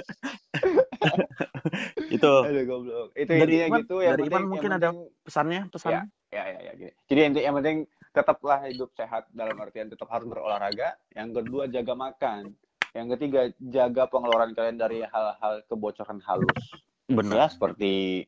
itu 2.15 2.33
Aduh 2.47 2.65
goblok. 2.69 3.09
Itu 3.17 3.31
Dari 3.33 3.41
intinya 3.43 3.67
Iman- 3.67 3.81
gitu 3.83 3.97
yang 4.05 4.13
dari 4.13 4.23
Iman 4.29 4.43
mungkin 4.47 4.71
ada 4.71 4.89
penting- 4.93 5.11
pesannya, 5.25 5.61
pesannya. 5.73 6.03
ya 6.31 6.43
ya 6.47 6.59
ya 6.63 6.73
gini. 6.77 6.93
Jadi 7.09 7.19
yang, 7.21 7.33
yang 7.35 7.55
penting 7.59 7.77
tetaplah 8.11 8.59
hidup 8.67 8.91
sehat 8.93 9.27
dalam 9.31 9.57
artian 9.57 9.89
tetap 9.89 10.07
harus 10.11 10.27
berolahraga. 10.27 10.95
Yang 11.15 11.29
kedua 11.43 11.63
jaga 11.67 11.95
makan. 11.97 12.43
Yang 12.91 13.07
ketiga 13.17 13.41
jaga 13.57 14.03
pengeluaran 14.07 14.51
kalian 14.53 14.77
dari 14.77 14.99
hal-hal 15.01 15.63
kebocoran 15.65 16.19
halus. 16.23 16.63
Bener. 17.07 17.35
Ya 17.35 17.47
seperti 17.49 18.27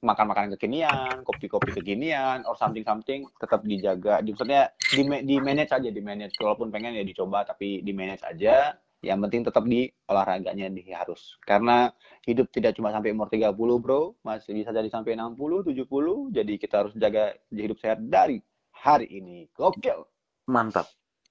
makan 0.00 0.32
makanan 0.32 0.50
kekinian, 0.56 1.20
kopi-kopi 1.28 1.76
kekinian, 1.76 2.44
or 2.48 2.56
something 2.56 2.84
something 2.84 3.28
tetap 3.36 3.60
dijaga. 3.64 4.24
Di, 4.24 4.32
maksudnya 4.32 4.72
di, 4.76 5.02
di 5.24 5.36
manage 5.40 5.72
aja, 5.76 5.88
di 5.92 6.02
manage. 6.02 6.36
Walaupun 6.40 6.72
pengen 6.72 6.96
ya 6.96 7.04
dicoba 7.04 7.44
tapi 7.44 7.84
di 7.84 7.92
manage 7.92 8.24
aja. 8.24 8.74
Yang 9.00 9.18
penting 9.24 9.42
tetap 9.48 9.64
di 9.64 9.88
olahraganya 10.12 10.68
di 10.68 10.84
harus. 10.92 11.40
Karena 11.40 11.88
hidup 12.28 12.52
tidak 12.52 12.76
cuma 12.76 12.92
sampai 12.92 13.16
umur 13.16 13.32
30, 13.32 13.56
Bro. 13.56 14.20
Masih 14.20 14.52
bisa 14.52 14.76
jadi 14.76 14.88
sampai 14.92 15.16
60, 15.16 15.64
70. 15.72 16.36
Jadi 16.36 16.52
kita 16.60 16.74
harus 16.84 16.92
jaga 16.96 17.32
hidup 17.48 17.80
sehat 17.80 18.00
dari 18.04 18.44
hari 18.76 19.08
ini. 19.08 19.48
Gokil. 19.56 20.04
Mantap. 20.52 20.88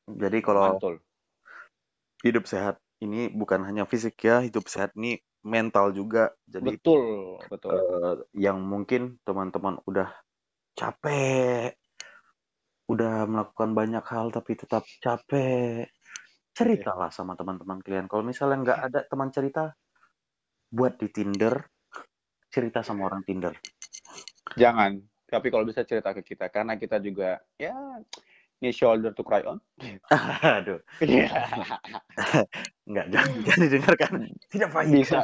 Jadi 0.09 0.41
kalau 0.41 0.77
Mantul. 0.77 0.97
hidup 2.25 2.49
sehat 2.49 2.81
ini 3.05 3.29
bukan 3.29 3.61
hanya 3.61 3.85
fisik 3.85 4.17
ya, 4.17 4.41
hidup 4.41 4.65
sehat 4.65 4.97
ini 4.97 5.21
mental 5.45 5.95
juga. 5.95 6.35
Jadi 6.43 6.75
Betul, 6.75 7.39
betul. 7.47 7.71
eh, 7.75 8.15
yang 8.35 8.59
mungkin 8.63 9.19
teman-teman 9.23 9.79
udah 9.87 10.11
capek, 10.75 11.75
udah 12.89 13.29
melakukan 13.29 13.71
banyak 13.77 14.05
hal 14.09 14.33
tapi 14.33 14.57
tetap 14.57 14.83
capek, 14.99 15.87
ceritalah 16.51 17.13
sama 17.13 17.37
teman-teman 17.39 17.79
kalian. 17.79 18.09
Kalau 18.11 18.23
misalnya 18.25 18.57
nggak 18.63 18.79
ada 18.91 18.99
teman 19.07 19.29
cerita, 19.31 19.71
buat 20.69 20.97
di 20.99 21.07
Tinder, 21.09 21.55
cerita 22.49 22.81
sama 22.81 23.07
orang 23.09 23.23
Tinder. 23.23 23.53
Jangan. 24.57 24.99
Tapi 25.29 25.47
kalau 25.53 25.65
bisa 25.65 25.85
cerita 25.85 26.09
ke 26.11 26.25
kita. 26.25 26.49
Karena 26.49 26.73
kita 26.75 26.97
juga, 26.97 27.37
ya, 27.55 28.01
ini 28.59 28.75
shoulder 28.75 29.15
to 29.15 29.23
cry 29.23 29.43
on. 29.47 29.63
Aduh, 30.59 30.83
Iya. 30.99 31.31
nggak 32.91 33.07
jangan, 33.11 33.35
jangan 33.47 33.61
didengarkan. 33.63 34.11
Tidak 34.51 34.69
baik. 34.75 34.87
bisa 34.91 35.19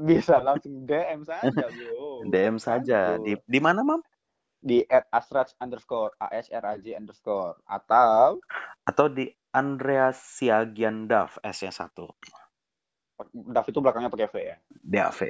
bisa 0.00 0.34
langsung 0.40 0.88
DM 0.88 1.20
saja 1.24 1.64
bro 1.68 2.24
DM 2.28 2.56
saja. 2.56 3.20
Di 3.20 3.36
di 3.44 3.60
mana, 3.60 3.84
Mam? 3.84 4.00
di 4.60 4.84
at 4.92 5.08
asraj 5.08 5.56
underscore 5.56 6.12
asraj 6.20 6.84
underscore 6.92 7.56
atau 7.64 8.36
Atau 8.84 9.08
di 9.08 9.32
Andreas 9.56 10.20
Siagian 10.20 11.08
Dav 11.08 11.40
S-nya 11.40 11.72
satu. 11.72 12.12
Dav 13.32 13.64
itu 13.68 13.78
belakangnya 13.80 14.12
pakai 14.12 14.28
V 14.28 14.34
ya 14.40 14.56
DAV. 14.84 15.20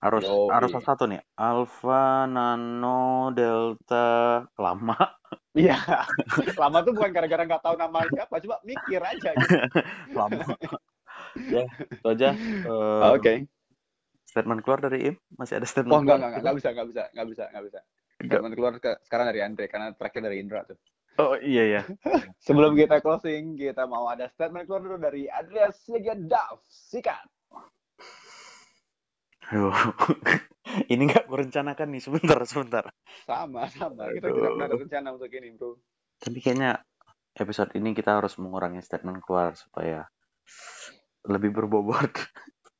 Harus 0.00 0.24
Yoi. 0.24 0.48
harus 0.48 0.70
satu 0.80 1.04
nih. 1.04 1.20
Alpha, 1.36 2.24
Nano, 2.24 3.28
Delta, 3.36 4.48
lama. 4.56 4.96
iya 5.58 6.06
lama 6.54 6.78
tuh 6.86 6.94
bukan 6.94 7.10
gara-gara 7.10 7.42
nggak 7.42 7.62
tahu 7.62 7.74
nama 7.74 8.06
siapa 8.06 8.38
coba 8.38 8.56
mikir 8.62 9.02
aja 9.02 9.30
gitu. 9.34 9.58
lama. 10.18 10.46
ya, 11.50 11.64
itu 11.90 12.06
aja. 12.06 12.28
Eh, 12.70 13.10
oke 13.18 13.32
Statement 14.30 14.62
keluar 14.62 14.78
dari 14.78 15.10
Im? 15.10 15.14
Masih 15.34 15.58
ada 15.58 15.66
statement 15.66 15.90
oh 15.90 16.00
enggak 16.06 16.22
keluar? 16.22 16.30
enggak 16.30 16.40
enggak 16.40 16.56
bisa 16.56 16.68
enggak 16.70 16.86
bisa 16.86 17.02
enggak 17.10 17.26
bisa 17.26 17.44
enggak 17.50 17.64
bisa 17.66 17.80
Enggak. 18.20 18.30
Statement 18.38 18.54
keluar 18.54 18.72
ke, 18.78 18.90
sekarang 19.02 19.26
dari 19.26 19.40
Andre 19.42 19.64
karena 19.66 19.86
terakhir 19.90 20.20
dari 20.22 20.36
Indra 20.38 20.60
tuh 20.62 20.78
Oh 21.18 21.34
iya 21.42 21.64
ya. 21.66 21.82
sebelum 22.38 22.78
kita 22.78 23.02
closing 23.02 23.58
kita 23.58 23.84
mau 23.90 24.06
ada 24.06 24.30
statement 24.30 24.70
keluar 24.70 24.86
dulu 24.86 24.96
dari 25.02 25.26
Andreas 25.26 25.82
Siagian 25.82 26.30
Dav 26.30 26.62
sikat. 26.70 27.26
Ini 30.92 31.02
nggak 31.02 31.26
kurencanakan 31.26 31.88
nih 31.90 32.02
sebentar 32.02 32.38
sebentar. 32.46 32.84
sama 33.26 33.66
sama 33.74 34.06
kita 34.14 34.30
Aduh. 34.30 34.36
tidak 34.38 34.50
pernah 34.54 34.66
ada 34.70 34.76
rencana 34.78 35.08
untuk 35.10 35.30
ini 35.34 35.48
bro 35.58 35.74
Tapi 36.22 36.38
kayaknya 36.38 36.78
episode 37.34 37.70
ini 37.74 37.90
kita 37.90 38.22
harus 38.22 38.38
mengurangi 38.38 38.78
statement 38.78 39.18
keluar 39.24 39.58
supaya 39.58 40.06
lebih 41.26 41.50
berbobot. 41.50 42.12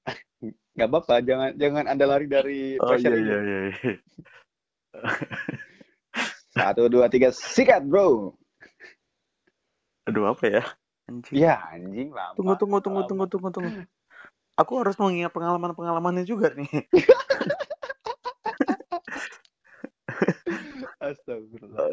nggak 0.79 0.89
apa-apa 0.89 1.15
jangan 1.27 1.51
jangan 1.59 1.85
anda 1.91 2.05
lari 2.07 2.27
dari 2.31 2.79
Oh 2.79 2.95
iya 2.95 3.11
ini. 3.11 3.27
iya 3.27 3.39
iya. 3.43 3.59
iya. 3.75 3.93
Satu, 6.51 6.91
dua, 6.91 7.07
tiga, 7.07 7.31
sikat, 7.31 7.87
bro. 7.87 8.35
Aduh 10.11 10.35
apa 10.35 10.45
ya? 10.51 10.63
Anjing. 11.07 11.35
Ya, 11.39 11.63
anjing 11.71 12.11
lama. 12.11 12.35
Tunggu 12.35 12.55
tunggu 12.59 12.79
tunggu 12.83 13.01
lama. 13.03 13.09
tunggu 13.11 13.27
tunggu 13.31 13.49
tunggu. 13.55 13.71
Aku 14.61 14.77
harus 14.85 14.93
mengingat 15.01 15.33
pengalaman-pengalamannya 15.33 16.29
juga 16.29 16.53
nih. 16.53 16.69
Astagfirullah. 21.01 21.81
Eh, 21.81 21.89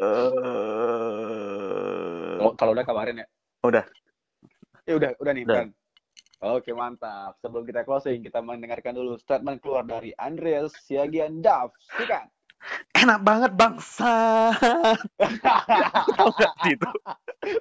Oh, 2.38 2.54
kalau 2.54 2.70
udah 2.76 2.86
kabarin 2.86 3.24
ya. 3.24 3.26
Udah. 3.66 3.82
Ya 4.86 4.94
udah, 4.94 5.10
udah 5.18 5.32
nih, 5.34 5.42
Udah. 5.48 5.56
kan. 5.64 5.68
Oke, 6.38 6.70
mantap. 6.70 7.34
Sebelum 7.42 7.66
kita 7.66 7.82
closing, 7.82 8.22
kita 8.22 8.38
mendengarkan 8.38 8.94
dulu 8.94 9.18
statement 9.18 9.58
keluar 9.58 9.82
dari 9.82 10.14
Andreas 10.14 10.70
Siagian 10.86 11.42
Dav. 11.42 11.74
Sikat. 11.98 12.30
enak 12.98 13.22
banget 13.22 13.54
bangsa. 13.54 14.50
Tahu 16.18 16.30
nggak 16.34 16.54
sih 16.66 16.74
itu? 16.74 16.90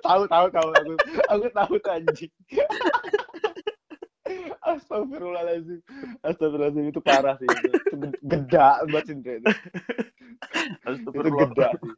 tahu, 0.01 0.25
tahu, 0.25 0.45
tahu. 0.49 0.67
Aku, 0.73 0.93
aku 1.29 1.45
tahu 1.53 1.75
anjing. 1.85 2.33
Astagfirullahaladzim. 4.63 5.79
Astagfirullahaladzim 6.23 6.85
itu 6.89 6.99
parah 7.01 7.35
sih. 7.39 7.47
Itu, 7.47 7.67
itu 7.77 7.95
geda 8.25 8.83
buat 8.87 9.03
cinta 9.05 9.31
itu. 9.37 9.49
Itu 10.87 11.29
geda 11.31 11.69
sih. 11.79 11.93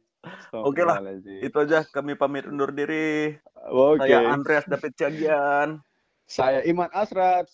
Oke 0.52 0.84
lah, 0.84 1.00
itu 1.22 1.56
aja 1.56 1.86
kami 1.88 2.12
pamit 2.12 2.44
undur 2.44 2.74
diri. 2.74 3.38
Oke. 3.72 4.04
Okay. 4.04 4.12
Saya 4.12 4.28
Andreas 4.28 4.66
David 4.68 4.92
Cagian. 4.98 5.68
Saya 6.28 6.60
Iman 6.68 6.92
Asrat. 6.92 7.48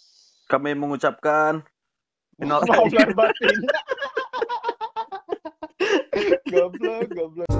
Kami 0.50 0.74
mengucapkan 0.74 1.62
final 2.36 2.60
batin. 3.18 3.58
goblok, 6.50 7.06
goblok. 7.14 7.50